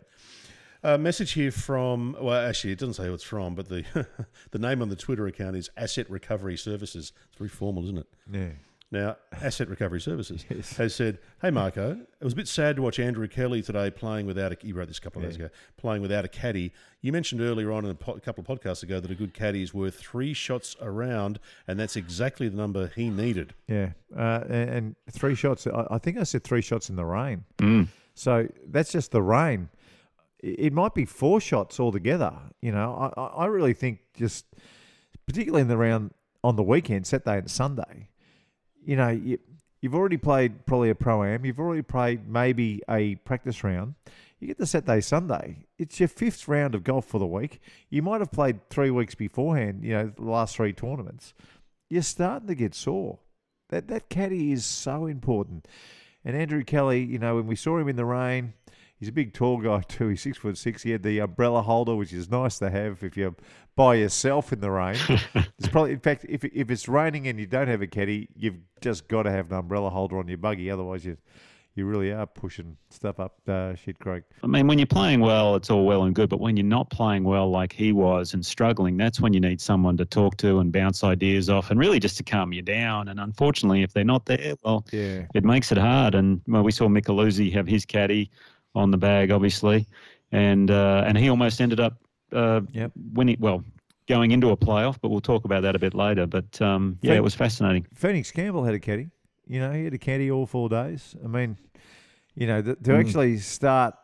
A 0.82 0.96
message 0.96 1.32
here 1.32 1.50
from, 1.50 2.16
well, 2.18 2.48
actually, 2.48 2.72
it 2.72 2.78
doesn't 2.78 2.94
say 2.94 3.04
who 3.04 3.12
it's 3.12 3.22
from, 3.22 3.54
but 3.54 3.68
the 3.68 3.84
the 4.50 4.58
name 4.58 4.80
on 4.80 4.88
the 4.88 4.96
Twitter 4.96 5.26
account 5.26 5.56
is 5.56 5.68
Asset 5.76 6.08
Recovery 6.10 6.56
Services. 6.56 7.12
It's 7.28 7.38
very 7.38 7.50
formal, 7.50 7.84
isn't 7.84 7.98
it? 7.98 8.06
Yeah. 8.32 8.48
Now, 8.92 9.16
Asset 9.32 9.68
Recovery 9.68 10.00
Services 10.00 10.44
has 10.76 10.94
said, 10.94 11.18
"Hey 11.40 11.50
Marco, 11.50 11.92
it 11.92 12.24
was 12.24 12.32
a 12.32 12.36
bit 12.36 12.48
sad 12.48 12.76
to 12.76 12.82
watch 12.82 12.98
Andrew 12.98 13.28
Kelly 13.28 13.62
today 13.62 13.88
playing 13.88 14.26
without 14.26 14.52
a. 14.52 14.56
He 14.60 14.72
wrote 14.72 14.88
this 14.88 14.98
a 14.98 15.00
couple 15.00 15.22
of 15.22 15.28
days 15.28 15.36
ago, 15.36 15.48
playing 15.76 16.02
without 16.02 16.24
a 16.24 16.28
caddy. 16.28 16.72
You 17.00 17.12
mentioned 17.12 17.40
earlier 17.40 17.70
on 17.70 17.84
in 17.84 17.92
a, 17.92 17.94
po- 17.94 18.14
a 18.14 18.20
couple 18.20 18.42
of 18.42 18.48
podcasts 18.48 18.82
ago 18.82 18.98
that 18.98 19.10
a 19.10 19.14
good 19.14 19.32
caddy 19.32 19.62
is 19.62 19.72
worth 19.72 19.94
three 19.94 20.34
shots 20.34 20.74
around, 20.80 21.38
and 21.68 21.78
that's 21.78 21.94
exactly 21.94 22.48
the 22.48 22.56
number 22.56 22.88
he 22.96 23.10
needed. 23.10 23.54
Yeah, 23.68 23.90
uh, 24.16 24.40
and, 24.48 24.70
and 24.70 24.96
three 25.12 25.36
shots. 25.36 25.68
I, 25.68 25.86
I 25.88 25.98
think 25.98 26.18
I 26.18 26.24
said 26.24 26.42
three 26.42 26.62
shots 26.62 26.90
in 26.90 26.96
the 26.96 27.06
rain. 27.06 27.44
Mm. 27.58 27.88
So 28.14 28.48
that's 28.66 28.90
just 28.90 29.12
the 29.12 29.22
rain. 29.22 29.68
It 30.40 30.58
it 30.58 30.72
might 30.72 30.94
be 30.94 31.04
four 31.04 31.40
shots 31.40 31.78
altogether. 31.78 32.32
You 32.60 32.72
know, 32.72 33.12
I, 33.16 33.20
I 33.20 33.26
I 33.26 33.46
really 33.46 33.72
think 33.72 34.00
just, 34.16 34.46
particularly 35.26 35.62
in 35.62 35.68
the 35.68 35.76
round 35.76 36.10
on 36.42 36.56
the 36.56 36.64
weekend, 36.64 37.06
Saturday 37.06 37.38
and 37.38 37.48
Sunday. 37.48 38.08
You 38.84 38.96
know, 38.96 39.08
you, 39.08 39.38
You've 39.80 39.94
already 39.94 40.18
played 40.18 40.66
probably 40.66 40.90
a 40.90 40.94
pro 40.94 41.24
am. 41.24 41.44
You've 41.44 41.58
already 41.58 41.82
played 41.82 42.28
maybe 42.28 42.82
a 42.88 43.14
practice 43.16 43.64
round. 43.64 43.94
You 44.38 44.48
get 44.48 44.58
to 44.58 44.66
Saturday, 44.66 45.00
Sunday. 45.00 45.66
It's 45.78 45.98
your 45.98 46.08
fifth 46.08 46.48
round 46.48 46.74
of 46.74 46.84
golf 46.84 47.06
for 47.06 47.18
the 47.18 47.26
week. 47.26 47.60
You 47.88 48.02
might 48.02 48.20
have 48.20 48.30
played 48.30 48.68
three 48.68 48.90
weeks 48.90 49.14
beforehand. 49.14 49.84
You 49.84 49.92
know 49.92 50.12
the 50.14 50.22
last 50.22 50.56
three 50.56 50.72
tournaments. 50.72 51.32
You're 51.88 52.02
starting 52.02 52.48
to 52.48 52.54
get 52.54 52.74
sore. 52.74 53.18
That 53.70 53.88
that 53.88 54.10
caddy 54.10 54.52
is 54.52 54.64
so 54.64 55.06
important. 55.06 55.66
And 56.24 56.36
Andrew 56.36 56.62
Kelly, 56.62 57.02
you 57.02 57.18
know, 57.18 57.36
when 57.36 57.46
we 57.46 57.56
saw 57.56 57.78
him 57.78 57.88
in 57.88 57.96
the 57.96 58.04
rain, 58.04 58.52
he's 59.00 59.08
a 59.08 59.12
big 59.12 59.32
tall 59.32 59.58
guy 59.58 59.80
too. 59.88 60.08
He's 60.08 60.20
six 60.22 60.38
foot 60.38 60.56
six. 60.56 60.82
He 60.84 60.90
had 60.92 61.02
the 61.02 61.18
umbrella 61.18 61.62
holder, 61.62 61.96
which 61.96 62.12
is 62.12 62.30
nice 62.30 62.58
to 62.60 62.70
have 62.70 63.02
if 63.02 63.16
you're 63.16 63.34
by 63.74 63.94
yourself 63.96 64.52
in 64.52 64.60
the 64.60 64.70
rain. 64.70 64.96
it's 65.58 65.68
probably, 65.68 65.92
in 65.92 66.00
fact, 66.00 66.24
if 66.28 66.44
if 66.44 66.70
it's 66.70 66.86
raining 66.88 67.26
and 67.26 67.40
you 67.40 67.46
don't 67.46 67.68
have 67.68 67.82
a 67.82 67.86
caddy, 67.88 68.28
you've 68.36 68.58
just 68.80 69.08
got 69.08 69.24
to 69.24 69.30
have 69.30 69.50
an 69.50 69.58
umbrella 69.58 69.90
holder 69.90 70.18
on 70.18 70.28
your 70.28 70.38
buggy. 70.38 70.70
Otherwise, 70.70 71.04
you 71.04 71.16
you 71.76 71.86
really 71.86 72.10
are 72.10 72.26
pushing 72.26 72.76
stuff 72.90 73.20
up 73.20 73.38
uh, 73.48 73.76
shit 73.76 73.96
creek. 74.00 74.24
I 74.42 74.48
mean, 74.48 74.66
when 74.66 74.78
you're 74.78 74.86
playing 74.86 75.20
well, 75.20 75.54
it's 75.54 75.70
all 75.70 75.84
well 75.86 76.02
and 76.02 76.12
good, 76.14 76.28
but 76.28 76.40
when 76.40 76.56
you're 76.56 76.66
not 76.66 76.90
playing 76.90 77.22
well 77.22 77.48
like 77.48 77.72
he 77.72 77.92
was 77.92 78.34
and 78.34 78.44
struggling, 78.44 78.96
that's 78.96 79.20
when 79.20 79.32
you 79.32 79.38
need 79.40 79.60
someone 79.60 79.96
to 79.98 80.04
talk 80.04 80.36
to 80.38 80.58
and 80.58 80.72
bounce 80.72 81.04
ideas 81.04 81.48
off 81.48 81.70
and 81.70 81.78
really 81.78 82.00
just 82.00 82.16
to 82.16 82.24
calm 82.24 82.52
you 82.52 82.60
down. 82.60 83.06
And 83.06 83.20
unfortunately, 83.20 83.84
if 83.84 83.92
they're 83.92 84.02
not 84.04 84.26
there, 84.26 84.56
well, 84.64 84.84
Yeah. 84.90 85.26
it 85.32 85.44
makes 85.44 85.70
it 85.70 85.78
hard. 85.78 86.16
And 86.16 86.40
well, 86.48 86.64
we 86.64 86.72
saw 86.72 86.88
Micheluzzi 86.88 87.52
have 87.52 87.68
his 87.68 87.86
caddy 87.86 88.32
on 88.74 88.90
the 88.90 88.96
bag, 88.98 89.30
obviously, 89.30 89.86
and 90.32 90.70
uh, 90.70 91.04
and 91.06 91.16
he 91.18 91.28
almost 91.28 91.60
ended 91.60 91.80
up 91.80 91.94
uh, 92.32 92.60
Yep. 92.72 92.92
winning. 93.14 93.36
Well, 93.40 93.64
going 94.08 94.30
into 94.32 94.50
a 94.50 94.56
playoff, 94.56 94.96
but 95.00 95.08
we'll 95.10 95.20
talk 95.20 95.44
about 95.44 95.62
that 95.62 95.74
a 95.76 95.78
bit 95.78 95.94
later. 95.94 96.26
But 96.26 96.60
um, 96.62 96.98
yeah, 97.02 97.14
it 97.14 97.22
was 97.22 97.34
fascinating. 97.34 97.86
Phoenix 97.94 98.30
Campbell 98.30 98.64
had 98.64 98.74
a 98.74 98.78
caddy. 98.80 99.08
You 99.46 99.60
know, 99.60 99.72
he 99.72 99.84
had 99.84 99.94
a 99.94 99.98
caddy 99.98 100.30
all 100.30 100.46
four 100.46 100.68
days. 100.68 101.16
I 101.24 101.26
mean, 101.26 101.56
you 102.34 102.46
know, 102.46 102.62
th- 102.62 102.76
to 102.84 102.90
Mm. 102.92 103.00
actually 103.00 103.38
start, 103.38 103.94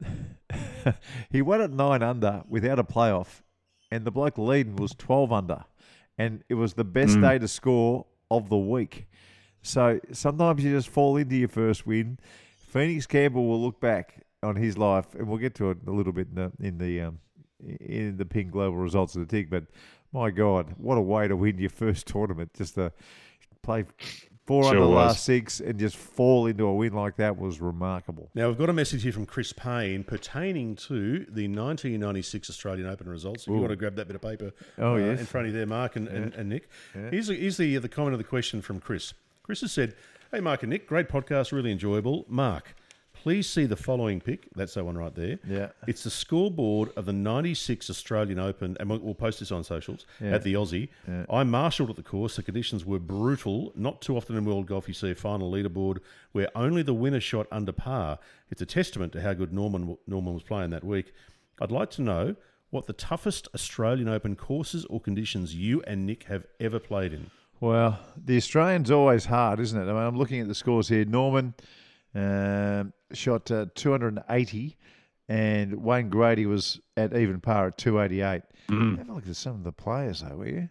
he 1.30 1.42
won 1.42 1.60
at 1.60 1.70
nine 1.70 2.02
under 2.02 2.42
without 2.48 2.78
a 2.78 2.84
playoff, 2.84 3.42
and 3.90 4.04
the 4.04 4.10
bloke 4.10 4.38
leading 4.38 4.76
was 4.76 4.92
twelve 4.94 5.32
under, 5.32 5.64
and 6.18 6.42
it 6.48 6.54
was 6.54 6.74
the 6.74 6.84
best 6.84 7.18
Mm. 7.18 7.20
day 7.22 7.38
to 7.38 7.48
score 7.48 8.06
of 8.30 8.48
the 8.48 8.56
week. 8.58 9.06
So 9.62 10.00
sometimes 10.12 10.62
you 10.64 10.70
just 10.72 10.88
fall 10.88 11.16
into 11.16 11.36
your 11.36 11.48
first 11.48 11.86
win. 11.86 12.18
Phoenix 12.66 13.06
Campbell 13.06 13.46
will 13.46 13.62
look 13.62 13.80
back 13.80 14.22
on 14.42 14.56
his 14.56 14.76
life, 14.76 15.14
and 15.14 15.28
we'll 15.28 15.38
get 15.38 15.54
to 15.56 15.70
it 15.70 15.78
a 15.86 15.90
little 15.90 16.12
bit 16.12 16.28
in 16.28 16.34
the 16.34 16.52
in 16.60 16.78
the 16.78 17.00
um, 17.00 17.18
in 17.80 18.16
the 18.16 18.26
ping 18.26 18.50
global 18.50 18.76
results 18.76 19.14
of 19.16 19.26
the 19.26 19.36
TIG. 19.36 19.50
But 19.50 19.64
my 20.12 20.30
God, 20.30 20.74
what 20.76 20.98
a 20.98 21.00
way 21.02 21.28
to 21.28 21.36
win 21.36 21.58
your 21.58 21.70
first 21.70 22.06
tournament! 22.06 22.52
Just 22.54 22.74
to 22.74 22.92
play 23.62 23.84
four 24.46 24.62
Sure 24.62 24.70
under 24.74 24.82
the 24.82 24.88
last 24.88 25.24
six 25.24 25.58
and 25.58 25.76
just 25.78 25.96
fall 25.96 26.46
into 26.46 26.64
a 26.66 26.74
win 26.74 26.92
like 26.92 27.16
that 27.16 27.36
was 27.36 27.60
remarkable. 27.60 28.30
Now, 28.34 28.48
we've 28.48 28.58
got 28.58 28.70
a 28.70 28.72
message 28.72 29.02
here 29.02 29.12
from 29.12 29.26
Chris 29.26 29.52
Payne 29.52 30.04
pertaining 30.04 30.76
to 30.76 31.18
the 31.24 31.48
1996 31.48 32.48
Australian 32.50 32.86
Open 32.86 33.08
results. 33.08 33.42
If 33.42 33.48
you 33.48 33.54
want 33.56 33.70
to 33.70 33.76
grab 33.76 33.96
that 33.96 34.06
bit 34.06 34.14
of 34.14 34.22
paper 34.22 34.52
Oh, 34.78 34.94
uh, 34.94 34.98
yes. 34.98 35.18
in 35.20 35.26
front 35.26 35.48
of 35.48 35.52
you 35.52 35.58
there, 35.58 35.66
Mark 35.66 35.96
and, 35.96 36.06
and, 36.06 36.32
and 36.34 36.48
Nick. 36.48 36.68
Yeah. 36.94 37.10
Here's, 37.10 37.26
the, 37.26 37.34
here's 37.34 37.56
the, 37.56 37.78
the 37.78 37.88
comment 37.88 38.14
of 38.14 38.18
the 38.18 38.24
question 38.24 38.62
from 38.62 38.78
Chris. 38.78 39.14
Chris 39.42 39.62
has 39.62 39.72
said, 39.72 39.94
Hey, 40.32 40.40
Mark 40.40 40.62
and 40.62 40.70
Nick, 40.70 40.86
great 40.86 41.08
podcast, 41.08 41.52
really 41.52 41.70
enjoyable. 41.70 42.24
Mark, 42.28 42.74
please 43.14 43.48
see 43.48 43.64
the 43.64 43.76
following 43.76 44.20
pic. 44.20 44.48
That's 44.56 44.74
that 44.74 44.84
one 44.84 44.98
right 44.98 45.14
there. 45.14 45.38
Yeah. 45.48 45.68
It's 45.86 46.02
the 46.02 46.10
scoreboard 46.10 46.90
of 46.96 47.06
the 47.06 47.12
96 47.12 47.88
Australian 47.88 48.38
Open, 48.40 48.76
and 48.80 48.90
we'll, 48.90 48.98
we'll 48.98 49.14
post 49.14 49.38
this 49.38 49.52
on 49.52 49.62
socials 49.62 50.04
Yeah. 50.20 50.32
at 50.34 50.42
the 50.42 50.54
Aussie. 50.54 50.88
Yeah. 51.06 51.24
I 51.30 51.44
marshalled 51.44 51.90
at 51.90 51.96
the 51.96 52.02
course. 52.02 52.36
The 52.36 52.42
conditions 52.42 52.84
were 52.84 52.98
brutal. 52.98 53.72
Not 53.76 54.02
too 54.02 54.16
often 54.16 54.36
in 54.36 54.44
world 54.44 54.66
golf 54.66 54.88
you 54.88 54.94
see 54.94 55.10
a 55.10 55.14
final 55.14 55.50
leaderboard 55.50 55.98
where 56.32 56.48
only 56.56 56.82
the 56.82 56.94
winner 56.94 57.20
shot 57.20 57.46
under 57.52 57.72
par. 57.72 58.18
It's 58.50 58.60
a 58.62 58.66
testament 58.66 59.12
to 59.12 59.20
how 59.22 59.32
good 59.32 59.52
Norman 59.52 59.96
Norman 60.08 60.34
was 60.34 60.42
playing 60.42 60.70
that 60.70 60.84
week. 60.84 61.12
I'd 61.60 61.70
like 61.72 61.90
to 61.92 62.02
know 62.02 62.34
what 62.70 62.86
the 62.86 62.92
toughest 62.92 63.46
Australian 63.54 64.08
Open 64.08 64.34
courses 64.34 64.84
or 64.86 65.00
conditions 65.00 65.54
you 65.54 65.82
and 65.82 66.04
Nick 66.04 66.24
have 66.24 66.46
ever 66.58 66.80
played 66.80 67.12
in. 67.12 67.30
Well, 67.60 67.98
the 68.22 68.36
Australian's 68.36 68.90
always 68.90 69.24
hard, 69.24 69.60
isn't 69.60 69.78
it? 69.80 69.84
I 69.84 69.92
mean, 69.92 70.02
I'm 70.02 70.16
looking 70.18 70.40
at 70.40 70.48
the 70.48 70.54
scores 70.54 70.88
here. 70.88 71.04
Norman 71.04 71.54
um, 72.14 72.92
shot 73.12 73.50
uh, 73.50 73.66
280, 73.74 74.76
and 75.28 75.74
Wayne 75.82 76.08
Grady 76.08 76.46
was 76.46 76.80
at 76.96 77.16
even 77.16 77.40
par 77.40 77.68
at 77.68 77.78
288. 77.78 78.42
Mm. 78.68 78.98
Have 78.98 79.08
a 79.08 79.12
look 79.12 79.26
at 79.28 79.36
some 79.36 79.54
of 79.54 79.64
the 79.64 79.72
players, 79.72 80.20
though, 80.20 80.36
will 80.36 80.48
you? 80.48 80.68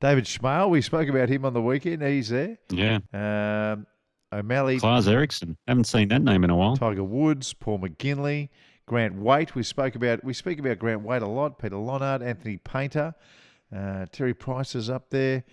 David 0.00 0.24
Smail, 0.24 0.68
we 0.68 0.82
spoke 0.82 1.08
about 1.08 1.28
him 1.28 1.44
on 1.44 1.54
the 1.54 1.62
weekend. 1.62 2.02
He's 2.02 2.28
there. 2.28 2.58
Yeah, 2.70 2.98
Um, 3.14 3.86
O'Malley, 4.32 4.78
Klaus 4.78 5.06
Ericsson. 5.06 5.56
Haven't 5.66 5.84
seen 5.84 6.08
that 6.08 6.22
name 6.22 6.44
in 6.44 6.50
a 6.50 6.56
while. 6.56 6.76
Tiger 6.76 7.04
Woods, 7.04 7.54
Paul 7.54 7.78
McGinley, 7.78 8.48
Grant 8.86 9.14
Waite. 9.14 9.54
We 9.54 9.62
spoke 9.62 9.94
about 9.94 10.22
we 10.24 10.34
speak 10.34 10.58
about 10.58 10.78
Grant 10.78 11.02
Waite 11.02 11.22
a 11.22 11.26
lot. 11.26 11.58
Peter 11.58 11.76
Lonard, 11.76 12.22
Anthony 12.22 12.58
Painter, 12.58 13.14
uh, 13.74 14.06
Terry 14.12 14.34
Price 14.34 14.74
is 14.74 14.90
up 14.90 15.08
there. 15.10 15.44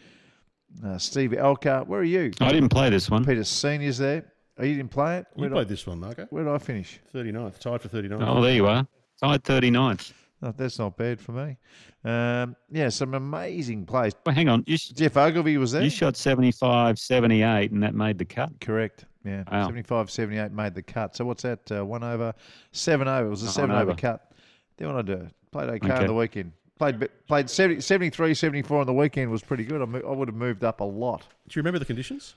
Uh, 0.85 0.97
Steve 0.97 1.31
Elker, 1.31 1.85
where 1.87 1.99
are 2.01 2.03
you? 2.03 2.31
I 2.39 2.51
didn't 2.51 2.69
play 2.69 2.89
this 2.89 3.09
one. 3.09 3.25
Peter 3.25 3.43
Senior's 3.43 3.97
there. 3.97 4.25
Oh, 4.57 4.63
you 4.63 4.75
didn't 4.75 4.91
play 4.91 5.17
it? 5.17 5.25
You 5.35 5.41
Where, 5.41 5.49
did 5.49 5.55
played 5.55 5.67
I, 5.67 5.69
this 5.69 5.87
one, 5.87 5.99
Marco. 5.99 6.27
where 6.29 6.43
did 6.43 6.53
I 6.53 6.57
finish? 6.59 6.99
39th, 7.13 7.59
tied 7.59 7.81
for 7.81 7.89
39th. 7.89 8.23
Oh, 8.27 8.41
there 8.41 8.53
you 8.53 8.67
are. 8.67 8.85
Tied 9.21 9.43
39th. 9.43 10.13
No, 10.41 10.53
that's 10.55 10.77
not 10.77 10.95
bad 10.97 11.19
for 11.21 11.31
me. 11.31 11.57
Um, 12.03 12.55
yeah, 12.69 12.89
some 12.89 13.13
amazing 13.13 13.85
plays. 13.85 14.13
Well, 14.25 14.35
hang 14.35 14.49
on. 14.49 14.63
You, 14.67 14.77
sh- 14.77 14.89
Geoff 14.89 15.15
Ogilvy 15.17 15.57
was 15.57 15.71
there. 15.71 15.83
you 15.83 15.89
shot 15.89 16.17
75, 16.17 16.99
78, 16.99 17.71
and 17.71 17.81
that 17.81 17.95
made 17.95 18.17
the 18.17 18.25
cut. 18.25 18.51
Correct. 18.59 19.05
Yeah, 19.25 19.43
Wow. 19.49 19.67
75 19.67 20.11
78 20.11 20.51
made 20.51 20.75
the 20.75 20.83
cut. 20.83 21.15
So 21.15 21.23
what's 21.23 21.43
that? 21.43 21.71
Uh, 21.71 21.85
one 21.85 22.03
over, 22.03 22.33
seven 22.73 23.07
over. 23.07 23.27
It 23.27 23.29
was 23.29 23.43
a 23.43 23.47
Oh, 23.47 23.49
seven 23.51 23.71
one 23.71 23.81
over 23.81 23.91
over. 23.91 23.99
cut. 23.99 24.33
Then 24.77 24.89
what 24.93 24.97
I 24.97 25.01
do? 25.01 25.27
Played 25.51 25.69
okay, 25.69 25.91
on 25.91 26.07
the 26.07 26.13
weekend. 26.13 26.51
Played 26.83 27.07
played 27.29 27.49
70, 27.49 27.79
73 27.79 28.33
74 28.33 28.81
on 28.81 28.85
the 28.85 28.93
weekend 28.93 29.31
was 29.31 29.41
pretty 29.41 29.63
good. 29.63 29.81
I, 29.81 29.85
mo- 29.85 30.01
I 30.05 30.11
would 30.11 30.27
have 30.27 30.35
moved 30.35 30.65
up 30.65 30.81
a 30.81 30.83
lot. 30.83 31.21
Do 31.47 31.57
you 31.57 31.61
remember 31.61 31.79
the 31.79 31.85
conditions? 31.85 32.35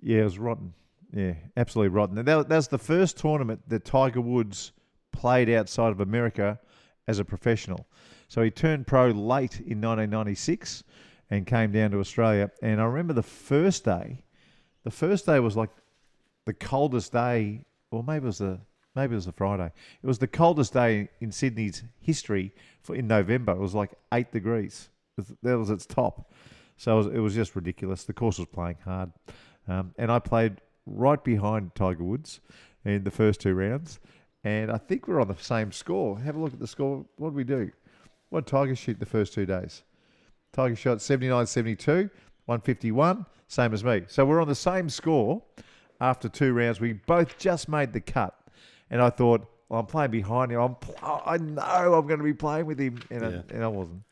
Yeah, 0.00 0.20
it 0.20 0.24
was 0.24 0.38
rotten. 0.38 0.72
Yeah, 1.12 1.34
absolutely 1.54 1.90
rotten. 1.90 2.16
And 2.16 2.26
that, 2.26 2.48
was 2.48 2.68
the 2.68 2.78
first 2.78 3.18
tournament 3.18 3.60
that 3.68 3.84
Tiger 3.84 4.22
Woods 4.22 4.72
played 5.12 5.50
outside 5.50 5.92
of 5.92 6.00
America 6.00 6.58
as 7.08 7.18
a 7.18 7.26
professional. 7.26 7.86
So 8.28 8.40
he 8.40 8.50
turned 8.50 8.86
pro 8.86 9.08
late 9.08 9.60
in 9.60 9.82
1996 9.82 10.84
and 11.28 11.46
came 11.46 11.70
down 11.70 11.90
to 11.90 12.00
Australia. 12.00 12.50
And 12.62 12.80
I 12.80 12.84
remember 12.84 13.12
the 13.12 13.22
first 13.22 13.84
day, 13.84 14.24
the 14.84 14.90
first 14.90 15.26
day 15.26 15.40
was 15.40 15.58
like 15.58 15.68
the 16.46 16.54
coldest 16.54 17.12
day, 17.12 17.66
or 17.90 18.02
maybe 18.02 18.24
it 18.24 18.28
was 18.28 18.38
the 18.38 18.60
maybe 18.98 19.12
it 19.12 19.16
was 19.16 19.26
a 19.28 19.32
Friday. 19.32 19.70
It 20.02 20.06
was 20.06 20.18
the 20.18 20.26
coldest 20.26 20.72
day 20.72 21.08
in 21.20 21.30
Sydney's 21.30 21.84
history 22.00 22.52
for 22.82 22.96
in 22.96 23.06
November. 23.06 23.52
It 23.52 23.60
was 23.60 23.74
like 23.74 23.92
eight 24.12 24.32
degrees. 24.32 24.90
That 25.42 25.58
was 25.58 25.70
its 25.70 25.86
top. 25.86 26.32
So 26.76 26.94
it 26.94 26.96
was, 26.96 27.06
it 27.14 27.18
was 27.20 27.34
just 27.34 27.56
ridiculous. 27.56 28.04
The 28.04 28.12
course 28.12 28.38
was 28.38 28.48
playing 28.48 28.78
hard, 28.84 29.10
um, 29.66 29.92
and 29.98 30.10
I 30.10 30.18
played 30.18 30.60
right 30.86 31.22
behind 31.22 31.74
Tiger 31.74 32.04
Woods 32.04 32.40
in 32.84 33.04
the 33.04 33.10
first 33.10 33.40
two 33.40 33.54
rounds. 33.54 34.00
And 34.44 34.70
I 34.70 34.78
think 34.78 35.08
we're 35.08 35.20
on 35.20 35.28
the 35.28 35.36
same 35.36 35.72
score. 35.72 36.18
Have 36.20 36.36
a 36.36 36.40
look 36.40 36.52
at 36.52 36.60
the 36.60 36.66
score. 36.66 37.04
What 37.16 37.30
did 37.30 37.36
we 37.36 37.44
do? 37.44 37.70
What 38.30 38.46
Tiger 38.46 38.76
shoot 38.76 38.98
the 39.00 39.06
first 39.06 39.32
two 39.32 39.46
days? 39.46 39.82
Tiger 40.52 40.76
shot 40.76 41.02
79 41.02 41.46
72, 41.46 42.10
151, 42.46 43.26
same 43.48 43.74
as 43.74 43.84
me. 43.84 44.02
So 44.06 44.24
we're 44.24 44.40
on 44.40 44.48
the 44.48 44.54
same 44.54 44.88
score 44.88 45.42
after 46.00 46.28
two 46.28 46.52
rounds. 46.52 46.80
We 46.80 46.94
both 46.94 47.38
just 47.38 47.68
made 47.68 47.92
the 47.92 48.00
cut. 48.00 48.37
And 48.90 49.02
I 49.02 49.10
thought, 49.10 49.46
well, 49.68 49.80
I'm 49.80 49.86
playing 49.86 50.10
behind 50.10 50.52
him. 50.52 50.60
I'm 50.60 50.74
pl- 50.76 50.96
I 51.02 51.36
know 51.38 51.94
I'm 51.94 52.06
going 52.06 52.18
to 52.18 52.24
be 52.24 52.34
playing 52.34 52.66
with 52.66 52.78
him. 52.78 53.00
And, 53.10 53.22
Yeah. 53.22 53.28
I, 53.28 53.54
and 53.54 53.64
I 53.64 53.68
wasn't. 53.68 54.02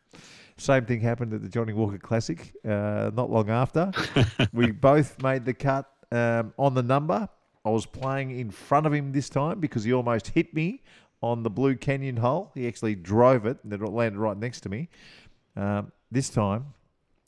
Same 0.59 0.87
thing 0.87 1.01
happened 1.01 1.35
at 1.35 1.43
the 1.43 1.49
Johnnie 1.49 1.75
Walker 1.75 1.99
Classic 1.99 2.53
uh, 2.65 3.11
not 3.15 3.31
long 3.31 3.51
after. 3.51 3.93
we 4.55 4.71
both 4.71 5.23
made 5.23 5.45
the 5.45 5.53
cut 5.53 5.91
um, 6.11 6.55
on 6.59 6.75
the 6.75 6.83
number. 6.83 7.29
I 7.65 7.71
was 7.71 7.85
playing 7.85 8.39
in 8.39 8.51
front 8.51 8.87
of 8.87 8.95
him 8.95 9.13
this 9.13 9.29
time 9.29 9.61
because 9.61 9.85
he 9.85 9.93
almost 9.93 10.29
hit 10.29 10.55
me 10.55 10.83
on 11.21 11.43
the 11.43 11.51
Blue 11.51 11.75
Canyon 11.77 12.17
hole. 12.17 12.53
He 12.55 12.67
actually 12.69 12.95
drove 12.95 13.45
it 13.45 13.59
and 13.65 13.73
it 13.73 13.81
landed 13.83 14.19
right 14.19 14.37
next 14.37 14.61
to 14.61 14.69
me. 14.69 14.89
Um, 15.57 15.93
this 16.11 16.31
time, 16.31 16.73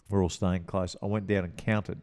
we're 0.08 0.22
all 0.22 0.28
staying 0.28 0.64
close. 0.64 0.96
I 1.02 1.06
went 1.06 1.26
down 1.26 1.44
and 1.44 1.56
counted. 1.56 2.00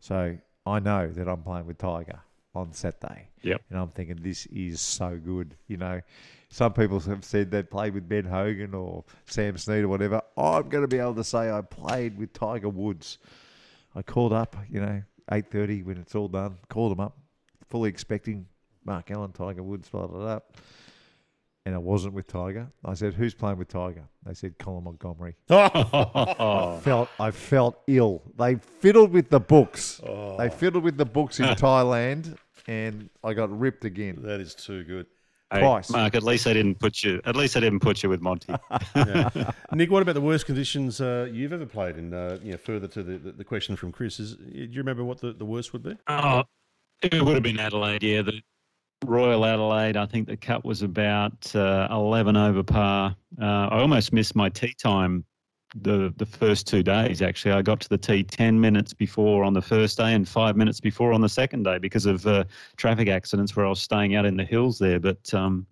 So 0.00 0.36
I 0.66 0.80
know 0.80 1.08
that 1.08 1.28
I'm 1.28 1.42
playing 1.42 1.66
with 1.66 1.78
Tiger 1.78 2.20
on 2.54 2.72
Saturday. 2.72 3.28
Yep. 3.42 3.62
And 3.70 3.78
I'm 3.78 3.88
thinking, 3.88 4.18
this 4.20 4.46
is 4.46 4.80
so 4.80 5.18
good. 5.24 5.56
You 5.68 5.76
know, 5.78 6.00
some 6.50 6.72
people 6.72 7.00
have 7.00 7.24
said 7.24 7.50
they 7.50 7.62
played 7.62 7.94
with 7.94 8.08
Ben 8.08 8.24
Hogan 8.24 8.74
or 8.74 9.04
Sam 9.26 9.56
Snead 9.56 9.84
or 9.84 9.88
whatever. 9.88 10.20
I'm 10.36 10.68
going 10.68 10.82
to 10.82 10.88
be 10.88 10.98
able 10.98 11.14
to 11.14 11.24
say 11.24 11.50
I 11.50 11.60
played 11.62 12.16
with 12.18 12.32
Tiger 12.32 12.68
Woods. 12.68 13.18
I 13.94 14.02
called 14.02 14.32
up, 14.32 14.56
you 14.70 14.80
know, 14.80 15.02
8.30 15.30 15.84
when 15.84 15.96
it's 15.98 16.14
all 16.14 16.28
done, 16.28 16.56
called 16.68 16.92
him 16.92 17.00
up, 17.00 17.16
fully 17.68 17.88
expecting 17.88 18.46
Mark 18.84 19.10
Allen, 19.10 19.32
Tiger 19.32 19.62
Woods, 19.62 19.88
blah, 19.88 20.06
blah, 20.06 20.18
blah. 20.18 20.40
and 21.64 21.74
it 21.74 21.80
wasn't 21.80 22.12
with 22.14 22.26
Tiger. 22.26 22.66
I 22.84 22.94
said, 22.94 23.14
"Who's 23.14 23.34
playing 23.34 23.58
with 23.58 23.68
Tiger?" 23.68 24.02
They 24.26 24.34
said, 24.34 24.58
"Colin 24.58 24.82
Montgomerie." 24.84 25.36
Oh, 25.50 26.80
Felt 26.82 27.08
I 27.20 27.30
felt 27.30 27.80
ill. 27.86 28.22
They 28.36 28.56
fiddled 28.56 29.12
with 29.12 29.30
the 29.30 29.38
books. 29.38 30.00
Oh. 30.04 30.36
They 30.38 30.50
fiddled 30.50 30.82
with 30.82 30.96
the 30.96 31.04
books 31.04 31.38
in 31.38 31.46
Thailand, 31.54 32.36
and 32.66 33.10
I 33.24 33.34
got 33.34 33.56
ripped 33.56 33.84
again. 33.84 34.20
That 34.22 34.40
is 34.40 34.54
too 34.54 34.84
good. 34.84 35.06
Hey, 35.52 35.60
Twice. 35.60 35.90
Mark, 35.90 36.14
at 36.14 36.22
least 36.22 36.46
they 36.46 36.54
didn't 36.54 36.78
put 36.78 37.02
you. 37.02 37.20
At 37.26 37.36
least 37.36 37.54
they 37.54 37.60
didn't 37.60 37.80
put 37.80 38.02
you 38.02 38.08
with 38.08 38.22
Monty. 38.22 38.54
Nick, 39.72 39.90
what 39.90 40.00
about 40.00 40.14
the 40.14 40.20
worst 40.22 40.46
conditions 40.46 41.00
uh, 41.00 41.28
you've 41.30 41.52
ever 41.52 41.66
played 41.66 41.98
in? 41.98 42.14
Uh, 42.14 42.38
you 42.42 42.52
know, 42.52 42.56
further 42.56 42.88
to 42.88 43.02
the, 43.02 43.18
the, 43.18 43.32
the 43.32 43.44
question 43.44 43.76
from 43.76 43.92
Chris, 43.92 44.18
is, 44.18 44.36
do 44.36 44.46
you 44.50 44.78
remember 44.78 45.04
what 45.04 45.20
the, 45.20 45.34
the 45.34 45.44
worst 45.44 45.74
would 45.74 45.82
be? 45.82 45.94
Oh, 46.08 46.44
it 47.02 47.22
would 47.22 47.34
have 47.34 47.42
been 47.42 47.60
Adelaide, 47.60 48.02
yeah. 48.02 48.22
The 48.22 48.40
Royal 49.04 49.44
Adelaide, 49.44 49.98
I 49.98 50.06
think 50.06 50.26
the 50.26 50.38
cut 50.38 50.64
was 50.64 50.80
about 50.80 51.54
uh, 51.54 51.86
11 51.90 52.34
over 52.34 52.62
par. 52.62 53.14
Uh, 53.40 53.44
I 53.44 53.80
almost 53.80 54.12
missed 54.14 54.34
my 54.34 54.48
tea 54.48 54.74
time 54.82 55.24
the, 55.74 56.12
the 56.16 56.26
first 56.26 56.66
two 56.66 56.82
days, 56.82 57.22
actually. 57.22 57.52
I 57.52 57.62
got 57.62 57.80
to 57.80 57.88
the 57.88 57.98
tee 57.98 58.22
10 58.22 58.60
minutes 58.60 58.92
before 58.92 59.44
on 59.44 59.52
the 59.52 59.62
first 59.62 59.96
day 59.98 60.14
and 60.14 60.28
five 60.28 60.56
minutes 60.56 60.80
before 60.80 61.12
on 61.12 61.20
the 61.20 61.28
second 61.28 61.62
day 61.64 61.78
because 61.78 62.06
of 62.06 62.26
uh, 62.26 62.44
traffic 62.76 63.08
accidents 63.08 63.56
where 63.56 63.66
I 63.66 63.68
was 63.68 63.80
staying 63.80 64.14
out 64.14 64.26
in 64.26 64.36
the 64.36 64.44
hills 64.44 64.78
there. 64.78 65.00
But 65.00 65.32
um, 65.32 65.66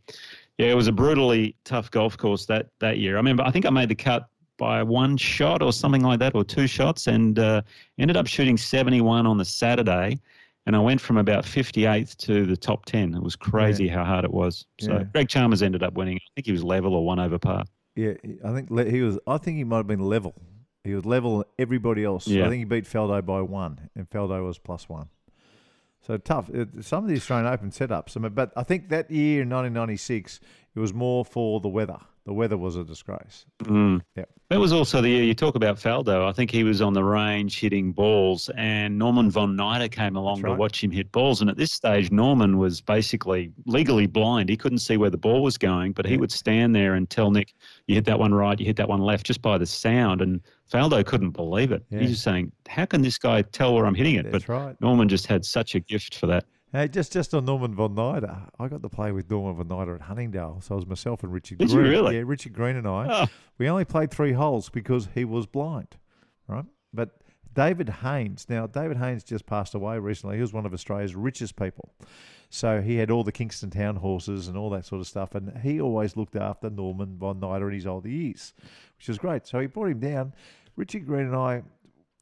yeah, 0.59 0.69
it 0.69 0.75
was 0.75 0.89
a 0.89 0.93
brutally 0.93 1.57
tough 1.65 1.91
golf 1.91 2.17
course 2.17 2.47
that, 2.47 2.69
that 2.81 2.99
year. 2.99 3.17
I 3.17 3.19
remember, 3.19 3.43
I 3.43 3.51
think 3.51 3.67
I 3.67 3.71
made 3.71 3.89
the 3.89 3.95
cut 3.95 4.29
by 4.57 4.83
one 4.83 5.17
shot 5.17 5.63
or 5.63 5.73
something 5.73 6.03
like 6.03 6.19
that, 6.19 6.35
or 6.35 6.45
two 6.45 6.67
shots, 6.67 7.07
and 7.07 7.39
uh, 7.39 7.63
ended 7.99 8.17
up 8.17 8.27
shooting 8.27 8.59
71 8.59 9.27
on 9.27 9.39
the 9.39 9.45
Saturday. 9.45 10.19
And 10.67 10.77
I 10.77 10.79
went 10.79 11.01
from 11.01 11.17
about 11.17 11.45
58th 11.45 12.17
to 12.19 12.45
the 12.45 12.57
top 12.57 12.85
10. 12.85 13.15
It 13.15 13.23
was 13.23 13.35
crazy 13.35 13.89
how 13.89 14.05
hard 14.05 14.27
it 14.27 14.33
was. 14.33 14.67
So 14.79 14.93
Yeah. 14.93 15.05
Greg 15.05 15.29
Chalmers 15.29 15.63
ended 15.63 15.83
up 15.83 15.95
winning. 15.95 16.17
I 16.17 16.29
think 16.37 16.47
he 16.47 16.53
was 16.53 16.63
level 16.63 16.95
or 16.95 17.05
one 17.05 17.19
over 17.19 17.39
par. 17.39 17.65
Yeah, 18.01 18.15
I 18.45 18.53
think 18.55 18.71
le- 18.71 18.91
he 18.91 19.01
was. 19.03 19.19
I 19.27 19.39
think 19.39 19.57
he 19.59 19.65
might 19.65 19.79
have 19.79 19.87
been 19.87 20.01
level. 20.01 20.35
He 20.85 20.95
was 20.95 21.05
level 21.05 21.45
everybody 21.59 22.05
else. 22.05 22.27
Yeah. 22.27 22.47
I 22.47 22.49
think 22.49 22.61
he 22.61 22.65
beat 22.65 22.85
Faldo 22.85 23.25
by 23.25 23.43
one, 23.43 23.91
and 23.95 24.09
Faldo 24.09 24.45
was 24.47 24.59
plus 24.59 24.89
one. 24.89 25.09
So 26.07 26.17
tough. 26.17 26.49
It, 26.49 26.69
some 26.83 27.05
of 27.05 27.11
the 27.11 27.17
Australian 27.17 27.53
Open 27.53 27.71
setups. 27.71 28.17
I 28.17 28.21
mean, 28.21 28.33
but 28.33 28.53
I 28.57 28.63
think 28.63 28.89
that 28.89 29.11
year 29.11 29.43
in 29.43 29.51
1996, 29.51 30.41
it 30.75 30.81
was 30.81 30.95
more 30.95 31.25
for 31.25 31.61
the 31.61 31.69
weather. 31.69 31.99
The 32.25 32.33
weather 32.33 32.57
was 32.57 32.77
a 32.77 32.85
disgrace. 32.85 33.45
Mm. 33.65 34.01
Yep. 34.17 34.31
That 34.51 34.59
was 34.59 34.73
also 34.73 35.01
the 35.01 35.09
year 35.09 35.23
you 35.23 35.33
talk 35.33 35.55
about 35.55 35.77
Faldo. 35.77 36.29
I 36.29 36.33
think 36.33 36.51
he 36.51 36.65
was 36.65 36.83
on 36.83 36.93
the 36.93 37.05
range 37.05 37.61
hitting 37.61 37.93
balls, 37.93 38.51
and 38.57 38.99
Norman 38.99 39.31
von 39.31 39.57
Nida 39.57 39.89
came 39.89 40.17
along 40.17 40.43
That's 40.43 40.55
to 40.55 40.59
watch 40.59 40.83
him 40.83 40.91
hit 40.91 41.13
balls. 41.13 41.41
And 41.41 41.49
at 41.49 41.57
this 41.57 41.71
stage, 41.71 42.11
Norman 42.11 42.59
was 42.59 42.81
basically 42.81 43.53
legally 43.67 44.09
blind. 44.09 44.49
He 44.49 44.57
couldn't 44.57 44.81
see 44.81 44.97
where 44.97 45.09
the 45.09 45.17
ball 45.17 45.45
was 45.45 45.57
going, 45.57 45.93
but 45.93 46.05
he 46.05 46.17
would 46.17 46.33
stand 46.33 46.75
there 46.75 46.95
and 46.95 47.09
tell 47.09 47.31
Nick, 47.31 47.55
"You 47.87 47.95
hit 47.95 48.05
that 48.07 48.19
one 48.19 48.35
right, 48.35 48.59
you 48.59 48.67
hit 48.67 48.75
that 48.75 48.89
one 48.89 49.03
left," 49.03 49.25
just 49.25 49.41
by 49.41 49.57
the 49.57 49.67
sound. 49.67 50.21
And 50.21 50.41
Faldo 50.69 51.07
couldn't 51.07 51.31
believe 51.31 51.71
it. 51.71 51.85
Yeah. 51.89 52.01
He's 52.01 52.11
just 52.11 52.25
saying, 52.25 52.51
"How 52.69 52.87
can 52.87 53.03
this 53.03 53.19
guy 53.19 53.43
tell 53.43 53.73
where 53.73 53.87
I'm 53.87 53.95
hitting 53.95 54.17
it?" 54.17 54.33
That's 54.33 54.47
but 54.47 54.53
right. 54.53 54.81
Norman 54.81 55.09
just 55.09 55.29
had 55.29 55.45
such 55.45 55.77
a 55.77 55.81
gift 55.81 56.17
for 56.17 56.27
that. 56.27 56.45
Hey, 56.73 56.87
just 56.87 57.13
just 57.13 57.35
on 57.35 57.45
Norman 57.47 57.75
von 57.75 57.97
Nida, 57.97 58.49
I 58.59 58.69
got 58.69 58.83
to 58.83 58.89
play 58.89 59.11
with 59.11 59.29
Norman 59.29 59.57
von 59.57 59.69
Nida 59.69 59.97
at 59.97 60.03
Huntingdale. 60.03 60.61
So 60.63 60.75
it 60.75 60.77
was 60.77 60.87
myself 60.87 61.25
and 61.25 61.33
Richard 61.33 61.59
Did 61.59 61.71
you 61.71 61.77
Green. 61.77 61.91
really? 61.91 62.17
Yeah, 62.17 62.23
Richard 62.25 62.53
Green 62.53 62.77
and 62.77 62.87
I. 62.87 63.07
Oh. 63.11 63.27
We 63.59 63.69
only 63.69 63.85
played 63.85 64.11
three 64.13 64.33
holes 64.33 64.69
because 64.69 65.09
he 65.15 65.25
was 65.25 65.47
blind, 65.47 65.97
right? 66.47 66.65
But 66.95 67.11
David 67.53 67.89
Hains, 67.89 68.47
now 68.49 68.67
David 68.69 68.97
Hains 68.99 69.25
just 69.25 69.47
passed 69.47 69.75
away 69.75 69.99
recently. 69.99 70.37
He 70.37 70.43
was 70.43 70.53
one 70.53 70.65
of 70.65 70.73
Australia's 70.73 71.17
richest 71.17 71.57
people. 71.57 71.93
So 72.51 72.81
he 72.81 72.97
had 72.97 73.11
all 73.11 73.25
the 73.25 73.33
Kingston 73.33 73.71
Town 73.71 73.97
horses 73.97 74.47
and 74.49 74.57
all 74.57 74.71
that 74.71 74.87
sort 74.87 75.01
of 75.01 75.07
stuff. 75.09 75.35
And 75.35 75.59
he 75.59 75.81
always 75.81 76.17
looked 76.17 76.37
after 76.37 76.71
Norman 76.71 77.17
von 77.19 77.41
Nida 77.41 77.67
in 77.67 77.75
his 77.75 77.87
older 77.87 78.09
years, 78.09 78.55
which 78.97 79.09
was 79.09 79.19
great. 79.19 79.47
So 79.47 79.59
he 79.59 79.67
brought 79.67 79.89
him 79.91 79.99
down. 80.01 80.35
Richard 80.77 81.05
Green 81.07 81.27
and 81.27 81.37
I, 81.37 81.63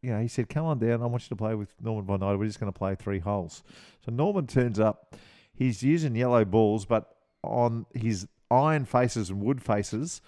you 0.02 0.10
know, 0.10 0.20
he 0.20 0.28
said, 0.28 0.48
come 0.48 0.64
on 0.64 0.78
down. 0.78 1.02
I 1.02 1.06
want 1.06 1.24
you 1.24 1.28
to 1.30 1.36
play 1.36 1.54
with 1.54 1.74
Norman 1.82 2.04
von 2.04 2.20
Nida. 2.20 2.38
We're 2.38 2.46
just 2.46 2.60
going 2.60 2.72
to 2.72 2.78
play 2.78 2.94
three 2.94 3.18
holes. 3.18 3.62
So 4.04 4.12
Norman 4.12 4.46
turns 4.46 4.78
up. 4.78 5.16
He's 5.52 5.82
using 5.82 6.14
yellow 6.14 6.44
balls, 6.44 6.84
but 6.84 7.16
on 7.42 7.86
his 7.94 8.28
iron 8.50 8.84
faces 8.84 9.30
and 9.30 9.42
wood 9.42 9.62
faces, 9.62 10.20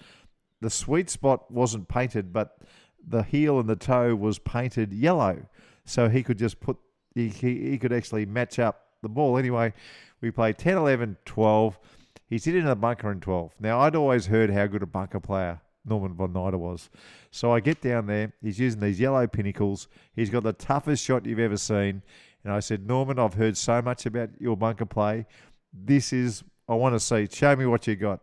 the 0.59 0.69
sweet 0.69 1.09
spot 1.09 1.49
wasn't 1.49 1.87
painted, 1.87 2.33
but 2.33 2.57
the 3.05 3.23
heel 3.23 3.59
and 3.59 3.69
the 3.69 3.75
toe 3.75 4.13
was 4.15 4.39
painted 4.39 4.91
yellow. 4.93 5.45
So 5.85 6.09
he 6.09 6.21
could 6.21 6.37
just 6.37 6.59
put, 6.59 6.77
he, 7.15 7.29
he, 7.29 7.71
he 7.71 7.77
could 7.77 7.93
actually 7.93 8.25
match 8.25 8.59
up 8.59 8.87
the 9.01 9.09
ball. 9.09 9.37
Anyway, 9.37 9.73
we 10.19 10.31
played 10.31 10.57
10, 10.57 10.77
11, 10.77 11.17
12. 11.25 11.79
He's 12.27 12.45
hit 12.45 12.55
in 12.55 12.67
a 12.67 12.75
bunker 12.75 13.11
in 13.11 13.21
12. 13.21 13.53
Now, 13.59 13.79
I'd 13.79 13.95
always 13.95 14.27
heard 14.27 14.51
how 14.51 14.67
good 14.67 14.83
a 14.83 14.87
bunker 14.87 15.19
player 15.19 15.61
Norman 15.85 16.13
von 16.13 16.33
Nida 16.33 16.57
was. 16.57 16.89
So 17.31 17.51
I 17.51 17.59
get 17.59 17.81
down 17.81 18.07
there. 18.07 18.33
He's 18.41 18.59
using 18.59 18.79
these 18.79 18.99
yellow 18.99 19.25
pinnacles. 19.27 19.87
He's 20.15 20.29
got 20.29 20.43
the 20.43 20.53
toughest 20.53 21.03
shot 21.03 21.25
you've 21.25 21.39
ever 21.39 21.57
seen. 21.57 22.01
And 22.43 22.53
I 22.53 22.59
said, 22.59 22.87
Norman, 22.87 23.19
I've 23.19 23.35
heard 23.35 23.57
so 23.57 23.81
much 23.81 24.05
about 24.05 24.29
your 24.39 24.57
bunker 24.57 24.85
play. 24.85 25.25
This 25.73 26.11
is, 26.11 26.43
I 26.67 26.75
want 26.75 26.95
to 26.95 26.99
see. 26.99 27.27
Show 27.31 27.55
me 27.55 27.65
what 27.65 27.87
you 27.87 27.95
got. 27.95 28.21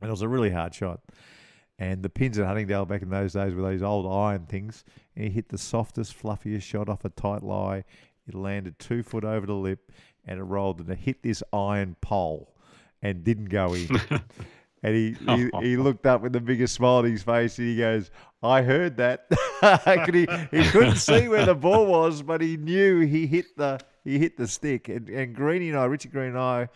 And 0.00 0.08
it 0.08 0.10
was 0.10 0.22
a 0.22 0.28
really 0.28 0.50
hard 0.50 0.74
shot. 0.74 1.00
And 1.78 2.02
the 2.02 2.08
pins 2.08 2.38
at 2.38 2.46
Huntingdale 2.46 2.86
back 2.86 3.02
in 3.02 3.10
those 3.10 3.34
days 3.34 3.54
were 3.54 3.62
those 3.62 3.82
old 3.82 4.06
iron 4.06 4.46
things. 4.46 4.84
And 5.14 5.24
he 5.26 5.30
hit 5.30 5.48
the 5.48 5.58
softest, 5.58 6.14
fluffiest 6.14 6.66
shot 6.66 6.88
off 6.88 7.04
a 7.04 7.10
tight 7.10 7.42
lie. 7.42 7.84
It 8.26 8.34
landed 8.34 8.78
two 8.78 9.02
foot 9.02 9.24
over 9.24 9.46
the 9.46 9.54
lip 9.54 9.92
and 10.26 10.40
it 10.40 10.42
rolled 10.42 10.80
and 10.80 10.90
it 10.90 10.98
hit 10.98 11.22
this 11.22 11.42
iron 11.52 11.96
pole 12.00 12.54
and 13.02 13.22
didn't 13.22 13.46
go 13.46 13.74
in. 13.74 13.88
and 14.86 14.94
he, 14.94 15.16
he, 15.60 15.68
he 15.70 15.76
looked 15.76 16.06
up 16.06 16.22
with 16.22 16.32
the 16.32 16.40
biggest 16.40 16.74
smile 16.74 16.96
on 16.96 17.04
his 17.04 17.22
face 17.22 17.58
and 17.58 17.66
he 17.68 17.76
goes, 17.76 18.10
I 18.42 18.62
heard 18.62 18.96
that. 18.98 19.26
he, 20.12 20.26
he 20.56 20.68
couldn't 20.70 20.96
see 20.96 21.28
where 21.28 21.44
the 21.44 21.54
ball 21.54 21.86
was, 21.86 22.22
but 22.22 22.40
he 22.40 22.56
knew 22.56 23.00
he 23.00 23.26
hit 23.26 23.56
the 23.56 23.80
he 24.04 24.18
hit 24.18 24.36
the 24.36 24.46
stick. 24.46 24.88
And, 24.88 25.08
and 25.08 25.34
Greeny 25.34 25.70
and 25.70 25.78
I, 25.78 25.84
Richard 25.86 26.12
Green 26.12 26.28
and 26.28 26.38
I, 26.38 26.68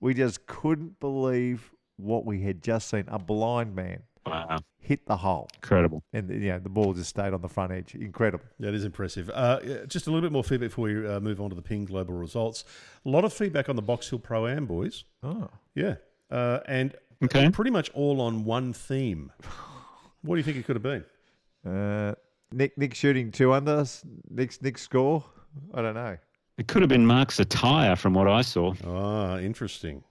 we 0.00 0.14
just 0.14 0.46
couldn't 0.46 1.00
believe 1.00 1.70
what 1.96 2.24
we 2.24 2.40
had 2.42 2.62
just 2.62 2.88
seen. 2.88 3.04
A 3.08 3.18
blind 3.18 3.74
man 3.74 4.02
Wow, 4.26 4.58
hit 4.78 5.06
the 5.06 5.16
hole, 5.16 5.48
incredible. 5.54 6.02
and 6.12 6.28
you 6.28 6.50
know 6.50 6.58
the 6.58 6.68
ball 6.68 6.92
just 6.92 7.08
stayed 7.08 7.32
on 7.32 7.40
the 7.40 7.48
front 7.48 7.72
edge. 7.72 7.94
Incredible. 7.94 8.44
Yeah, 8.58 8.68
it 8.68 8.74
is 8.74 8.84
impressive. 8.84 9.30
Uh, 9.32 9.86
just 9.86 10.06
a 10.06 10.10
little 10.10 10.20
bit 10.20 10.32
more 10.32 10.44
feedback 10.44 10.68
before 10.68 10.84
we 10.84 11.08
uh, 11.08 11.18
move 11.18 11.40
on 11.40 11.48
to 11.48 11.56
the 11.56 11.62
Ping 11.62 11.86
Global 11.86 12.14
results. 12.14 12.64
A 13.06 13.08
lot 13.08 13.24
of 13.24 13.32
feedback 13.32 13.68
on 13.70 13.76
the 13.76 13.82
Box 13.82 14.10
Hill 14.10 14.18
Pro 14.18 14.46
Am 14.46 14.66
boys. 14.66 15.04
Oh, 15.22 15.48
Yeah. 15.74 15.94
Uh, 16.30 16.60
and 16.66 16.94
Okay. 17.24 17.50
pretty 17.50 17.70
much 17.70 17.90
all 17.94 18.20
on 18.20 18.44
one 18.44 18.72
theme. 18.72 19.32
What 20.22 20.34
do 20.34 20.38
you 20.38 20.44
think 20.44 20.56
it 20.56 20.66
could 20.66 20.76
have 20.76 20.82
been? 20.82 21.04
uh, 21.70 22.14
Nick 22.52 22.78
Nick 22.78 22.94
shooting 22.94 23.30
two 23.30 23.52
under. 23.52 23.84
Nick's 24.30 24.62
Nick 24.62 24.78
score. 24.78 25.24
I 25.74 25.82
don't 25.82 25.94
know. 25.94 26.16
It 26.56 26.66
could 26.66 26.82
have 26.82 26.88
been 26.88 27.06
Mark's 27.06 27.38
attire 27.38 27.94
from 27.96 28.14
what 28.14 28.26
I 28.28 28.42
saw. 28.42 28.74
Ah, 28.86 29.38
interesting. 29.38 30.02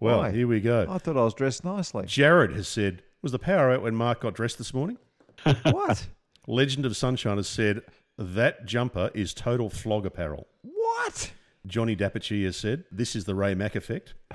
Well, 0.00 0.18
Why? 0.18 0.32
here 0.32 0.48
we 0.48 0.60
go. 0.60 0.86
I 0.88 0.98
thought 0.98 1.16
I 1.16 1.22
was 1.22 1.34
dressed 1.34 1.64
nicely. 1.64 2.06
Jared 2.06 2.52
has 2.56 2.66
said, 2.66 3.02
Was 3.22 3.30
the 3.32 3.38
power 3.38 3.70
out 3.70 3.82
when 3.82 3.94
Mark 3.94 4.20
got 4.22 4.34
dressed 4.34 4.58
this 4.58 4.74
morning? 4.74 4.98
what? 5.64 6.06
Legend 6.48 6.86
of 6.86 6.96
Sunshine 6.96 7.36
has 7.36 7.46
said, 7.48 7.82
That 8.18 8.66
jumper 8.66 9.10
is 9.14 9.32
total 9.32 9.70
flog 9.70 10.04
apparel. 10.06 10.48
What? 10.62 11.30
Johnny 11.66 11.94
Dapachi 11.94 12.44
has 12.44 12.56
said, 12.56 12.84
This 12.90 13.14
is 13.14 13.24
the 13.24 13.34
Ray 13.36 13.54
Mack 13.54 13.76
effect. 13.76 14.14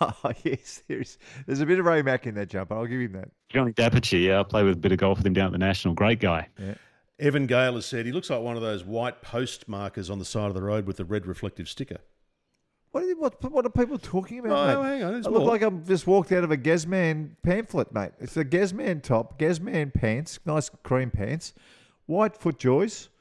Oh, 0.00 0.12
yes, 0.44 0.82
there's 0.88 1.18
there's 1.46 1.60
a 1.60 1.66
bit 1.66 1.78
of 1.78 1.86
Ray 1.86 2.02
Mack 2.02 2.26
in 2.26 2.34
that 2.34 2.48
jumper. 2.48 2.74
I'll 2.74 2.86
give 2.86 3.00
him 3.00 3.12
that. 3.12 3.30
Johnny 3.48 3.72
Dapachi, 3.72 4.24
yeah, 4.26 4.40
I 4.40 4.42
played 4.42 4.64
with 4.64 4.74
a 4.74 4.80
bit 4.80 4.92
of 4.92 4.98
golf 4.98 5.18
with 5.18 5.26
him 5.26 5.32
down 5.32 5.46
at 5.46 5.52
the 5.52 5.58
National. 5.58 5.94
Great 5.94 6.20
guy. 6.20 6.48
Evan 7.18 7.46
Gale 7.46 7.74
has 7.76 7.86
said, 7.86 8.04
He 8.04 8.12
looks 8.12 8.28
like 8.28 8.40
one 8.42 8.56
of 8.56 8.62
those 8.62 8.84
white 8.84 9.22
post 9.22 9.68
markers 9.68 10.10
on 10.10 10.18
the 10.18 10.24
side 10.24 10.48
of 10.48 10.54
the 10.54 10.62
road 10.62 10.86
with 10.86 10.98
the 10.98 11.04
red 11.04 11.26
reflective 11.26 11.68
sticker. 11.68 11.98
What 12.92 13.04
are, 13.04 13.16
what, 13.16 13.52
what 13.52 13.64
are 13.66 13.70
people 13.70 13.98
talking 13.98 14.38
about, 14.40 14.52
Oh, 14.76 14.82
mate? 14.82 14.88
hang 14.88 15.02
on, 15.04 15.12
there's 15.14 15.26
I 15.26 15.30
look 15.30 15.40
more. 15.40 15.48
like 15.50 15.62
I've 15.62 15.86
just 15.86 16.06
walked 16.06 16.32
out 16.32 16.44
of 16.44 16.50
a 16.50 16.56
Gazman 16.56 17.30
pamphlet, 17.42 17.92
mate. 17.92 18.12
It's 18.20 18.36
a 18.36 18.44
Gazman 18.44 19.02
top, 19.02 19.38
Gazman 19.38 19.92
pants, 19.94 20.38
nice 20.44 20.68
cream 20.82 21.10
pants, 21.10 21.54
white 22.06 22.38
FootJoys, 22.38 23.08
a 23.08 23.15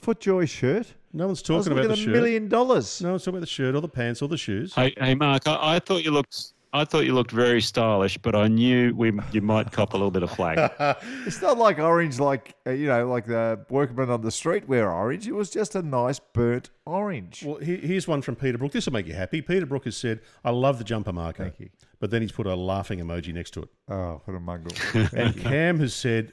FootJoy 0.00 0.48
shirt. 0.48 0.94
No 1.12 1.26
one's 1.26 1.48
I 1.50 1.52
was 1.54 1.64
talking 1.66 1.72
about 1.78 1.88
looking 1.88 1.88
the 1.88 1.92
at 1.92 1.98
a 1.98 2.02
shirt. 2.02 2.12
million 2.12 2.48
dollars. 2.48 3.00
No 3.02 3.10
one's 3.10 3.22
talking 3.22 3.34
about 3.36 3.40
the 3.40 3.46
shirt 3.46 3.74
or 3.74 3.80
the 3.80 3.88
pants 3.88 4.22
or 4.22 4.28
the 4.28 4.36
shoes. 4.38 4.74
Hey, 4.74 4.94
hey, 4.96 5.14
Mark, 5.14 5.46
I, 5.48 5.76
I 5.76 5.78
thought 5.80 6.04
you 6.04 6.10
looked. 6.12 6.52
I 6.72 6.84
thought 6.84 7.00
you 7.04 7.14
looked 7.14 7.32
very 7.32 7.60
stylish, 7.60 8.16
but 8.18 8.36
I 8.36 8.46
knew 8.46 8.94
we 8.94 9.10
you 9.32 9.42
might 9.42 9.72
cop 9.72 9.92
a 9.92 9.96
little 9.96 10.12
bit 10.12 10.22
of 10.22 10.30
flack. 10.30 10.72
It's 11.26 11.42
not 11.42 11.58
like 11.58 11.80
orange, 11.80 12.20
like 12.20 12.54
uh, 12.64 12.70
you 12.70 12.86
know, 12.86 13.08
like 13.08 13.26
the 13.26 13.66
workmen 13.68 14.08
on 14.08 14.20
the 14.20 14.30
street 14.30 14.68
wear 14.68 14.88
orange. 14.92 15.26
It 15.26 15.32
was 15.32 15.50
just 15.50 15.74
a 15.74 15.82
nice 15.82 16.20
burnt 16.20 16.70
orange. 16.86 17.42
Well, 17.44 17.56
he- 17.56 17.78
here's 17.78 18.06
one 18.06 18.22
from 18.22 18.36
Peter 18.36 18.56
Brook. 18.56 18.70
This 18.70 18.86
will 18.86 18.92
make 18.92 19.08
you 19.08 19.14
happy. 19.14 19.42
Peter 19.42 19.66
Brook 19.66 19.84
has 19.86 19.96
said, 19.96 20.20
I 20.44 20.50
love 20.50 20.78
the 20.78 20.84
jumper 20.84 21.12
marker. 21.12 21.42
Thank 21.42 21.58
you. 21.58 21.70
But 22.00 22.10
then 22.10 22.22
he's 22.22 22.32
put 22.32 22.46
a 22.46 22.54
laughing 22.54 22.98
emoji 22.98 23.34
next 23.34 23.50
to 23.52 23.62
it. 23.62 23.68
Oh, 23.88 24.22
what 24.24 24.34
a 24.34 24.40
mongrel! 24.40 24.74
And 25.12 25.36
Cam 25.36 25.78
has 25.80 25.92
said, 25.92 26.32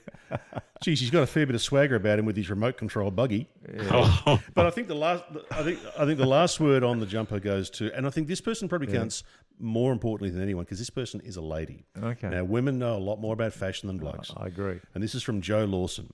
geez, 0.81 1.01
he's 1.01 1.11
got 1.11 1.23
a 1.23 1.27
fair 1.27 1.45
bit 1.45 1.55
of 1.55 1.61
swagger 1.61 1.95
about 1.95 2.19
him 2.19 2.25
with 2.25 2.37
his 2.37 2.49
remote 2.49 2.77
control 2.77 3.11
buggy. 3.11 3.49
But 4.55 4.65
I 4.65 4.69
think 4.69 4.87
the 4.87 4.95
last, 4.95 5.25
I 5.51 5.63
think, 5.63 5.79
I 5.99 6.05
think 6.05 6.19
the 6.19 6.25
last 6.25 6.61
word 6.61 6.85
on 6.85 7.01
the 7.01 7.05
jumper 7.05 7.41
goes 7.41 7.69
to, 7.71 7.93
and 7.95 8.07
I 8.07 8.09
think 8.09 8.29
this 8.29 8.39
person 8.39 8.69
probably 8.69 8.87
counts 8.87 9.23
more 9.59 9.91
importantly 9.91 10.29
than 10.29 10.41
anyone 10.41 10.63
because 10.63 10.79
this 10.79 10.89
person 10.89 11.19
is 11.25 11.35
a 11.35 11.41
lady. 11.41 11.85
Okay. 12.01 12.29
Now, 12.29 12.45
women 12.45 12.79
know 12.79 12.95
a 12.95 12.99
lot 12.99 13.19
more 13.19 13.33
about 13.33 13.51
fashion 13.51 13.87
than 13.87 13.97
blokes. 13.97 14.31
I 14.37 14.47
agree. 14.47 14.79
And 14.93 15.03
this 15.03 15.15
is 15.15 15.23
from 15.23 15.41
Joe 15.41 15.65
Lawson. 15.65 16.13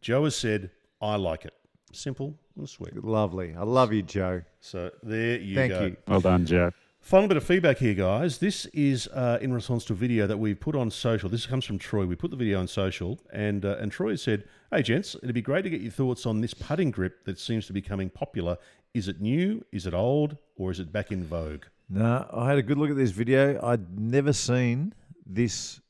Joe 0.00 0.24
has 0.24 0.36
said, 0.36 0.70
I 1.02 1.16
like 1.16 1.44
it. 1.44 1.52
Simple 1.92 2.38
and 2.56 2.68
sweet. 2.68 2.96
Lovely. 3.04 3.54
I 3.54 3.62
love 3.62 3.92
you, 3.92 4.02
Joe. 4.02 4.42
So 4.60 4.90
there 5.02 5.38
you 5.38 5.54
Thank 5.54 5.72
go. 5.72 5.78
Thank 5.78 5.90
you. 5.92 5.96
Well 6.08 6.20
done, 6.20 6.46
Joe. 6.46 6.72
Final 7.06 7.28
bit 7.28 7.36
of 7.36 7.44
feedback 7.44 7.78
here, 7.78 7.94
guys. 7.94 8.38
This 8.38 8.66
is 8.74 9.06
uh, 9.14 9.38
in 9.40 9.54
response 9.54 9.84
to 9.84 9.92
a 9.92 9.96
video 9.96 10.26
that 10.26 10.38
we 10.38 10.56
put 10.56 10.74
on 10.74 10.90
social. 10.90 11.28
This 11.28 11.46
comes 11.46 11.64
from 11.64 11.78
Troy. 11.78 12.04
We 12.04 12.16
put 12.16 12.32
the 12.32 12.36
video 12.36 12.58
on 12.58 12.66
social, 12.66 13.20
and 13.32 13.64
uh, 13.64 13.76
and 13.78 13.92
Troy 13.92 14.16
said, 14.16 14.42
"Hey, 14.72 14.82
gents, 14.82 15.14
it'd 15.22 15.32
be 15.32 15.40
great 15.40 15.62
to 15.62 15.70
get 15.70 15.80
your 15.80 15.92
thoughts 15.92 16.26
on 16.26 16.40
this 16.40 16.52
putting 16.52 16.90
grip 16.90 17.24
that 17.24 17.38
seems 17.38 17.68
to 17.68 17.72
be 17.72 17.80
becoming 17.80 18.10
popular. 18.10 18.58
Is 18.92 19.06
it 19.06 19.20
new? 19.20 19.64
Is 19.70 19.86
it 19.86 19.94
old? 19.94 20.36
Or 20.56 20.72
is 20.72 20.80
it 20.80 20.90
back 20.90 21.12
in 21.12 21.22
vogue?" 21.22 21.66
No, 21.88 22.26
I 22.32 22.48
had 22.48 22.58
a 22.58 22.62
good 22.62 22.76
look 22.76 22.90
at 22.90 22.96
this 22.96 23.12
video. 23.12 23.64
I'd 23.64 23.96
never 23.96 24.32
seen 24.32 24.92
this. 25.24 25.80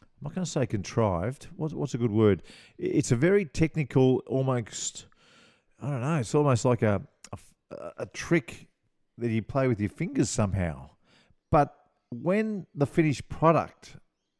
I'm 0.00 0.06
not 0.22 0.34
going 0.34 0.44
to 0.44 0.50
say 0.50 0.66
contrived. 0.66 1.46
What's, 1.54 1.74
what's 1.74 1.94
a 1.94 1.98
good 1.98 2.10
word? 2.10 2.42
It's 2.76 3.12
a 3.12 3.16
very 3.16 3.44
technical, 3.44 4.24
almost. 4.26 5.06
I 5.80 5.90
don't 5.90 6.00
know. 6.00 6.16
It's 6.16 6.34
almost 6.34 6.64
like 6.64 6.82
a 6.82 7.02
a, 7.70 7.90
a 7.98 8.06
trick 8.06 8.67
that 9.18 9.30
you 9.30 9.42
play 9.42 9.68
with 9.68 9.80
your 9.80 9.90
fingers 9.90 10.30
somehow. 10.30 10.90
But 11.50 11.74
when 12.10 12.66
the 12.74 12.86
finished 12.86 13.28
product, 13.28 13.96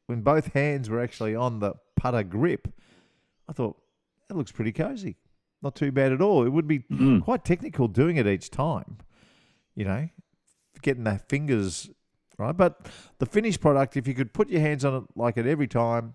when 0.06 0.22
both 0.22 0.52
hands 0.54 0.88
were 0.88 1.00
actually 1.00 1.34
on 1.34 1.58
the 1.60 1.74
putter 1.96 2.22
grip, 2.22 2.68
I 3.48 3.52
thought 3.52 3.76
that 4.28 4.36
looks 4.36 4.52
pretty 4.52 4.72
cozy. 4.72 5.16
Not 5.62 5.74
too 5.74 5.90
bad 5.90 6.12
at 6.12 6.20
all. 6.22 6.44
It 6.46 6.50
would 6.50 6.68
be 6.68 6.80
Mm. 6.80 7.22
quite 7.24 7.44
technical 7.44 7.88
doing 7.88 8.16
it 8.16 8.26
each 8.26 8.50
time. 8.50 8.98
You 9.74 9.84
know, 9.84 10.08
getting 10.82 11.04
the 11.04 11.18
fingers 11.28 11.90
right. 12.38 12.56
But 12.56 12.88
the 13.18 13.26
finished 13.26 13.60
product, 13.60 13.96
if 13.96 14.06
you 14.06 14.14
could 14.14 14.32
put 14.32 14.48
your 14.48 14.60
hands 14.60 14.84
on 14.84 14.94
it 14.94 15.04
like 15.16 15.36
it 15.36 15.46
every 15.46 15.66
time, 15.68 16.14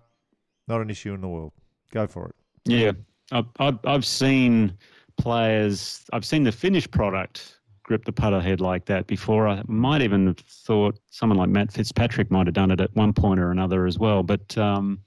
not 0.68 0.80
an 0.80 0.88
issue 0.90 1.12
in 1.12 1.20
the 1.20 1.28
world. 1.28 1.52
Go 1.92 2.06
for 2.06 2.28
it. 2.28 2.34
Yeah, 2.64 2.92
I've, 3.32 3.46
I've, 3.58 3.78
I've 3.84 4.04
seen 4.06 4.78
players, 5.18 6.04
I've 6.12 6.24
seen 6.24 6.44
the 6.44 6.52
finished 6.52 6.90
product 6.90 7.53
grip 7.84 8.04
the 8.04 8.12
putter 8.12 8.40
head 8.40 8.60
like 8.60 8.86
that 8.86 9.06
before. 9.06 9.46
I 9.46 9.62
might 9.68 10.02
even 10.02 10.26
have 10.26 10.38
thought 10.38 10.98
someone 11.10 11.38
like 11.38 11.50
Matt 11.50 11.70
Fitzpatrick 11.72 12.30
might 12.30 12.46
have 12.48 12.54
done 12.54 12.72
it 12.72 12.80
at 12.80 12.94
one 12.96 13.12
point 13.12 13.38
or 13.38 13.52
another 13.52 13.86
as 13.86 13.98
well. 13.98 14.22
But 14.24 14.56
um, 14.58 14.98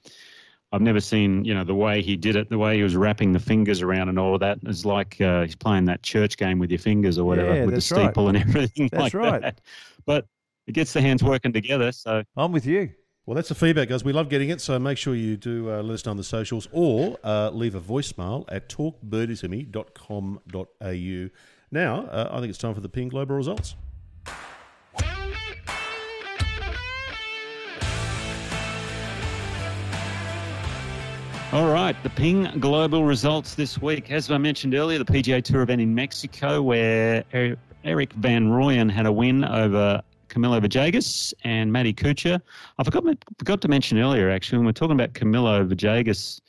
I've 0.72 0.82
never 0.82 1.00
seen, 1.02 1.44
you 1.44 1.54
know, 1.54 1.64
the 1.64 1.76
way 1.76 2.02
he 2.02 2.16
did 2.16 2.36
it, 2.36 2.50
the 2.50 2.58
way 2.58 2.78
he 2.78 2.84
was 2.84 2.96
wrapping 2.96 3.34
the 3.34 3.40
fingers 3.40 3.82
around 3.82 4.10
and 4.10 4.20
all 4.20 4.34
of 4.36 4.40
that 4.42 4.60
is 4.66 4.86
like 4.86 5.20
uh, 5.20 5.44
he's 5.44 5.56
playing 5.56 5.86
that 5.86 6.04
church 6.04 6.38
game 6.38 6.60
with 6.60 6.70
your 6.72 6.80
fingers 6.80 7.18
or 7.18 7.26
whatever, 7.26 7.54
Yeah, 7.56 7.62
with 7.66 7.72
the 7.72 7.76
that's 7.78 7.92
right. 7.92 8.04
steeple 8.06 8.30
and 8.30 8.38
everything 8.48 8.90
That's 8.92 9.02
like 9.02 9.14
right. 9.14 9.42
that. 9.42 9.62
But 10.06 10.26
it 10.68 10.74
gets 10.74 10.94
the 10.94 11.02
hands 11.02 11.24
working 11.24 11.54
together. 11.54 11.92
So 11.92 12.24
I'm 12.36 12.52
with 12.52 12.66
you. 12.66 12.92
Well, 13.26 13.36
that's 13.36 13.50
the 13.50 13.56
feedback, 13.56 13.90
guys. 13.90 14.06
We 14.06 14.14
love 14.14 14.30
getting 14.30 14.50
it, 14.52 14.62
so 14.62 14.80
make 14.80 14.98
sure 14.98 15.14
you 15.14 15.36
do 15.36 15.70
uh, 15.70 15.82
let 15.82 15.96
us 15.96 16.06
know 16.06 16.12
on 16.12 16.18
the 16.18 16.24
socials 16.24 16.70
or 16.72 17.18
uh, 17.26 17.50
leave 17.50 17.76
a 17.76 17.82
voicemail 17.82 18.46
at 18.48 18.70
talkbirdisme.com.au. 18.70 21.30
Now, 21.72 22.06
uh, 22.06 22.30
I 22.32 22.40
think 22.40 22.50
it's 22.50 22.58
time 22.58 22.74
for 22.74 22.82
the 22.82 22.90
Ping 22.90 23.10
Global 23.10 23.36
results. 23.36 23.76
All 31.54 31.72
right, 31.72 31.96
the 32.04 32.10
Ping 32.10 32.44
Global 32.60 33.06
results 33.06 33.56
this 33.56 33.82
week. 33.82 34.12
As 34.12 34.30
I 34.30 34.38
mentioned 34.38 34.76
earlier, 34.76 35.00
the 35.00 35.06
PGA 35.06 35.42
Tour 35.42 35.62
event 35.62 35.80
in 35.82 35.96
Mexico, 35.96 36.62
where 36.62 37.24
Er- 37.34 37.58
Erik 37.86 38.12
Van 38.14 38.50
Rooyen 38.50 38.92
had 38.92 39.06
a 39.06 39.12
win 39.12 39.46
over 39.46 40.02
Camilo 40.28 40.60
Villegas 40.60 41.34
and 41.46 41.72
Matty 41.72 41.94
Kuchar. 41.94 42.42
I 42.78 42.84
forgot 42.84 43.04
forgot 43.40 43.62
to 43.62 43.68
mention 43.70 43.98
earlier, 43.98 44.30
actually, 44.30 44.58
when 44.60 44.66
we're 44.66 44.74
talking 44.74 45.00
about 45.00 45.14
Camilo 45.14 45.66
Villegas, 45.68 46.42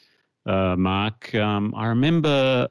uh, 0.46 0.74
Mark. 0.76 1.32
Um, 1.34 1.72
I 1.76 1.86
remember, 1.86 2.66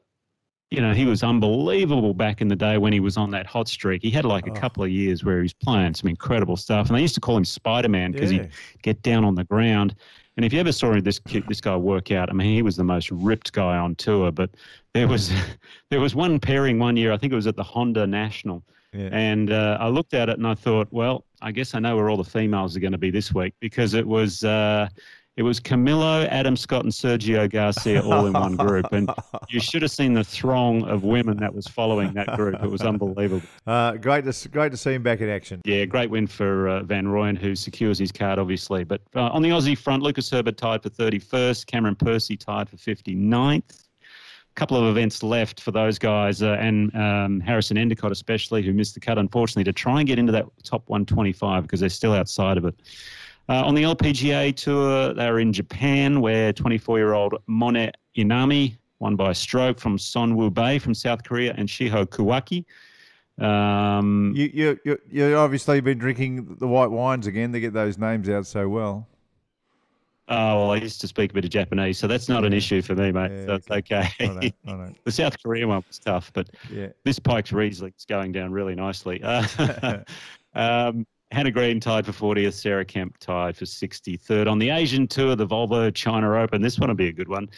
you 0.69 0.81
know, 0.81 0.93
he 0.93 1.05
was 1.05 1.23
unbelievable 1.23 2.13
back 2.13 2.41
in 2.41 2.47
the 2.49 2.55
day 2.55 2.77
when 2.77 2.91
he 2.91 2.99
was 2.99 3.15
on 3.15 3.31
that 3.31 3.45
hot 3.45 3.67
streak. 3.69 4.01
He 4.03 4.11
had 4.11 4.25
like 4.25 4.47
a 4.47 4.51
couple 4.51 4.83
of 4.83 4.89
years 4.89 5.23
where 5.23 5.37
he 5.37 5.43
was 5.43 5.53
playing 5.53 5.93
some 5.93 6.09
incredible 6.09 6.57
stuff, 6.57 6.87
and 6.87 6.97
they 6.97 7.01
used 7.01 7.15
to 7.15 7.21
call 7.21 7.37
him 7.37 7.45
Spider 7.45 7.87
Man 7.89 8.11
because 8.11 8.31
Yeah. 8.33 8.43
he'd 8.43 8.51
get 8.81 9.01
down 9.01 9.23
on 9.23 9.35
the 9.35 9.45
ground. 9.45 9.95
And 10.35 10.45
if 10.45 10.53
you 10.53 10.59
ever 10.59 10.71
saw 10.71 10.99
this 11.01 11.19
kid, 11.19 11.45
this 11.47 11.61
guy 11.61 11.75
work 11.75 12.11
out, 12.11 12.29
I 12.29 12.33
mean, 12.33 12.53
he 12.53 12.61
was 12.61 12.75
the 12.75 12.83
most 12.83 13.09
ripped 13.11 13.53
guy 13.53 13.77
on 13.77 13.95
tour. 13.95 14.31
But 14.31 14.51
there 14.93 15.07
was 15.07 15.31
there 15.89 15.99
was 16.01 16.15
one 16.15 16.39
pairing 16.39 16.79
one 16.79 16.97
year. 16.97 17.11
I 17.13 17.17
think 17.17 17.31
it 17.31 17.35
was 17.37 17.47
at 17.47 17.55
the 17.55 17.63
Honda 17.63 18.05
National, 18.05 18.61
Yeah. 18.93 19.09
and 19.13 19.51
uh, 19.51 19.77
I 19.79 19.87
looked 19.87 20.13
at 20.13 20.27
it 20.29 20.37
and 20.37 20.45
I 20.45 20.53
thought, 20.53 20.89
well, 20.91 21.23
I 21.41 21.51
guess 21.51 21.73
I 21.75 21.79
know 21.79 21.95
where 21.95 22.09
all 22.09 22.17
the 22.17 22.29
females 22.29 22.75
are 22.75 22.79
going 22.81 22.91
to 22.91 22.97
be 22.97 23.09
this 23.09 23.33
week 23.33 23.53
because 23.61 23.93
it 23.93 24.05
was 24.05 24.43
uh, 24.43 24.89
it 25.37 25.43
was 25.43 25.59
Camilo, 25.59 26.27
Adam 26.29 26.57
Scott, 26.57 26.83
and 26.83 26.91
Sergio 26.91 27.47
Garcia 27.47 28.01
all 28.01 28.25
in 28.25 28.33
one 28.33 28.55
group, 28.55 28.91
and 28.91 29.07
you 29.49 29.59
should 29.59 29.83
have 29.83 29.91
seen 29.91 30.13
the 30.13 30.23
throng 30.23 30.83
of 30.85 31.03
women 31.03 31.37
that 31.37 31.53
was 31.53 31.67
following 31.67 32.11
that 32.15 32.35
group. 32.35 32.55
It 32.61 32.69
was 32.69 32.81
unbelievable. 32.81 33.47
Uh, 33.67 33.93
great 33.97 34.23
to 34.23 34.49
great 34.49 34.71
to 34.71 34.77
see 34.77 34.93
him 34.93 35.03
back 35.03 35.19
in 35.19 35.29
action. 35.29 35.61
Yeah, 35.65 35.83
great 35.85 36.09
win 36.09 36.25
for 36.25 36.69
uh, 36.69 36.83
Van 36.83 37.05
Rooyen, 37.05 37.37
who 37.37 37.53
secures 37.53 37.99
his 37.99 38.13
card, 38.13 38.39
obviously. 38.39 38.85
But 38.85 39.01
uh, 39.13 39.27
on 39.27 39.41
the 39.41 39.49
Aussie 39.49 39.77
front, 39.77 40.03
Lucas 40.03 40.29
Herbert 40.29 40.57
tied 40.57 40.81
for 40.81 40.89
31st, 40.89 41.65
Cameron 41.65 41.95
Percy 41.95 42.37
tied 42.37 42.69
for 42.69 42.77
59th. 42.77 43.87
couple 44.55 44.77
of 44.77 44.85
events 44.85 45.21
left 45.21 45.59
for 45.59 45.71
those 45.71 45.99
guys, 45.99 46.41
uh, 46.41 46.57
and 46.59 46.95
um, 46.95 47.39
Harrison 47.41 47.77
Endicott 47.77 48.11
especially, 48.11 48.63
who 48.63 48.73
missed 48.73 48.93
the 48.93 49.01
cut, 49.01 49.17
unfortunately, 49.17 49.65
to 49.65 49.73
try 49.73 49.99
and 49.99 50.07
get 50.07 50.17
into 50.17 50.31
that 50.31 50.45
top 50.63 50.87
125 50.87 51.63
because 51.63 51.81
they're 51.81 51.89
still 51.89 52.13
outside 52.13 52.57
of 52.57 52.65
it. 52.65 52.75
Uh, 53.49 53.63
on 53.65 53.75
the 53.75 53.83
LPGA 53.83 54.53
tour, 54.55 55.13
they're 55.13 55.39
in 55.39 55.53
Japan, 55.53 56.19
where 56.19 56.51
24-year-old 56.51 57.35
Mone 57.47 57.91
Inami 58.17 58.75
won 58.99 59.15
by 59.15 59.31
a 59.31 59.35
stroke 59.35 59.79
from 59.79 59.97
Sonwoo 59.97 60.53
Bay 60.53 60.79
from 60.79 60.93
South 60.93 61.23
Korea 61.23 61.53
and 61.57 61.69
Shiho 61.69 62.05
Kuwaki. 62.05 62.65
Um, 63.43 64.33
You 64.35 64.49
you 64.53 64.79
you 64.83 64.97
you 65.09 65.35
obviously 65.37 65.79
been 65.79 65.99
drinking 65.99 66.55
the 66.59 66.67
white 66.67 66.89
wines 66.89 67.27
again. 67.27 67.53
to 67.53 67.59
get 67.59 67.71
those 67.71 67.97
names 67.97 68.27
out 68.29 68.47
so 68.47 68.67
well. 68.67 69.07
Oh, 70.29 70.57
well, 70.57 70.71
I 70.71 70.77
used 70.77 70.99
to 71.01 71.07
speak 71.07 71.31
a 71.31 71.33
bit 71.33 71.45
of 71.45 71.51
Japanese, 71.51 71.97
so 71.97 72.05
that's 72.07 72.27
not 72.27 72.43
an 72.43 72.51
issue 72.51 72.81
for 72.81 72.95
me, 72.95 73.13
mate. 73.13 73.31
Yeah, 73.31 73.45
so 73.45 73.53
it's 73.53 73.71
okay. 73.71 74.09
I 74.19 74.25
know, 74.25 74.41
I 74.67 74.71
know. 74.73 74.93
the 75.05 75.11
South 75.11 75.41
Korean 75.41 75.69
one 75.69 75.83
was 75.87 75.99
tough, 75.99 76.33
but 76.33 76.49
Yeah. 76.69 76.87
this 77.05 77.17
Pikes 77.17 77.53
is 77.53 77.81
going 78.09 78.33
down 78.33 78.51
really 78.51 78.75
nicely. 78.75 79.21
Uh, 79.23 79.45
um, 80.53 81.07
Hannah 81.31 81.51
Green 81.51 81.79
tied 81.79 82.05
for 82.05 82.13
40th, 82.13 82.53
Sarah 82.53 82.85
Kemp 82.85 83.17
tied 83.19 83.57
for 83.57 83.65
63rd. 83.65 84.47
On 84.49 84.59
the 84.59 84.69
Asian 84.69 85.07
Tour, 85.07 85.35
the 85.35 85.45
Volvo 85.47 85.93
China 85.93 86.33
Open, 86.39 86.61
this 86.61 86.79
one 86.79 86.89
will 86.89 86.95
be 86.95 87.07
a 87.09 87.13
good 87.13 87.27
one. 87.27 87.49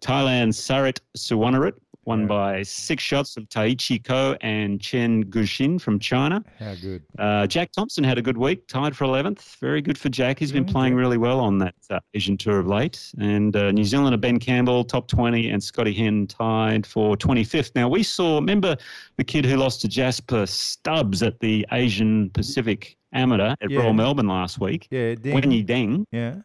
Thailand 0.00 0.48
Sarit 0.54 1.00
Suwannarut 1.16 1.72
won 2.04 2.20
Yeah. 2.20 2.26
by 2.26 2.62
six 2.62 3.02
shots 3.02 3.34
from 3.34 3.44
Taichi 3.46 4.00
Kho 4.02 4.34
and 4.40 4.80
Chen 4.80 5.24
Guxin 5.24 5.78
from 5.78 5.98
China. 5.98 6.42
How 6.58 6.74
good. 6.76 7.02
Uh, 7.18 7.46
Jack 7.46 7.70
Thompson 7.72 8.02
had 8.02 8.16
a 8.16 8.22
good 8.22 8.38
week, 8.38 8.66
tied 8.66 8.96
for 8.96 9.04
11th. 9.04 9.56
Very 9.60 9.82
good 9.82 9.98
for 9.98 10.08
Jack. 10.08 10.38
He's 10.38 10.52
been 10.52 10.66
Yeah, 10.66 10.72
playing 10.72 10.92
Jack. 10.94 10.98
really 11.00 11.18
well 11.18 11.38
on 11.40 11.58
that 11.58 11.74
uh, 11.90 11.98
Asian 12.14 12.38
tour 12.38 12.60
of 12.60 12.66
late. 12.66 13.12
And 13.20 13.54
uh, 13.54 13.72
New 13.72 13.84
Zealander 13.84 14.16
Ben 14.16 14.38
Campbell, 14.38 14.84
top 14.84 15.06
20, 15.08 15.50
and 15.50 15.62
Scotty 15.62 15.92
Hend 15.92 16.30
tied 16.30 16.86
for 16.86 17.14
25th. 17.16 17.72
Now, 17.74 17.88
we 17.90 18.02
saw, 18.02 18.36
remember 18.36 18.74
the 19.18 19.24
kid 19.24 19.44
who 19.44 19.56
lost 19.56 19.82
to 19.82 19.88
Jasper 19.88 20.46
Stubbs 20.46 21.22
at 21.22 21.38
the 21.40 21.66
Asian 21.72 22.30
Pacific 22.30 22.96
Amateur 23.12 23.54
at 23.60 23.70
Yeah. 23.70 23.80
Royal 23.80 23.92
Melbourne 23.92 24.28
last 24.28 24.60
week? 24.60 24.86
Yeah. 24.90 25.14
Wenyi 25.14 25.64
Ding, 25.64 26.06
Yeah. 26.12 26.36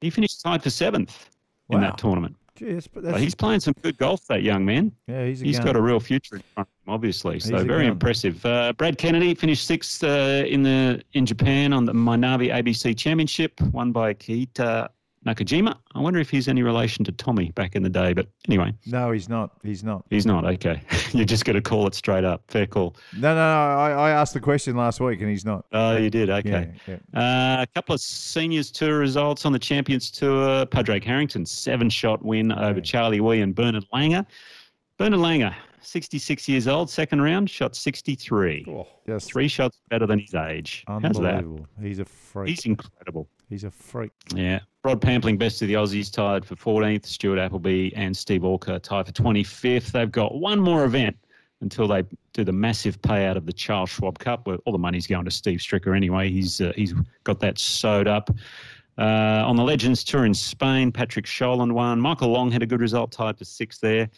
he 0.00 0.10
finished 0.10 0.40
tied 0.42 0.62
for 0.62 0.70
seventh 0.70 1.30
in 1.70 1.80
that 1.80 1.98
tournament. 1.98 2.36
Jeez, 2.58 2.88
but 2.90 3.20
he's 3.20 3.34
playing 3.34 3.60
some 3.60 3.74
good 3.82 3.98
golf, 3.98 4.26
that 4.28 4.42
young 4.42 4.64
man. 4.64 4.90
yeah, 5.06 5.26
he's 5.26 5.42
a 5.42 5.44
He's 5.44 5.58
gun. 5.58 5.66
got 5.66 5.76
a 5.76 5.82
real 5.82 6.00
future 6.00 6.36
in 6.36 6.42
front 6.54 6.66
of 6.70 6.88
him, 6.88 6.94
obviously. 6.94 7.38
So 7.38 7.52
He's 7.52 7.62
a 7.62 7.64
very 7.66 7.82
gun. 7.82 7.92
impressive. 7.92 8.46
Uh, 8.46 8.72
Brad 8.72 8.96
Kennedy 8.96 9.34
finished 9.34 9.66
sixth 9.66 10.02
uh, 10.02 10.42
in 10.46 10.62
the 10.62 11.02
in 11.12 11.26
Japan 11.26 11.74
on 11.74 11.84
the 11.84 11.92
Mynavi 11.92 12.48
ABC 12.50 12.96
Championship, 12.96 13.60
won 13.72 13.92
by 13.92 14.14
Keita 14.14 14.88
Nakajima. 15.26 15.76
I 15.94 15.98
wonder 16.00 16.20
if 16.20 16.30
he's 16.30 16.46
any 16.46 16.62
relation 16.62 17.04
to 17.04 17.12
Tommy 17.12 17.50
back 17.52 17.74
in 17.74 17.82
the 17.82 17.88
day. 17.90 18.12
But 18.12 18.28
anyway, 18.48 18.72
No, 18.86 19.10
he's 19.10 19.28
not. 19.28 19.50
He's 19.64 19.82
not. 19.82 20.04
he's 20.08 20.24
not. 20.24 20.44
Okay, 20.44 20.80
You're 21.12 21.24
just 21.24 21.44
got 21.44 21.52
to 21.54 21.60
call 21.60 21.86
it 21.86 21.94
straight 21.94 22.24
up. 22.24 22.42
Fair 22.48 22.66
call. 22.66 22.96
No, 23.14 23.30
no, 23.30 23.34
no. 23.34 23.40
I, 23.40 23.90
I 23.90 24.10
asked 24.10 24.34
the 24.34 24.40
question 24.40 24.76
last 24.76 25.00
week, 25.00 25.20
and 25.20 25.28
he's 25.28 25.44
not. 25.44 25.66
Oh, 25.72 25.96
you 25.96 26.10
did. 26.10 26.30
Okay. 26.30 26.70
Yeah, 26.86 26.96
yeah. 27.14 27.58
Uh, 27.58 27.62
a 27.62 27.66
couple 27.74 27.94
of 27.94 28.00
seniors 28.00 28.70
tour 28.70 28.98
results 28.98 29.44
on 29.44 29.52
the 29.52 29.58
Champions 29.58 30.10
Tour. 30.10 30.64
Padraig 30.66 31.02
Harrington, 31.04 31.44
seven 31.44 31.90
shot 31.90 32.24
win 32.24 32.52
over 32.52 32.80
Charlie 32.80 33.18
Wi 33.18 33.36
and 33.36 33.54
Bernhard 33.54 33.84
Langer. 33.92 34.24
Bernhard 34.98 35.20
Langer, 35.20 35.54
66 35.82 36.48
years 36.48 36.66
old, 36.68 36.88
second 36.88 37.20
round, 37.20 37.50
shot 37.50 37.76
63. 37.76 38.64
Oh, 38.68 38.86
Just 39.06 39.30
Three 39.30 39.48
shots 39.48 39.80
better 39.90 40.06
than 40.06 40.18
his 40.18 40.34
age. 40.34 40.84
How's 40.86 41.18
that? 41.20 41.44
He's 41.82 41.98
a 41.98 42.04
freak. 42.04 42.48
He's 42.48 42.64
incredible. 42.64 43.28
He's 43.48 43.64
a 43.64 43.70
freak. 43.70 44.12
Yeah. 44.34 44.60
Rod 44.84 45.00
Pampling, 45.00 45.38
best 45.38 45.62
of 45.62 45.68
the 45.68 45.74
Aussies, 45.74 46.12
tied 46.12 46.44
for 46.44 46.56
14th. 46.56 47.06
Stuart 47.06 47.38
Appleby 47.38 47.90
and 47.94 48.16
Steve 48.16 48.42
Alker 48.42 48.80
tied 48.82 49.06
for 49.06 49.12
25th. 49.12 49.92
They've 49.92 50.10
got 50.10 50.34
one 50.34 50.60
more 50.60 50.84
event 50.84 51.16
until 51.60 51.88
they 51.88 52.02
do 52.32 52.44
the 52.44 52.52
massive 52.52 53.00
payout 53.02 53.36
of 53.36 53.46
the 53.46 53.52
Charles 53.52 53.90
Schwab 53.90 54.18
Cup, 54.18 54.46
where 54.46 54.58
all 54.64 54.72
the 54.72 54.78
money's 54.78 55.06
going 55.06 55.24
to 55.24 55.30
Steve 55.30 55.60
Stricker 55.60 55.96
anyway. 55.96 56.30
He's 56.30 56.60
uh, 56.60 56.72
he's 56.76 56.94
got 57.24 57.40
that 57.40 57.58
sewed 57.58 58.08
up. 58.08 58.30
Uh, 58.98 59.44
on 59.46 59.56
the 59.56 59.62
Legends 59.62 60.02
Tour 60.04 60.24
in 60.24 60.34
Spain, 60.34 60.90
Patrik 60.90 61.26
Sjöland 61.26 61.72
won. 61.72 62.00
Michael 62.00 62.28
Long 62.28 62.50
had 62.50 62.62
a 62.62 62.66
good 62.66 62.80
result, 62.80 63.12
tied 63.12 63.36
to 63.38 63.44
sixth 63.44 63.80
there 63.80 64.08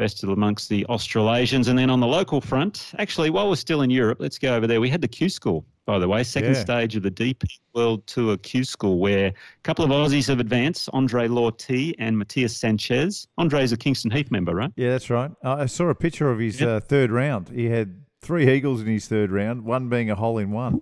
best 0.00 0.24
amongst 0.24 0.70
the 0.70 0.86
Australasians. 0.86 1.68
And 1.68 1.78
then 1.78 1.90
on 1.90 2.00
the 2.00 2.06
local 2.06 2.40
front, 2.40 2.92
actually, 2.98 3.28
while 3.28 3.50
we're 3.50 3.56
still 3.56 3.82
in 3.82 3.90
Europe, 3.90 4.16
let's 4.18 4.38
go 4.38 4.56
over 4.56 4.66
there. 4.66 4.80
We 4.80 4.88
had 4.88 5.02
the 5.02 5.08
Q 5.08 5.28
School, 5.28 5.66
by 5.90 5.98
the 5.98 6.06
way, 6.06 6.22
second 6.22 6.54
Yeah. 6.54 6.60
stage 6.60 6.94
of 6.94 7.02
the 7.02 7.10
DP 7.10 7.58
World 7.74 8.06
Tour 8.06 8.36
Q 8.36 8.62
School, 8.62 9.00
where 9.00 9.26
a 9.26 9.34
couple 9.64 9.84
of 9.84 9.90
Aussies 9.90 10.28
have 10.28 10.38
advanced, 10.38 10.88
Andre 10.92 11.26
Lautee 11.26 11.94
and 11.98 12.16
Matias 12.16 12.56
Sanchez. 12.56 13.26
Andre's 13.38 13.72
a 13.72 13.76
Kingston 13.76 14.12
Heath 14.12 14.30
member, 14.30 14.54
right? 14.54 14.70
Yeah, 14.76 14.90
that's 14.90 15.10
right. 15.10 15.32
Uh, 15.44 15.54
I 15.56 15.66
saw 15.66 15.88
a 15.88 15.94
picture 15.96 16.30
of 16.30 16.38
his 16.38 16.60
Yep. 16.60 16.68
uh, 16.68 16.78
third 16.78 17.10
round. 17.10 17.48
He 17.48 17.64
had 17.70 18.02
three 18.22 18.48
eagles 18.48 18.82
in 18.82 18.86
his 18.86 19.08
third 19.08 19.32
round, 19.32 19.64
one 19.64 19.88
being 19.88 20.12
a 20.12 20.14
hole 20.14 20.38
in 20.38 20.52
one. 20.52 20.80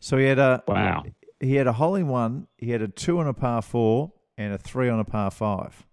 So 0.00 0.18
he 0.18 0.26
had 0.26 0.38
a 0.38 0.62
Wow. 0.68 1.04
He 1.40 1.54
had 1.54 1.66
a 1.66 1.72
hole 1.72 1.94
in 1.94 2.08
one. 2.08 2.46
He 2.58 2.70
had 2.72 2.82
a 2.82 2.88
two 2.88 3.18
on 3.20 3.26
a 3.26 3.32
par 3.32 3.62
four 3.62 4.12
and 4.36 4.52
a 4.52 4.58
three 4.58 4.90
on 4.90 5.00
a 5.00 5.04
par 5.04 5.30
five. 5.30 5.86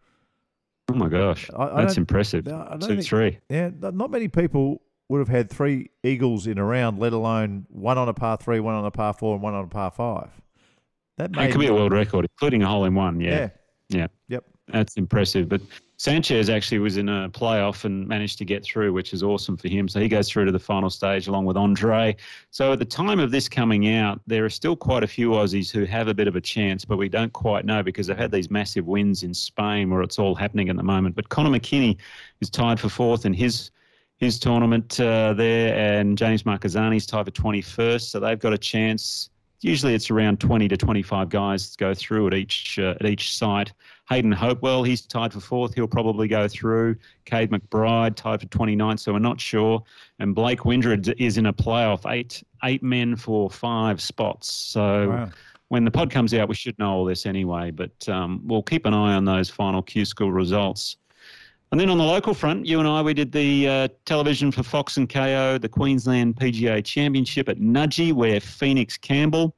Oh 0.92 0.96
my 0.96 1.08
gosh, 1.08 1.50
I- 1.56 1.70
I 1.78 1.82
that's 1.84 1.98
impressive. 1.98 2.46
I 2.50 2.76
Two, 2.78 2.88
think- 2.88 3.04
three. 3.06 3.38
Yeah, 3.50 3.70
not 3.80 4.12
many 4.12 4.28
people 4.28 4.82
would 5.10 5.20
have 5.20 5.28
had 5.28 5.50
three 5.50 5.90
eagles 6.04 6.48
in 6.48 6.58
a 6.58 6.64
round, 6.64 7.00
let 7.00 7.14
alone 7.14 7.66
one 7.70 7.98
on 7.98 8.08
a 8.08 8.14
par 8.14 8.38
three, 8.38 8.60
one 8.60 8.76
on 8.76 8.86
a 8.86 8.92
par 8.92 9.14
four, 9.14 9.34
and 9.34 9.44
one 9.44 9.56
on 9.56 9.66
a 9.66 9.68
par 9.68 9.92
five. 9.92 10.30
That 11.18 11.36
It 11.36 11.52
could 11.52 11.60
be 11.60 11.68
a 11.68 11.74
world 11.74 11.92
record, 11.92 12.26
including 12.32 12.64
a 12.64 12.68
hole 12.68 12.86
in 12.86 12.96
one. 12.96 13.20
yeah. 13.20 13.30
Yeah, 13.30 13.50
yeah. 13.90 14.08
Yep. 14.30 14.46
That's 14.72 14.94
impressive. 14.96 15.50
But 15.50 15.62
Sanchez 15.98 16.48
actually 16.48 16.78
was 16.78 16.98
in 16.98 17.10
a 17.10 17.28
playoff 17.30 17.84
and 17.86 18.08
managed 18.08 18.38
to 18.38 18.46
get 18.46 18.64
through, 18.64 18.94
which 18.94 19.14
is 19.14 19.24
awesome 19.24 19.58
for 19.58 19.68
him. 19.68 19.88
So 19.90 20.00
he 20.00 20.08
goes 20.08 20.30
through 20.30 20.46
to 20.46 20.52
the 20.52 20.60
final 20.60 20.92
stage 20.92 21.28
along 21.28 21.46
with 21.46 21.58
Andre. 21.58 22.16
So 22.52 22.72
at 22.72 22.80
the 22.80 22.86
time 22.86 23.20
of 23.20 23.32
this 23.32 23.50
coming 23.50 23.90
out, 23.90 24.22
there 24.28 24.46
are 24.46 24.50
still 24.50 24.76
quite 24.76 25.04
a 25.04 25.08
few 25.08 25.32
Aussies 25.32 25.72
who 25.72 25.86
have 25.86 26.08
a 26.08 26.14
bit 26.14 26.28
of 26.28 26.36
a 26.36 26.42
chance, 26.42 26.86
but 26.86 26.98
we 26.98 27.10
don't 27.10 27.34
quite 27.34 27.66
know 27.66 27.82
because 27.82 28.08
they've 28.08 28.18
had 28.18 28.32
these 28.32 28.52
massive 28.52 28.86
wins 28.86 29.24
in 29.24 29.34
Spain 29.34 29.90
where 29.90 30.04
it's 30.04 30.20
all 30.20 30.36
happening 30.36 30.70
at 30.70 30.78
the 30.78 30.84
moment. 30.84 31.16
But 31.16 31.30
Conor 31.30 31.50
McKinney 31.50 31.98
is 32.42 32.50
tied 32.52 32.80
for 32.80 32.90
fourth 32.90 33.26
in 33.26 33.34
his 33.34 33.72
his 34.20 34.38
tournament 34.38 35.00
uh, 35.00 35.34
there, 35.34 35.76
and 36.00 36.18
James 36.18 36.44
Marchesani's 36.44 37.06
tied 37.06 37.26
for 37.26 37.32
21st. 37.32 38.02
So 38.02 38.20
they've 38.20 38.40
got 38.40 38.54
a 38.54 38.58
chance. 38.58 39.30
Usually 39.62 39.94
it's 39.94 40.10
around 40.10 40.40
20 40.40 40.70
to 40.70 40.78
25 40.78 41.28
guys 41.28 41.76
go 41.76 41.94
through 41.94 42.28
at 42.28 42.34
each 42.34 42.80
uh, 42.80 42.96
at 43.00 43.06
each 43.06 43.36
site. 43.36 43.74
Hayden 44.10 44.32
Hopewell, 44.32 44.84
he's 44.84 45.02
tied 45.02 45.34
for 45.34 45.40
fourth. 45.42 45.74
He'll 45.74 45.88
probably 45.88 46.28
go 46.28 46.48
through. 46.48 46.96
Cade 47.26 47.52
McBride 47.52 48.16
tied 48.16 48.40
for 48.42 48.48
29th, 48.48 49.00
so 49.00 49.12
we're 49.14 49.20
not 49.20 49.40
sure. 49.40 49.84
And 50.20 50.34
Blake 50.34 50.64
Windred 50.66 51.14
is 51.20 51.38
in 51.38 51.48
a 51.48 51.54
playoff, 51.54 52.10
eight 52.10 52.42
eight 52.64 52.82
men 52.84 53.16
for 53.18 53.50
five 53.50 54.02
spots. 54.02 54.52
So 54.52 55.10
Wow. 55.10 55.30
when 55.68 55.84
the 55.84 55.92
pod 55.92 56.10
comes 56.10 56.34
out, 56.34 56.48
we 56.50 56.56
should 56.56 56.78
know 56.80 56.92
all 56.92 57.06
this 57.06 57.26
anyway. 57.26 57.70
But 57.72 58.08
um, 58.10 58.42
we'll 58.46 58.64
keep 58.64 58.86
an 58.86 58.94
eye 58.94 59.14
on 59.14 59.26
those 59.26 59.50
final 59.50 59.82
Q 59.82 60.06
School 60.06 60.32
results. 60.32 60.96
And 61.72 61.80
then 61.80 61.90
on 61.90 62.00
the 62.00 62.04
local 62.04 62.34
front, 62.34 62.66
you 62.66 62.80
and 62.80 62.88
I, 62.88 63.02
we 63.02 63.14
did 63.14 63.32
the 63.32 63.68
uh, 63.68 63.88
television 64.06 64.52
for 64.52 64.64
Fox 64.64 64.98
and 64.98 65.08
Kayo, 65.08 65.62
the 65.62 65.70
Queensland 65.70 66.36
PGA 66.36 66.84
Championship 66.84 67.48
at 67.48 67.58
Nudgee, 67.60 68.12
where 68.12 68.40
Phoenix 68.40 68.98
Campbell, 68.98 69.56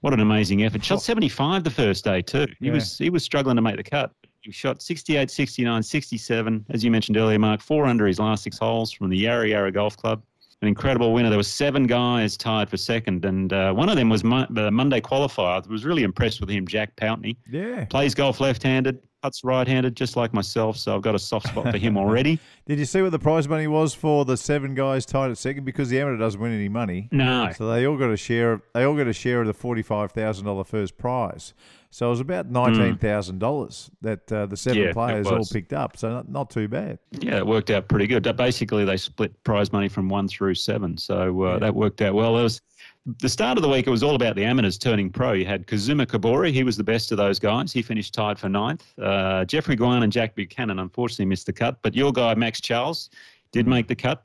what 0.00 0.14
an 0.14 0.20
amazing 0.20 0.64
effort. 0.64 0.82
Shot 0.82 1.02
75 1.02 1.62
the 1.62 1.70
first 1.70 2.04
day 2.04 2.22
too. 2.22 2.46
He 2.58 2.66
Yeah. 2.68 2.72
was 2.72 2.96
he 2.96 3.10
was 3.10 3.22
struggling 3.22 3.56
to 3.56 3.62
make 3.62 3.76
the 3.76 3.82
cut. 3.82 4.12
He 4.40 4.50
shot 4.50 4.80
68, 4.80 5.30
69, 5.30 5.82
67, 5.82 6.64
as 6.70 6.82
you 6.84 6.90
mentioned 6.90 7.16
earlier, 7.18 7.38
Mark, 7.38 7.60
four 7.60 7.84
under 7.84 8.06
his 8.06 8.18
last 8.18 8.44
six 8.44 8.58
holes 8.58 8.92
from 8.92 9.10
the 9.10 9.16
Yarra 9.18 9.48
Yarra 9.48 9.72
Golf 9.72 9.96
Club. 9.96 10.22
An 10.62 10.68
incredible 10.68 11.12
winner. 11.12 11.28
There 11.28 11.38
were 11.38 11.42
seven 11.42 11.86
guys 11.86 12.34
tied 12.38 12.70
for 12.70 12.78
second, 12.78 13.26
and 13.26 13.52
uh, 13.52 13.74
one 13.74 13.90
of 13.90 13.96
them 13.96 14.08
was 14.08 14.24
Mo- 14.24 14.46
the 14.48 14.70
Monday 14.70 15.02
qualifier. 15.02 15.62
I 15.62 15.70
was 15.70 15.84
really 15.84 16.02
impressed 16.02 16.40
with 16.40 16.48
him, 16.48 16.66
Jack 16.66 16.96
Pountney 16.96 17.36
Yeah. 17.50 17.84
plays 17.84 18.14
golf 18.14 18.40
left-handed, 18.40 19.00
right-handed, 19.44 19.96
just 19.96 20.16
like 20.16 20.32
myself. 20.34 20.76
So 20.76 20.94
I've 20.94 21.02
got 21.02 21.14
a 21.14 21.18
soft 21.18 21.48
spot 21.48 21.70
for 21.70 21.78
him 21.78 21.96
already. 21.96 22.38
Did 22.66 22.78
you 22.78 22.84
see 22.84 23.02
what 23.02 23.12
the 23.12 23.18
prize 23.18 23.48
money 23.48 23.66
was 23.66 23.94
for 23.94 24.24
the 24.24 24.36
seven 24.36 24.74
guys 24.74 25.06
tied 25.06 25.30
at 25.30 25.38
second? 25.38 25.64
Because 25.64 25.88
the 25.88 26.00
amateur 26.00 26.18
doesn't 26.18 26.40
win 26.40 26.52
any 26.52 26.68
money. 26.68 27.08
No, 27.12 27.50
So 27.56 27.70
they 27.70 27.86
all 27.86 27.96
got 27.96 28.10
a 28.10 28.16
share. 28.16 28.60
They 28.74 28.84
all 28.84 28.96
got 28.96 29.06
a 29.06 29.12
share 29.12 29.40
of 29.42 29.46
the 29.46 29.54
forty-five 29.54 30.12
thousand 30.12 30.44
dollar 30.46 30.64
first 30.64 30.96
prize. 30.98 31.54
So 31.90 32.06
it 32.08 32.10
was 32.10 32.20
about 32.20 32.50
nineteen 32.50 32.98
thousand 32.98 33.38
dollars 33.38 33.90
that 34.02 34.30
uh, 34.30 34.46
the 34.46 34.56
seven 34.56 34.82
Hmm. 34.82 34.86
Yeah, 34.88 34.92
players 34.92 35.26
all 35.28 35.44
picked 35.44 35.72
up. 35.72 35.96
So 35.96 36.10
not, 36.10 36.28
not 36.28 36.50
too 36.50 36.68
bad. 36.68 36.98
yeah, 37.12 37.36
it 37.38 37.46
worked 37.46 37.70
out 37.70 37.88
pretty 37.88 38.06
good. 38.06 38.24
Basically, 38.36 38.84
they 38.84 38.96
split 38.98 39.42
prize 39.44 39.72
money 39.72 39.88
from 39.88 40.08
one 40.08 40.28
through 40.28 40.56
seven, 40.56 40.98
so 40.98 41.42
uh, 41.44 41.52
Yeah. 41.52 41.58
that 41.60 41.74
worked 41.74 42.02
out 42.02 42.14
well. 42.14 42.34
There 42.34 42.42
was 42.42 42.60
the 43.06 43.28
start 43.28 43.56
of 43.56 43.62
the 43.62 43.68
week. 43.68 43.86
It 43.86 43.90
was 43.90 44.02
all 44.02 44.16
about 44.16 44.34
the 44.34 44.44
amateurs 44.44 44.76
turning 44.76 45.10
pro. 45.10 45.32
You 45.32 45.46
had 45.46 45.66
Kazuma 45.66 46.06
Kobori. 46.06 46.52
He 46.52 46.64
was 46.64 46.76
the 46.76 46.84
best 46.84 47.12
of 47.12 47.18
those 47.18 47.38
guys. 47.38 47.72
He 47.72 47.80
finished 47.82 48.12
tied 48.12 48.38
for 48.38 48.48
ninth. 48.48 48.84
Uh, 49.00 49.44
Jeffrey 49.44 49.76
Guan 49.76 50.02
and 50.02 50.12
Jack 50.12 50.34
Buchanan 50.34 50.80
unfortunately 50.80 51.26
missed 51.26 51.46
the 51.46 51.52
cut, 51.52 51.78
but 51.82 51.94
your 51.94 52.12
guy 52.12 52.34
Max 52.34 52.60
Charles 52.60 53.10
did 53.52 53.66
make 53.66 53.86
the 53.86 53.94
cut. 53.94 54.24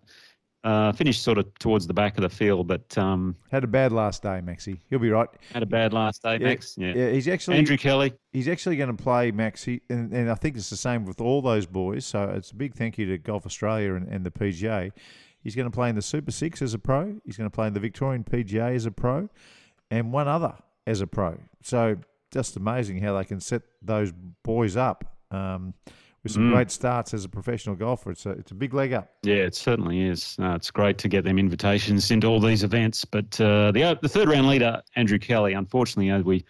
Uh, 0.63 0.91
finished 0.91 1.23
sort 1.23 1.39
of 1.39 1.51
towards 1.57 1.88
the 1.88 1.93
back 1.93 2.17
of 2.17 2.21
the 2.21 2.29
field, 2.29 2.67
but 2.67 2.95
um, 2.95 3.36
Had 3.51 3.63
a 3.63 3.67
bad 3.67 3.91
last 3.91 4.21
day, 4.21 4.41
Maxi. 4.43 4.77
He'll 4.91 4.99
be 4.99 5.09
right. 5.09 5.27
had 5.51 5.63
a 5.63 5.67
bad 5.67 5.91
last 5.91 6.21
day, 6.21 6.38
Max. 6.38 6.75
Yeah. 6.77 6.93
yeah. 6.95 7.09
He's 7.09 7.27
actually 7.27 7.57
Andrew 7.57 7.77
Kelly. 7.77 8.13
he's 8.32 8.47
actually 8.47 8.75
going 8.75 8.95
to 8.95 9.03
play 9.03 9.32
Max, 9.32 9.63
he, 9.63 9.82
and, 9.89 10.13
and 10.13 10.29
I 10.29 10.36
think 10.36 10.55
it's 10.55 10.69
the 10.69 10.77
same 10.77 11.03
with 11.03 11.19
all 11.19 11.41
those 11.41 11.65
boys. 11.65 12.05
So 12.05 12.25
it's 12.25 12.51
a 12.51 12.55
big 12.55 12.75
thank 12.75 12.99
you 12.99 13.07
to 13.07 13.17
Golf 13.17 13.47
Australia 13.47 13.95
and, 13.95 14.07
and 14.07 14.23
the 14.23 14.29
PGA. 14.29 14.91
He's 15.43 15.55
going 15.55 15.65
to 15.69 15.71
play 15.71 15.89
in 15.89 15.95
the 15.95 16.01
Super 16.01 16.31
Six 16.31 16.61
as 16.61 16.73
a 16.73 16.79
pro. 16.79 17.15
He's 17.25 17.37
going 17.37 17.49
to 17.49 17.53
play 17.53 17.67
in 17.67 17.73
the 17.73 17.79
Victorian 17.79 18.23
PGA 18.23 18.75
as 18.75 18.85
a 18.85 18.91
pro, 18.91 19.29
and 19.89 20.11
one 20.11 20.27
other 20.27 20.53
as 20.87 21.01
a 21.01 21.07
pro. 21.07 21.37
So 21.63 21.97
just 22.31 22.55
amazing 22.57 22.99
how 23.01 23.17
they 23.17 23.25
can 23.25 23.39
set 23.39 23.61
those 23.81 24.11
boys 24.43 24.77
up 24.77 25.17
um, 25.31 25.73
with 26.23 26.33
some 26.33 26.49
Mm. 26.49 26.53
great 26.53 26.71
starts 26.71 27.13
as 27.13 27.25
a 27.25 27.29
professional 27.29 27.75
golfer. 27.75 28.11
It's 28.11 28.25
a 28.25 28.31
it's 28.31 28.51
a 28.51 28.55
big 28.55 28.73
leg 28.73 28.93
up. 28.93 29.09
Yeah, 29.23 29.35
it 29.35 29.55
certainly 29.55 30.01
is. 30.03 30.37
Uh, 30.39 30.53
it's 30.55 30.69
great 30.71 30.97
to 30.99 31.07
get 31.07 31.23
them 31.23 31.39
invitations 31.39 32.11
into 32.11 32.27
all 32.27 32.39
these 32.39 32.63
events. 32.63 33.03
But 33.05 33.39
uh, 33.41 33.71
the 33.71 33.97
the 34.01 34.09
third 34.09 34.29
round 34.29 34.47
leader, 34.47 34.81
Andrew 34.95 35.17
Kelly, 35.19 35.53
unfortunately, 35.53 36.11
as 36.11 36.23
we 36.23 36.45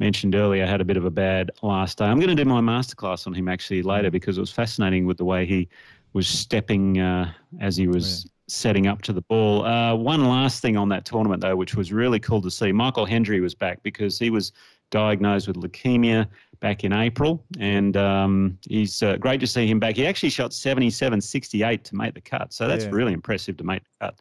mentioned 0.00 0.34
earlier, 0.34 0.66
had 0.66 0.80
a 0.80 0.84
bit 0.84 0.96
of 0.96 1.04
a 1.04 1.10
bad 1.10 1.50
last 1.62 1.98
day. 1.98 2.06
I'm 2.06 2.18
going 2.18 2.34
to 2.36 2.44
do 2.44 2.48
my 2.48 2.60
masterclass 2.60 3.26
on 3.28 3.34
him 3.34 3.46
actually 3.48 3.82
later 3.82 4.10
because 4.10 4.36
it 4.36 4.40
was 4.40 4.50
fascinating 4.50 5.06
with 5.06 5.18
the 5.18 5.24
way 5.24 5.46
he 5.46 5.68
was 6.12 6.26
stepping 6.26 6.98
uh, 7.00 7.32
as 7.60 7.76
he 7.76 7.86
was 7.88 8.28
setting 8.48 8.86
up 8.86 9.00
to 9.02 9.12
the 9.12 9.22
ball. 9.22 9.64
Uh, 9.64 9.94
one 9.94 10.24
last 10.24 10.60
thing 10.60 10.76
on 10.76 10.88
that 10.90 11.04
tournament, 11.04 11.40
though, 11.40 11.56
which 11.56 11.74
was 11.74 11.92
really 11.92 12.20
cool 12.20 12.42
to 12.42 12.50
see. 12.50 12.70
Michael 12.72 13.06
Hendry 13.06 13.40
was 13.40 13.54
back 13.54 13.82
because 13.82 14.18
he 14.18 14.28
was 14.30 14.52
diagnosed 14.90 15.46
with 15.48 15.56
leukemia 15.56 16.26
back 16.60 16.84
in 16.84 16.92
April, 16.92 17.44
and 17.58 17.96
um, 17.96 18.58
he's 18.68 19.02
uh, 19.02 19.16
great 19.16 19.40
to 19.40 19.46
see 19.46 19.66
him 19.66 19.80
back. 19.80 19.96
He 19.96 20.06
actually 20.06 20.28
shot 20.30 20.52
77 20.52 21.20
68 21.20 21.82
to 21.84 21.96
make 21.96 22.14
the 22.14 22.20
cut, 22.20 22.52
so 22.52 22.68
that's 22.68 22.84
Yeah. 22.84 22.90
really 22.92 23.12
impressive 23.14 23.56
to 23.56 23.64
make 23.64 23.82
the 23.84 24.06
cut 24.06 24.18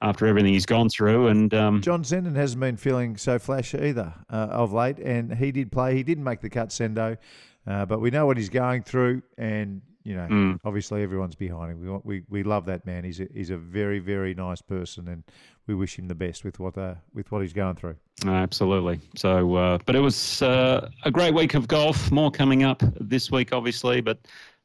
after 0.00 0.26
everything 0.26 0.52
he's 0.54 0.64
gone 0.66 0.88
through. 0.88 1.26
And 1.28 1.52
um, 1.54 1.82
John 1.82 2.02
Senden 2.04 2.36
hasn't 2.36 2.60
been 2.60 2.76
feeling 2.76 3.16
so 3.16 3.38
flash 3.38 3.74
either 3.74 4.14
uh, 4.30 4.34
of 4.50 4.72
late, 4.72 4.98
and 4.98 5.34
he 5.34 5.52
did 5.52 5.70
play. 5.70 5.94
He 5.94 6.02
didn't 6.02 6.24
make 6.24 6.40
the 6.40 6.48
cut, 6.50 6.68
Sendo, 6.70 7.18
uh, 7.66 7.84
but 7.84 8.00
we 8.00 8.10
know 8.10 8.24
what 8.24 8.38
he's 8.38 8.48
going 8.48 8.82
through, 8.82 9.22
and 9.36 9.82
you 10.08 10.16
know, 10.16 10.26
Mm. 10.30 10.58
obviously 10.64 11.02
everyone's 11.02 11.34
behind 11.36 11.70
him. 11.72 11.80
We, 11.80 11.90
want, 11.90 12.04
we 12.06 12.22
we 12.28 12.42
love 12.42 12.64
that 12.66 12.86
man. 12.86 13.04
He's 13.04 13.20
a, 13.20 13.26
he's 13.34 13.50
a 13.50 13.56
very 13.58 13.98
very 13.98 14.32
nice 14.34 14.62
person, 14.62 15.08
and 15.08 15.22
we 15.66 15.74
wish 15.74 15.98
him 15.98 16.08
the 16.08 16.14
best 16.14 16.44
with 16.44 16.58
what 16.58 16.76
uh, 16.78 16.94
with 17.14 17.30
what 17.30 17.42
he's 17.42 17.52
going 17.52 17.76
through. 17.76 17.96
Absolutely. 18.26 19.00
So, 19.16 19.54
uh, 19.56 19.78
but 19.86 19.94
it 19.94 20.00
was 20.00 20.42
uh, 20.42 20.88
a 21.04 21.10
great 21.10 21.34
week 21.34 21.54
of 21.54 21.68
golf. 21.68 22.10
More 22.10 22.30
coming 22.30 22.62
up 22.62 22.82
this 23.00 23.30
week, 23.30 23.52
obviously, 23.52 24.00
but 24.00 24.18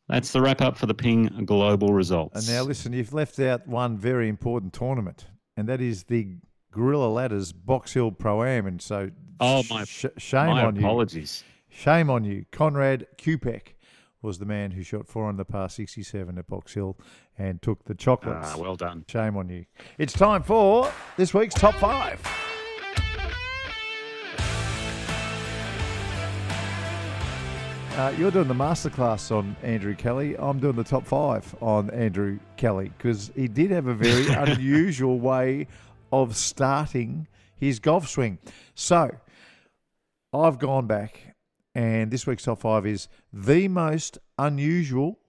that's 0.07 0.31
the 0.31 0.41
wrap 0.41 0.61
up 0.61 0.77
for 0.77 0.85
the 0.85 0.93
Ping 0.93 1.25
Global 1.45 1.93
results. 1.93 2.47
And 2.47 2.55
now 2.57 2.63
listen, 2.63 2.93
you've 2.93 3.13
left 3.13 3.39
out 3.39 3.67
one 3.67 3.97
very 3.97 4.29
important 4.29 4.73
tournament, 4.73 5.25
and 5.57 5.67
that 5.69 5.81
is 5.81 6.03
the 6.03 6.27
Gorilla 6.71 7.07
Ladders 7.07 7.51
Box 7.53 7.93
Hill 7.93 8.11
Pro 8.11 8.43
Am, 8.43 8.65
and 8.65 8.81
so 8.81 9.09
Oh, 9.39 9.63
my- 9.69 9.83
sh- 9.83 10.05
shame 10.17 10.47
My 10.47 10.63
on 10.65 10.75
you. 10.75 10.81
apologies. 10.81 11.43
Shame 11.69 12.09
on 12.09 12.23
you. 12.23 12.45
Conrad 12.51 13.07
Kupek 13.17 13.73
was 14.23 14.39
the 14.39 14.45
man 14.45 14.71
who 14.71 14.81
shot 14.81 15.07
four 15.07 15.25
on 15.25 15.37
the 15.37 15.45
par 15.45 15.69
67 15.69 16.37
at 16.37 16.47
Box 16.47 16.73
Hill 16.73 16.97
and 17.37 17.61
took 17.61 17.83
the 17.83 17.93
chocolates. 17.93 18.53
Ah, 18.53 18.57
well 18.57 18.75
done. 18.75 19.05
Shame 19.07 19.37
on 19.37 19.49
you. 19.49 19.65
It's 19.97 20.13
time 20.13 20.41
for 20.41 20.91
this 21.17 21.33
week's 21.33 21.53
top 21.53 21.75
five. 21.75 22.19
Uh, 27.95 28.11
you're 28.17 28.31
doing 28.31 28.47
the 28.47 28.55
masterclass 28.55 29.29
on 29.31 29.55
Andrew 29.61 29.93
Kelly. 29.93 30.35
I'm 30.39 30.59
doing 30.59 30.75
the 30.75 30.83
top 30.83 31.05
five 31.05 31.53
on 31.61 31.91
Andrew 31.91 32.39
Kelly 32.57 32.91
because 32.97 33.31
he 33.35 33.47
did 33.47 33.69
have 33.69 33.85
a 33.85 33.93
very 33.93 34.27
unusual 34.33 35.19
way 35.19 35.67
of 36.11 36.35
starting 36.35 37.27
his 37.55 37.79
golf 37.79 38.09
swing. 38.09 38.39
So 38.73 39.11
I've 40.33 40.57
gone 40.57 40.87
back, 40.87 41.32
and 41.75 42.11
this 42.11 42.27
week's 42.27 42.43
top 42.43 42.59
five 42.59 42.85
is 42.85 43.07
the 43.31 43.67
most 43.67 44.17
unusual 44.37 45.19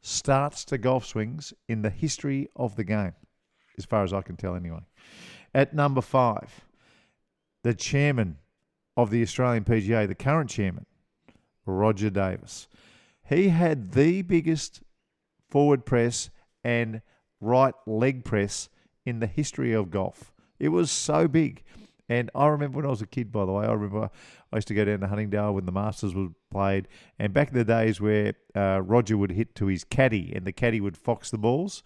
starts 0.00 0.64
to 0.66 0.78
golf 0.78 1.04
swings 1.04 1.52
in 1.68 1.82
the 1.82 1.90
history 1.90 2.48
of 2.56 2.76
the 2.76 2.84
game, 2.84 3.14
as 3.76 3.84
far 3.84 4.04
as 4.04 4.12
I 4.12 4.22
can 4.22 4.36
tell, 4.36 4.54
anyway. 4.54 4.80
At 5.54 5.74
number 5.74 6.00
five, 6.00 6.64
the 7.62 7.74
chairman 7.74 8.38
of 8.96 9.10
the 9.10 9.22
Australian 9.22 9.64
PGA, 9.64 10.06
the 10.06 10.14
current 10.14 10.48
chairman, 10.50 10.86
Roger 11.66 12.10
Davis. 12.10 12.68
He 13.28 13.48
had 13.48 13.92
the 13.92 14.22
biggest 14.22 14.82
forward 15.50 15.84
press 15.84 16.30
and 16.62 17.02
right 17.40 17.74
leg 17.86 18.24
press 18.24 18.68
in 19.04 19.20
the 19.20 19.26
history 19.26 19.72
of 19.72 19.90
golf. 19.90 20.32
It 20.58 20.68
was 20.68 20.90
so 20.90 21.28
big. 21.28 21.62
And 22.08 22.30
I 22.34 22.46
remember 22.46 22.76
when 22.76 22.86
I 22.86 22.90
was 22.90 23.02
a 23.02 23.06
kid, 23.06 23.32
by 23.32 23.44
the 23.44 23.52
way, 23.52 23.66
I 23.66 23.72
remember 23.72 24.10
I 24.52 24.56
used 24.56 24.68
to 24.68 24.74
go 24.74 24.84
down 24.84 25.00
to 25.00 25.08
Huntingdale 25.08 25.54
when 25.54 25.66
the 25.66 25.72
Masters 25.72 26.14
was 26.14 26.30
played. 26.50 26.88
And 27.18 27.32
back 27.32 27.48
in 27.48 27.54
the 27.54 27.64
days 27.64 28.00
where 28.00 28.34
uh, 28.54 28.80
Roger 28.82 29.16
would 29.16 29.32
hit 29.32 29.54
to 29.56 29.66
his 29.66 29.84
caddy 29.84 30.32
and 30.34 30.44
the 30.44 30.52
caddy 30.52 30.80
would 30.80 30.96
fox 30.96 31.30
the 31.30 31.38
balls, 31.38 31.82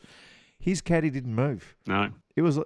his 0.59 0.83
caddy 0.83 1.09
didn't 1.09 1.35
move. 1.35 1.75
No. 1.87 2.11
It 2.37 2.43
was 2.43 2.59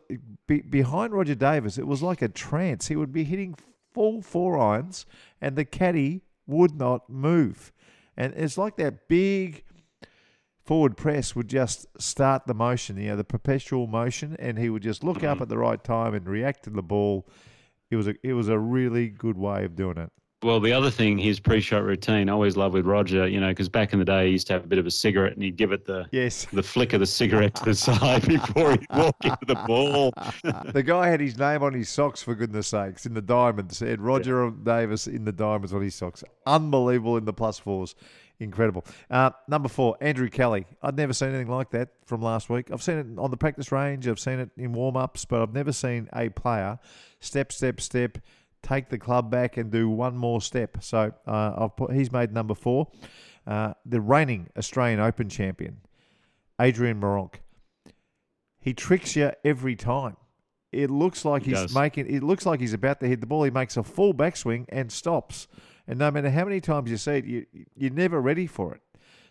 be, 0.46 0.62
behind 0.62 1.12
Roger 1.12 1.36
Davis, 1.36 1.78
it 1.78 1.86
was 1.86 2.02
like 2.02 2.22
a 2.22 2.28
trance. 2.28 2.88
He 2.88 2.96
would 2.96 3.12
be 3.12 3.24
hitting 3.24 3.54
full 3.92 4.20
four 4.20 4.58
irons 4.58 5.06
and 5.40 5.54
the 5.54 5.64
caddy 5.64 6.22
would 6.46 6.74
not 6.74 7.08
move. 7.08 7.72
And 8.16 8.34
it's 8.34 8.58
like 8.58 8.76
that 8.76 9.08
big 9.08 9.64
forward 10.64 10.96
press 10.96 11.36
would 11.36 11.48
just 11.48 11.86
start 12.00 12.46
the 12.46 12.54
motion, 12.54 12.96
you 12.96 13.08
know, 13.08 13.16
the 13.16 13.24
perpetual 13.24 13.86
motion, 13.86 14.36
and 14.38 14.58
he 14.58 14.70
would 14.70 14.82
just 14.82 15.04
look 15.04 15.22
up 15.22 15.40
at 15.42 15.48
the 15.48 15.58
right 15.58 15.82
time 15.82 16.14
and 16.14 16.26
react 16.28 16.64
to 16.64 16.70
the 16.70 16.82
ball. 16.82 17.26
It 17.90 17.96
was 17.96 18.08
a 18.08 18.14
it 18.22 18.32
was 18.32 18.48
a 18.48 18.58
really 18.58 19.08
good 19.08 19.36
way 19.36 19.64
of 19.64 19.76
doing 19.76 19.98
it. 19.98 20.10
Well, 20.42 20.60
the 20.60 20.74
other 20.74 20.90
thing, 20.90 21.16
his 21.16 21.40
pre-shot 21.40 21.84
routine, 21.84 22.28
I 22.28 22.32
always 22.32 22.54
love 22.54 22.74
with 22.74 22.84
Roger, 22.84 23.26
you 23.26 23.40
know, 23.40 23.48
because 23.48 23.70
back 23.70 23.94
in 23.94 23.98
the 23.98 24.04
day 24.04 24.26
he 24.26 24.32
used 24.32 24.46
to 24.48 24.52
have 24.52 24.64
a 24.64 24.66
bit 24.66 24.78
of 24.78 24.84
a 24.86 24.90
cigarette 24.90 25.32
and 25.32 25.42
he'd 25.42 25.56
give 25.56 25.72
it 25.72 25.86
the 25.86 26.04
Yes. 26.12 26.46
the 26.52 26.62
flick 26.62 26.92
of 26.92 27.00
the 27.00 27.06
cigarette 27.06 27.54
to 27.54 27.64
the 27.64 27.74
side 27.88 28.28
before 28.28 28.72
he'd 28.72 28.86
walk 28.94 29.16
into 29.24 29.38
the 29.46 29.54
ball. 29.66 30.12
the 30.74 30.82
guy 30.82 31.08
had 31.08 31.20
his 31.20 31.38
name 31.38 31.62
on 31.62 31.72
his 31.72 31.88
socks 31.88 32.22
for 32.22 32.34
goodness 32.34 32.66
sakes 32.68 33.06
in 33.06 33.14
the 33.14 33.22
diamonds. 33.22 33.80
It 33.80 33.88
had 33.88 34.02
Roger 34.02 34.50
Davis 34.50 35.06
in 35.06 35.24
the 35.24 35.32
diamonds 35.32 35.72
on 35.72 35.80
his 35.80 35.94
socks. 35.94 36.22
Unbelievable 36.46 37.16
in 37.16 37.24
the 37.24 37.32
plus 37.32 37.58
fours. 37.58 37.94
Incredible. 38.44 38.84
Uh, 39.10 39.30
number 39.48 39.68
four, 39.68 39.96
Andrew 40.00 40.28
Kelly. 40.28 40.66
I'd 40.82 40.96
never 40.96 41.12
seen 41.12 41.30
anything 41.30 41.48
like 41.48 41.70
that 41.70 41.88
from 42.04 42.20
last 42.22 42.48
week. 42.50 42.70
I've 42.70 42.82
seen 42.82 42.98
it 42.98 43.06
on 43.18 43.30
the 43.30 43.36
practice 43.36 43.72
range. 43.72 44.06
I've 44.06 44.20
seen 44.20 44.38
it 44.38 44.50
in 44.56 44.72
warm 44.72 44.96
ups, 44.96 45.24
but 45.24 45.40
I've 45.42 45.54
never 45.54 45.72
seen 45.72 46.08
a 46.14 46.28
player 46.28 46.78
step, 47.20 47.50
step, 47.52 47.80
step, 47.80 48.18
take 48.62 48.90
the 48.90 48.98
club 48.98 49.30
back 49.30 49.56
and 49.56 49.70
do 49.70 49.88
one 49.88 50.16
more 50.16 50.40
step. 50.40 50.76
So 50.82 51.12
uh, 51.26 51.54
I've 51.56 51.74
put, 51.76 51.92
he's 51.92 52.12
made 52.12 52.32
number 52.32 52.54
four. 52.54 52.88
Uh, 53.46 53.74
the 53.84 54.00
reigning 54.00 54.48
Australian 54.56 55.00
Open 55.00 55.28
champion, 55.28 55.78
Adrian 56.60 57.00
Meronk. 57.00 57.34
He 58.60 58.72
tricks 58.74 59.16
you 59.16 59.32
every 59.44 59.76
time. 59.76 60.16
It 60.72 60.90
looks 60.90 61.24
like 61.24 61.42
He 61.44 61.50
he's 61.50 61.60
does. 61.60 61.74
making. 61.74 62.12
It 62.12 62.22
looks 62.22 62.46
like 62.46 62.60
he's 62.60 62.72
about 62.72 63.00
to 63.00 63.06
hit 63.06 63.20
the 63.20 63.26
ball. 63.26 63.44
He 63.44 63.50
makes 63.50 63.76
a 63.76 63.82
full 63.82 64.12
backswing 64.14 64.64
and 64.70 64.90
stops. 64.90 65.46
And 65.86 65.98
no 65.98 66.10
matter 66.10 66.30
how 66.30 66.44
many 66.44 66.60
times 66.60 66.90
you 66.90 66.96
see 66.96 67.12
it, 67.12 67.24
you 67.24 67.46
you're 67.76 67.90
never 67.90 68.20
ready 68.20 68.46
for 68.46 68.74
it. 68.74 68.80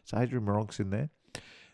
So 0.04 0.18
Adrian 0.18 0.46
Meronk's 0.46 0.80
in 0.80 0.90
there. 0.90 1.10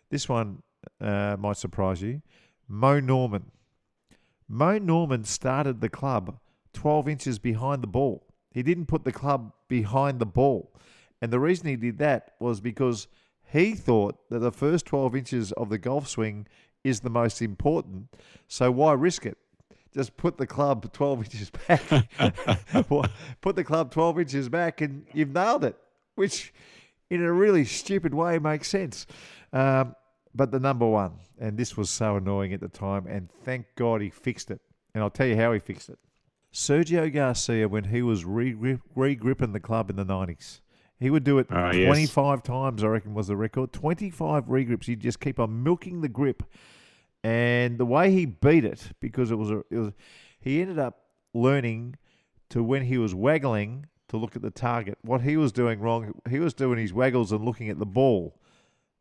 This 0.09 0.29
one 0.29 0.63
uh, 1.01 1.35
might 1.39 1.57
surprise 1.57 2.01
you. 2.01 2.21
Mo 2.67 2.99
Norman. 2.99 3.51
Mo 4.47 4.77
Norman 4.77 5.23
started 5.23 5.81
the 5.81 5.89
club 5.89 6.39
12 6.73 7.07
inches 7.07 7.39
behind 7.39 7.83
the 7.83 7.87
ball. 7.87 8.25
He 8.51 8.63
didn't 8.63 8.87
put 8.87 9.03
the 9.03 9.11
club 9.11 9.53
behind 9.67 10.19
the 10.19 10.25
ball. 10.25 10.73
And 11.21 11.31
the 11.31 11.39
reason 11.39 11.67
he 11.67 11.75
did 11.75 11.97
that 11.99 12.35
was 12.39 12.61
because 12.61 13.07
he 13.51 13.73
thought 13.73 14.29
that 14.29 14.39
the 14.39 14.51
first 14.51 14.85
12 14.85 15.15
inches 15.15 15.51
of 15.53 15.69
the 15.69 15.77
golf 15.77 16.07
swing 16.07 16.47
is 16.83 17.01
the 17.01 17.09
most 17.09 17.41
important. 17.41 18.15
So 18.47 18.71
why 18.71 18.93
risk 18.93 19.25
it? 19.25 19.37
Just 19.93 20.15
put 20.17 20.37
the 20.37 20.45
club 20.45 20.91
12 20.93 21.23
inches 21.23 21.49
back. 21.49 21.81
put 23.41 23.55
the 23.55 23.63
club 23.63 23.91
12 23.91 24.19
inches 24.19 24.49
back 24.49 24.81
and 24.81 25.05
you've 25.13 25.33
nailed 25.33 25.63
it, 25.63 25.75
which 26.15 26.53
in 27.09 27.23
a 27.23 27.31
really 27.31 27.65
stupid 27.65 28.13
way 28.13 28.37
makes 28.39 28.67
sense. 28.67 29.07
Um, 29.51 29.95
but 30.35 30.51
the 30.51 30.59
number 30.59 30.85
one, 30.85 31.13
and 31.39 31.57
this 31.57 31.75
was 31.75 31.89
so 31.89 32.17
annoying 32.17 32.53
at 32.53 32.59
the 32.59 32.67
time, 32.67 33.07
and 33.07 33.29
thank 33.43 33.65
God 33.75 34.01
he 34.01 34.09
fixed 34.09 34.51
it. 34.51 34.61
And 34.93 35.03
I'll 35.03 35.09
tell 35.09 35.27
you 35.27 35.35
how 35.35 35.53
he 35.53 35.59
fixed 35.59 35.89
it. 35.89 35.97
Sergio 36.53 37.11
Garcia, 37.13 37.67
when 37.67 37.85
he 37.85 38.01
was 38.01 38.25
re 38.25 38.53
gripping 39.15 39.53
the 39.53 39.59
club 39.59 39.89
in 39.89 39.95
the 39.95 40.05
90s, 40.05 40.61
he 40.99 41.09
would 41.09 41.23
do 41.23 41.37
it 41.39 41.47
Ah, 41.49 41.71
yes. 41.71 41.87
25 41.87 42.43
times, 42.43 42.83
I 42.83 42.87
reckon 42.87 43.13
was 43.13 43.27
the 43.27 43.37
record. 43.37 43.71
25 43.71 44.45
regrips. 44.45 44.85
He'd 44.85 44.99
just 44.99 45.19
keep 45.19 45.39
on 45.39 45.63
milking 45.63 46.01
the 46.01 46.09
grip. 46.09 46.43
And 47.23 47.77
the 47.77 47.85
way 47.85 48.11
he 48.11 48.25
beat 48.25 48.63
it, 48.63 48.91
because 49.01 49.31
it 49.31 49.35
was, 49.35 49.51
a, 49.51 49.59
it 49.69 49.77
was 49.77 49.93
he 50.39 50.61
ended 50.61 50.79
up 50.79 51.03
learning 51.33 51.95
to 52.49 52.63
when 52.63 52.83
he 52.83 52.97
was 52.97 53.13
waggling 53.13 53.85
to 54.07 54.17
look 54.17 54.35
at 54.35 54.41
the 54.41 54.51
target. 54.51 54.97
What 55.01 55.21
he 55.21 55.37
was 55.37 55.51
doing 55.51 55.79
wrong, 55.79 56.13
he 56.29 56.39
was 56.39 56.53
doing 56.53 56.79
his 56.79 56.93
waggles 56.93 57.31
and 57.31 57.45
looking 57.45 57.69
at 57.69 57.79
the 57.79 57.85
ball. 57.85 58.35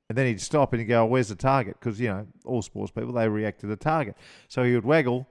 And 0.09 0.17
then 0.17 0.27
he'd 0.27 0.41
stop 0.41 0.73
and 0.73 0.81
he'd 0.81 0.87
go, 0.87 1.03
oh, 1.03 1.07
Where's 1.07 1.29
the 1.29 1.35
target? 1.35 1.77
Because, 1.79 2.01
you 2.01 2.09
know, 2.09 2.27
all 2.45 2.63
sports 2.63 2.91
people, 2.91 3.13
they 3.13 3.29
react 3.29 3.61
to 3.61 3.67
the 3.67 3.77
target. 3.77 4.17
So 4.49 4.63
he 4.63 4.75
would 4.75 4.85
waggle, 4.85 5.29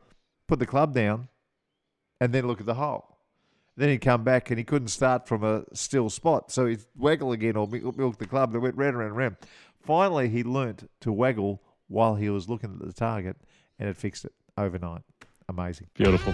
put 0.47 0.59
the 0.59 0.65
club 0.65 0.93
down, 0.93 1.29
and 2.21 2.33
then 2.33 2.47
look 2.47 2.59
at 2.59 2.65
the 2.65 2.75
hole. 2.75 3.17
Then 3.75 3.89
he'd 3.89 3.99
come 3.99 4.23
back 4.23 4.49
and 4.49 4.57
he 4.57 4.63
couldn't 4.63 4.87
start 4.87 5.27
from 5.27 5.43
a 5.43 5.63
still 5.73 6.09
spot. 6.09 6.51
So 6.51 6.65
he'd 6.65 6.83
waggle 6.95 7.31
again 7.31 7.55
or 7.55 7.67
milk 7.67 8.17
the 8.17 8.25
club. 8.25 8.51
They 8.51 8.59
went 8.59 8.75
round 8.75 8.97
and 8.97 9.15
round. 9.15 9.37
Finally, 9.83 10.29
he 10.29 10.43
learnt 10.43 10.89
to 11.01 11.11
waggle 11.11 11.61
while 11.87 12.15
he 12.15 12.29
was 12.29 12.47
looking 12.49 12.71
at 12.79 12.85
the 12.85 12.93
target 12.93 13.37
and 13.79 13.87
it 13.89 13.97
fixed 13.97 14.25
it 14.25 14.33
overnight. 14.57 15.01
Amazing. 15.49 15.87
Beautiful. 15.93 16.33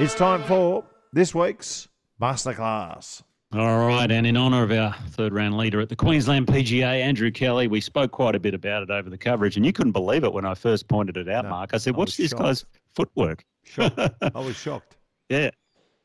It's 0.00 0.14
time 0.14 0.42
for 0.44 0.84
this 1.12 1.32
week's 1.34 1.86
Masterclass. 2.20 3.22
All 3.54 3.86
right, 3.86 4.10
and 4.10 4.26
in 4.26 4.36
honour 4.36 4.62
of 4.64 4.72
our 4.72 4.94
third 5.10 5.32
round 5.32 5.56
leader 5.56 5.80
at 5.80 5.88
the 5.90 5.94
Queensland 5.96 6.46
PGA, 6.46 6.82
Andrew 7.02 7.30
Kelly, 7.30 7.68
we 7.68 7.80
spoke 7.80 8.10
quite 8.10 8.34
a 8.34 8.40
bit 8.40 8.54
about 8.54 8.82
it 8.82 8.90
over 8.90 9.10
the 9.10 9.18
coverage, 9.18 9.56
and 9.56 9.64
you 9.64 9.72
couldn't 9.72 9.92
believe 9.92 10.24
it 10.24 10.32
when 10.32 10.44
I 10.44 10.54
first 10.54 10.88
pointed 10.88 11.16
it 11.18 11.28
out, 11.28 11.44
No, 11.44 11.50
Mark. 11.50 11.70
I 11.74 11.76
said, 11.76 11.94
I 11.94 11.98
"What's 11.98 12.12
was 12.12 12.16
this 12.16 12.30
shocked. 12.30 12.42
guy's 12.42 12.64
footwork?" 12.96 13.44
Shocked. 13.64 13.98
I 14.34 14.40
was 14.40 14.56
shocked. 14.56 14.96
Yeah, 15.28 15.50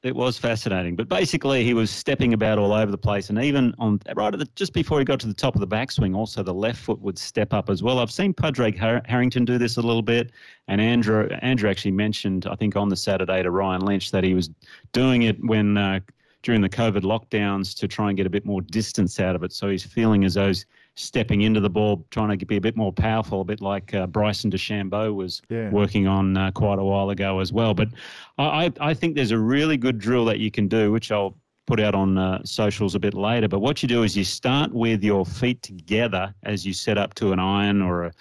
it 0.04 0.16
was 0.16 0.38
fascinating. 0.38 0.96
But 0.96 1.10
basically, 1.10 1.64
he 1.64 1.74
was 1.74 1.90
stepping 1.90 2.34
about 2.34 2.60
all 2.60 2.74
over 2.74 2.92
the 2.92 2.98
place, 2.98 3.30
and 3.30 3.40
even 3.40 3.74
on 3.80 4.00
right 4.16 4.34
at 4.34 4.40
the, 4.40 4.48
just 4.56 4.74
before 4.74 5.00
he 5.00 5.06
got 5.06 5.20
to 5.22 5.28
the 5.28 5.34
top 5.34 5.56
of 5.56 5.62
the 5.62 5.68
backswing, 5.68 6.16
also 6.16 6.44
the 6.44 6.54
left 6.54 6.80
foot 6.80 7.02
would 7.02 7.18
step 7.18 7.54
up 7.54 7.70
as 7.70 7.82
well. 7.82 8.00
I've 8.00 8.12
seen 8.12 8.34
Padraig 8.34 8.78
Har- 8.78 9.02
Harrington 9.06 9.46
do 9.46 9.58
this 9.58 9.78
a 9.78 9.82
little 9.82 10.02
bit, 10.02 10.32
and 10.68 10.80
Andrew 10.80 11.28
Andrew 11.42 11.70
actually 11.70 11.92
mentioned, 11.92 12.46
I 12.46 12.56
think, 12.56 12.76
on 12.76 12.90
the 12.90 12.96
Saturday 12.96 13.44
to 13.44 13.52
Ryan 13.52 13.82
Lynch 13.82 14.12
that 14.12 14.24
he 14.24 14.34
was 14.34 14.50
doing 14.92 15.24
it 15.24 15.38
when. 15.44 15.78
Uh, 15.78 16.00
during 16.44 16.62
the 16.62 16.70
COVID 16.70 17.02
lockdowns 17.02 17.76
to 17.78 17.90
try 17.90 18.08
and 18.08 18.16
get 18.16 18.26
a 18.26 18.30
bit 18.30 18.46
more 18.46 18.62
distance 18.62 19.20
out 19.20 19.36
of 19.36 19.44
it. 19.44 19.52
So 19.52 19.68
he's 19.68 19.84
feeling 19.84 20.24
as 20.24 20.36
though 20.36 20.54
stepping 20.98 21.42
into 21.42 21.60
the 21.60 21.70
ball, 21.70 22.06
trying 22.10 22.38
to 22.38 22.46
be 22.46 22.58
a 22.58 22.62
bit 22.62 22.76
more 22.76 22.92
powerful, 22.92 23.42
a 23.42 23.46
bit 23.46 23.62
like 23.62 23.94
uh, 23.94 24.08
Bryson 24.08 24.50
DeChambeau 24.52 25.14
was 25.16 25.42
Yeah. 25.50 25.70
working 25.70 26.08
on 26.08 26.36
uh, 26.36 26.52
quite 26.52 26.80
a 26.80 26.84
while 26.84 27.12
ago 27.12 27.40
as 27.40 27.54
well. 27.54 27.74
But 27.74 27.90
I, 28.38 28.74
I 28.80 28.94
think 28.94 29.16
there's 29.16 29.32
a 29.32 29.38
really 29.40 29.78
good 29.78 30.00
drill 30.00 30.26
that 30.26 30.40
you 30.40 30.50
can 30.52 30.68
do, 30.68 30.92
which 30.92 31.12
I'll 31.12 31.38
put 31.68 31.80
out 31.80 31.94
on 31.94 32.18
uh, 32.18 32.42
socials 32.44 32.96
a 32.96 33.00
bit 33.00 33.14
later. 33.14 33.48
But 33.48 33.60
what 33.60 33.84
you 33.84 33.88
do 33.88 34.04
is 34.04 34.18
you 34.18 34.24
start 34.24 34.74
with 34.74 35.04
your 35.04 35.26
feet 35.26 35.62
together 35.62 36.34
as 36.44 36.66
you 36.66 36.74
set 36.74 36.98
up 36.98 37.14
to 37.16 37.32
an 37.32 37.40
iron 37.40 37.82
or 37.82 38.06
a 38.06 38.12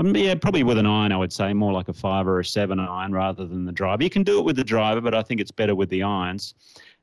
um, 0.00 0.16
yeah, 0.16 0.34
probably 0.34 0.64
with 0.64 0.76
an 0.78 0.86
iron, 0.86 1.12
I 1.12 1.16
would 1.16 1.32
say, 1.32 1.54
more 1.54 1.72
like 1.72 1.88
a 1.88 1.92
five 1.92 2.26
or 2.26 2.40
a 2.40 2.44
seven 2.44 2.80
iron 2.80 3.12
rather 3.12 3.46
than 3.46 3.64
the 3.64 3.70
driver. 3.70 4.02
You 4.02 4.10
can 4.10 4.24
do 4.24 4.40
it 4.40 4.44
with 4.44 4.56
the 4.56 4.64
driver, 4.64 5.00
but 5.00 5.14
I 5.14 5.22
think 5.22 5.40
it's 5.40 5.52
better 5.52 5.76
with 5.76 5.88
the 5.88 6.02
irons. 6.02 6.54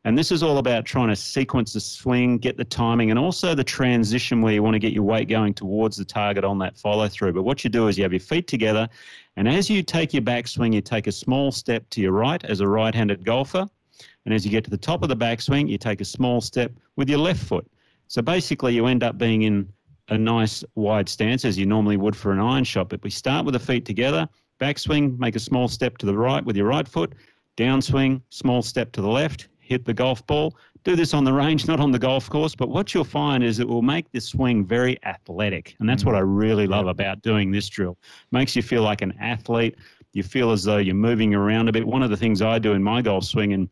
And 0.03 0.17
this 0.17 0.31
is 0.31 0.41
all 0.41 0.57
about 0.57 0.83
trying 0.85 1.09
to 1.09 1.15
sequence 1.15 1.73
the 1.73 1.79
swing, 1.79 2.39
get 2.39 2.57
the 2.57 2.65
timing, 2.65 3.11
and 3.11 3.19
also 3.19 3.53
the 3.53 3.63
transition 3.63 4.41
where 4.41 4.51
you 4.51 4.63
want 4.63 4.73
to 4.73 4.79
get 4.79 4.93
your 4.93 5.03
weight 5.03 5.29
going 5.29 5.53
towards 5.53 5.95
the 5.95 6.05
target 6.05 6.43
on 6.43 6.57
that 6.59 6.75
follow 6.75 7.07
through. 7.07 7.33
But 7.33 7.43
what 7.43 7.63
you 7.63 7.69
do 7.69 7.87
is 7.87 7.97
you 7.97 8.03
have 8.03 8.11
your 8.11 8.19
feet 8.19 8.47
together, 8.47 8.89
and 9.37 9.47
as 9.47 9.69
you 9.69 9.83
take 9.83 10.11
your 10.11 10.23
backswing, 10.23 10.73
you 10.73 10.81
take 10.81 11.05
a 11.05 11.11
small 11.11 11.51
step 11.51 11.87
to 11.91 12.01
your 12.01 12.13
right 12.13 12.43
as 12.45 12.61
a 12.61 12.67
right 12.67 12.95
handed 12.95 13.23
golfer. 13.23 13.67
And 14.25 14.33
as 14.33 14.43
you 14.43 14.51
get 14.51 14.63
to 14.63 14.71
the 14.71 14.77
top 14.77 15.03
of 15.03 15.09
the 15.09 15.15
backswing, 15.15 15.69
you 15.69 15.77
take 15.77 16.01
a 16.01 16.05
small 16.05 16.41
step 16.41 16.71
with 16.95 17.07
your 17.07 17.19
left 17.19 17.43
foot. 17.43 17.69
So 18.07 18.21
basically, 18.21 18.73
you 18.73 18.87
end 18.87 19.03
up 19.03 19.17
being 19.17 19.43
in 19.43 19.71
a 20.09 20.17
nice 20.17 20.63
wide 20.75 21.07
stance 21.07 21.45
as 21.45 21.57
you 21.57 21.65
normally 21.65 21.97
would 21.97 22.15
for 22.15 22.31
an 22.31 22.39
iron 22.39 22.63
shot. 22.63 22.89
But 22.89 23.03
we 23.03 23.09
start 23.09 23.45
with 23.45 23.53
the 23.53 23.59
feet 23.59 23.85
together, 23.85 24.27
backswing, 24.59 25.17
make 25.19 25.35
a 25.35 25.39
small 25.39 25.67
step 25.67 25.97
to 25.99 26.05
the 26.05 26.17
right 26.17 26.43
with 26.43 26.57
your 26.57 26.67
right 26.67 26.87
foot, 26.87 27.13
downswing, 27.55 28.21
small 28.29 28.61
step 28.61 28.91
to 28.93 29.01
the 29.01 29.07
left, 29.07 29.47
hit 29.72 29.86
the 29.86 29.93
golf 29.93 30.28
ball. 30.28 30.53
Do 30.84 30.97
this 30.97 31.13
on 31.13 31.24
the 31.24 31.32
range, 31.32 31.65
not 31.65 31.80
on 31.80 31.91
the 31.91 31.97
golf 31.97 32.30
course. 32.30 32.53
But 32.55 32.67
what 32.67 32.93
you'll 32.93 33.05
find 33.05 33.41
is 33.41 33.59
it 33.59 33.67
will 33.67 33.82
make 33.82 34.11
this 34.11 34.26
swing 34.26 34.65
very 34.65 35.01
athletic. 35.05 35.76
And 35.80 35.88
that's 35.88 36.03
what 36.03 36.13
I 36.13 36.19
really 36.19 36.67
love 36.67 36.88
about 36.88 37.22
doing 37.22 37.51
this 37.51 37.69
drill. 37.69 37.97
Makes 38.32 38.53
you 38.53 38.61
feel 38.61 38.84
like 38.84 39.01
an 39.01 39.13
athlete. 39.17 39.78
You 40.11 40.24
feel 40.24 40.51
as 40.51 40.65
though 40.65 40.80
you're 40.80 40.93
moving 40.93 41.34
around 41.34 41.69
a 41.69 41.72
bit. 41.72 41.88
One 41.88 42.03
of 42.03 42.09
the 42.09 42.17
things 42.17 42.41
I 42.41 42.59
do 42.59 42.74
in 42.74 42.84
my 42.84 43.01
golf 43.01 43.24
swing, 43.24 43.53
and 43.53 43.69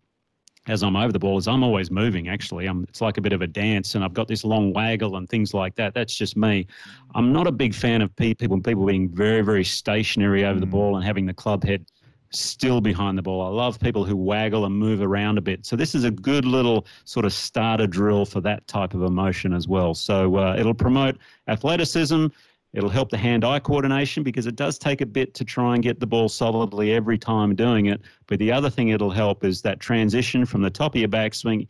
as 0.70 0.84
I'm 0.84 0.96
over 0.96 1.12
the 1.12 1.20
ball 1.20 1.38
is 1.38 1.50
I'm 1.50 1.64
always 1.64 1.92
moving. 1.92 2.30
Actually, 2.30 2.68
I'm, 2.68 2.86
it's 2.88 3.02
like 3.02 3.18
a 3.18 3.22
bit 3.22 3.34
of 3.34 3.42
a 3.42 3.48
dance, 3.48 3.96
and 3.96 4.06
I've 4.06 4.14
got 4.14 4.30
this 4.30 4.46
long 4.46 4.72
waggle 4.72 5.18
and 5.18 5.28
things 5.28 5.54
like 5.54 5.76
that. 5.76 5.94
That's 5.94 6.16
just 6.16 6.38
me. 6.38 6.66
I'm 7.14 7.34
not 7.34 7.46
a 7.46 7.52
big 7.52 7.74
fan 7.74 8.02
of 8.02 8.16
people 8.16 8.62
people 8.62 8.86
being 8.86 9.10
very 9.10 9.42
very 9.42 9.66
stationary 9.66 10.46
over 10.46 10.60
mm. 10.60 10.62
the 10.62 10.72
ball 10.78 10.96
and 10.96 11.04
having 11.04 11.26
the 11.26 11.34
club 11.34 11.66
head 11.66 11.86
still 12.32 12.82
behind 12.82 13.18
the 13.18 13.22
ball. 13.22 13.42
I 13.42 13.50
love 13.50 13.80
people 13.80 14.06
who 14.06 14.16
waggle 14.16 14.66
and 14.66 14.76
move 14.76 15.02
around 15.02 15.38
a 15.38 15.42
bit. 15.42 15.66
So 15.66 15.76
this 15.76 15.96
is 15.96 16.04
a 16.04 16.12
good 16.12 16.46
little 16.46 16.86
sort 17.06 17.26
of 17.26 17.34
starter 17.34 17.88
drill 17.88 18.26
for 18.26 18.42
that 18.42 18.68
type 18.68 18.94
of 18.94 19.04
emotion 19.04 19.54
as 19.54 19.68
well. 19.68 19.94
So 19.94 20.36
uh, 20.36 20.56
it'll 20.58 20.74
promote 20.74 21.18
athleticism. 21.48 22.28
It'll 22.74 22.90
help 22.90 23.10
the 23.10 23.18
hand-eye 23.18 23.60
coordination 23.60 24.22
because 24.22 24.46
it 24.46 24.56
does 24.56 24.78
take 24.78 25.02
a 25.02 25.06
bit 25.06 25.34
to 25.34 25.44
try 25.44 25.74
and 25.74 25.82
get 25.82 26.00
the 26.00 26.06
ball 26.06 26.30
solidly 26.30 26.94
every 26.94 27.18
time 27.18 27.56
doing 27.56 27.88
it. 27.88 28.02
But 28.28 28.38
the 28.38 28.52
other 28.52 28.70
thing 28.70 28.90
it'll 28.90 29.10
help 29.10 29.44
is 29.44 29.64
that 29.64 29.80
transition 29.80 30.46
from 30.46 30.62
the 30.62 30.70
top 30.70 30.94
of 30.94 31.00
your 31.00 31.10
backswing 31.10 31.68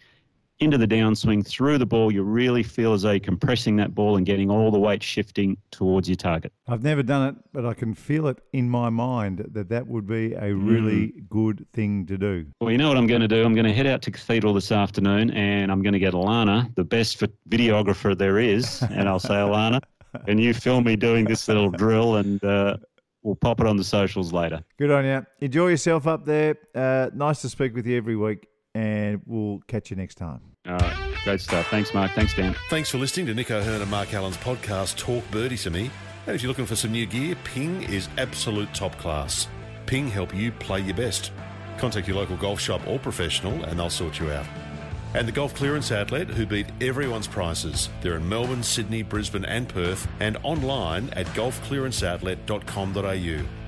into 0.60 0.78
the 0.78 0.88
downswing 0.88 1.46
through 1.46 1.78
the 1.78 1.86
ball. 1.86 2.12
You 2.12 2.24
really 2.24 2.64
feel 2.64 2.94
as 2.94 3.04
though 3.04 3.12
you're 3.12 3.20
compressing 3.20 3.76
that 3.78 3.96
ball 3.96 4.18
and 4.18 4.26
getting 4.26 4.50
all 4.50 4.72
the 4.72 4.80
weight 4.80 5.02
shifting 5.02 5.58
towards 5.72 6.10
your 6.10 6.18
target. 6.18 6.52
I've 6.68 6.84
never 6.84 7.02
done 7.04 7.30
it, 7.30 7.36
but 7.54 7.66
I 7.66 7.74
can 7.74 7.94
feel 7.94 8.28
it 8.28 8.40
in 8.54 8.70
my 8.70 8.90
mind 8.90 9.46
that 9.52 9.70
that 9.70 9.88
would 9.88 10.08
be 10.08 10.34
a 10.34 10.54
really 10.54 11.08
mm. 11.08 11.30
good 11.30 11.66
thing 11.74 12.06
to 12.08 12.18
do. 12.18 12.46
Well, 12.60 12.72
you 12.72 12.78
know 12.78 12.90
what 12.90 12.98
I'm 12.98 13.08
going 13.08 13.22
to 13.22 13.28
do? 13.28 13.44
I'm 13.44 13.54
going 13.54 13.66
to 13.66 13.74
head 13.74 13.88
out 13.88 14.02
to 14.04 14.12
Cathedral 14.12 14.54
this 14.54 14.72
afternoon 14.72 15.32
and 15.32 15.72
I'm 15.72 15.82
going 15.82 15.94
to 15.94 16.00
get 16.00 16.14
Alana, 16.14 16.74
the 16.76 16.84
best 16.84 17.24
videographer 17.50 18.18
there 18.18 18.40
is, 18.40 18.82
and 18.92 19.08
I'll 19.08 19.20
say, 19.20 19.36
Alana, 19.36 19.82
and 20.28 20.40
you 20.40 20.54
film 20.54 20.84
me 20.84 20.96
doing 20.96 21.26
this 21.26 21.48
little 21.48 21.70
drill 21.70 22.18
and 22.18 22.44
uh, 22.44 22.78
we'll 23.24 23.36
pop 23.36 23.60
it 23.60 23.68
on 23.68 23.78
the 23.78 23.84
socials 23.84 24.34
later. 24.34 24.64
Good 24.78 24.92
on 24.92 25.06
you. 25.06 25.26
Enjoy 25.40 25.68
yourself 25.70 26.08
up 26.08 26.26
there. 26.26 26.58
Uh, 26.74 27.10
nice 27.14 27.42
to 27.42 27.50
speak 27.50 27.76
with 27.76 27.86
you 27.86 27.98
every 27.98 28.16
week, 28.16 28.48
and 28.76 29.22
we'll 29.26 29.62
catch 29.68 29.90
you 29.90 29.96
next 29.96 30.16
time. 30.16 30.42
All 30.68 30.78
right. 30.78 31.16
Great 31.24 31.42
stuff. 31.42 31.68
Thanks, 31.68 31.94
Mark. 31.94 32.12
Thanks, 32.12 32.34
Dan. 32.34 32.56
Thanks 32.70 32.90
for 32.90 32.98
listening 32.98 33.26
to 33.28 33.34
Nick 33.34 33.52
O'Hern 33.52 33.82
and 33.82 33.92
Mark 33.92 34.14
Allen's 34.14 34.38
podcast, 34.38 34.98
Talk 34.98 35.24
Birdie 35.32 35.58
to 35.58 35.70
Me. 35.70 35.90
And 36.28 36.36
if 36.36 36.44
you're 36.44 36.50
looking 36.50 36.66
for 36.66 36.76
some 36.76 36.92
new 36.92 37.06
gear, 37.06 37.36
Ping 37.44 37.84
is 37.84 38.08
absolute 38.18 38.74
top 38.74 38.98
class. 38.98 39.48
Ping 39.86 40.08
help 40.08 40.36
you 40.36 40.52
play 40.52 40.82
your 40.82 40.96
best. 40.96 41.32
Contact 41.78 42.08
your 42.08 42.18
local 42.18 42.38
golf 42.38 42.60
shop 42.60 42.86
or 42.88 43.00
professional 43.00 43.64
and 43.64 43.80
they'll 43.80 43.90
sort 43.90 44.20
you 44.20 44.32
out 44.32 44.46
and 45.14 45.28
the 45.28 45.32
Golf 45.32 45.54
Clearance 45.56 45.92
Outlet, 45.92 46.28
who 46.28 46.46
beat 46.46 46.68
everyone's 46.82 47.28
prices. 47.28 47.90
They're 48.02 48.18
in 48.18 48.30
Melbourne, 48.30 48.64
Sydney, 48.64 49.04
Brisbane, 49.04 49.46
and 49.46 49.68
Perth, 49.68 50.08
and 50.20 50.38
online 50.44 51.10
at 51.14 51.26
golfclearanceoutlet.com.au. 51.28 53.59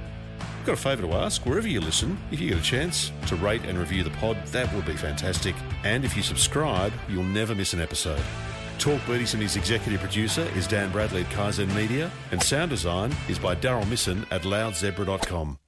Got 0.65 0.73
a 0.73 0.77
favour 0.77 1.01
to 1.07 1.13
ask? 1.13 1.43
Wherever 1.45 1.67
you 1.67 1.81
listen, 1.81 2.17
if 2.31 2.39
you 2.39 2.49
get 2.49 2.59
a 2.59 2.61
chance 2.61 3.11
to 3.27 3.35
rate 3.35 3.63
and 3.65 3.79
review 3.79 4.03
the 4.03 4.11
pod, 4.11 4.37
that 4.47 4.71
would 4.75 4.85
be 4.85 4.95
fantastic. 4.95 5.55
And 5.83 6.05
if 6.05 6.15
you 6.15 6.21
subscribe, 6.21 6.93
you'll 7.09 7.23
never 7.23 7.55
miss 7.55 7.73
an 7.73 7.81
episode. 7.81 8.21
Talk 8.77 9.03
Birdies 9.07 9.33
and 9.33 9.41
his 9.41 9.55
executive 9.55 9.99
producer 9.99 10.47
is 10.55 10.67
Dan 10.67 10.91
Bradley 10.91 11.21
at 11.21 11.29
Kaizen 11.31 11.73
Media, 11.75 12.11
and 12.31 12.41
sound 12.41 12.69
design 12.69 13.15
is 13.27 13.39
by 13.39 13.55
Daryl 13.55 13.87
Misson 13.87 14.25
at 14.31 14.43
loudzebra.com. 14.43 15.60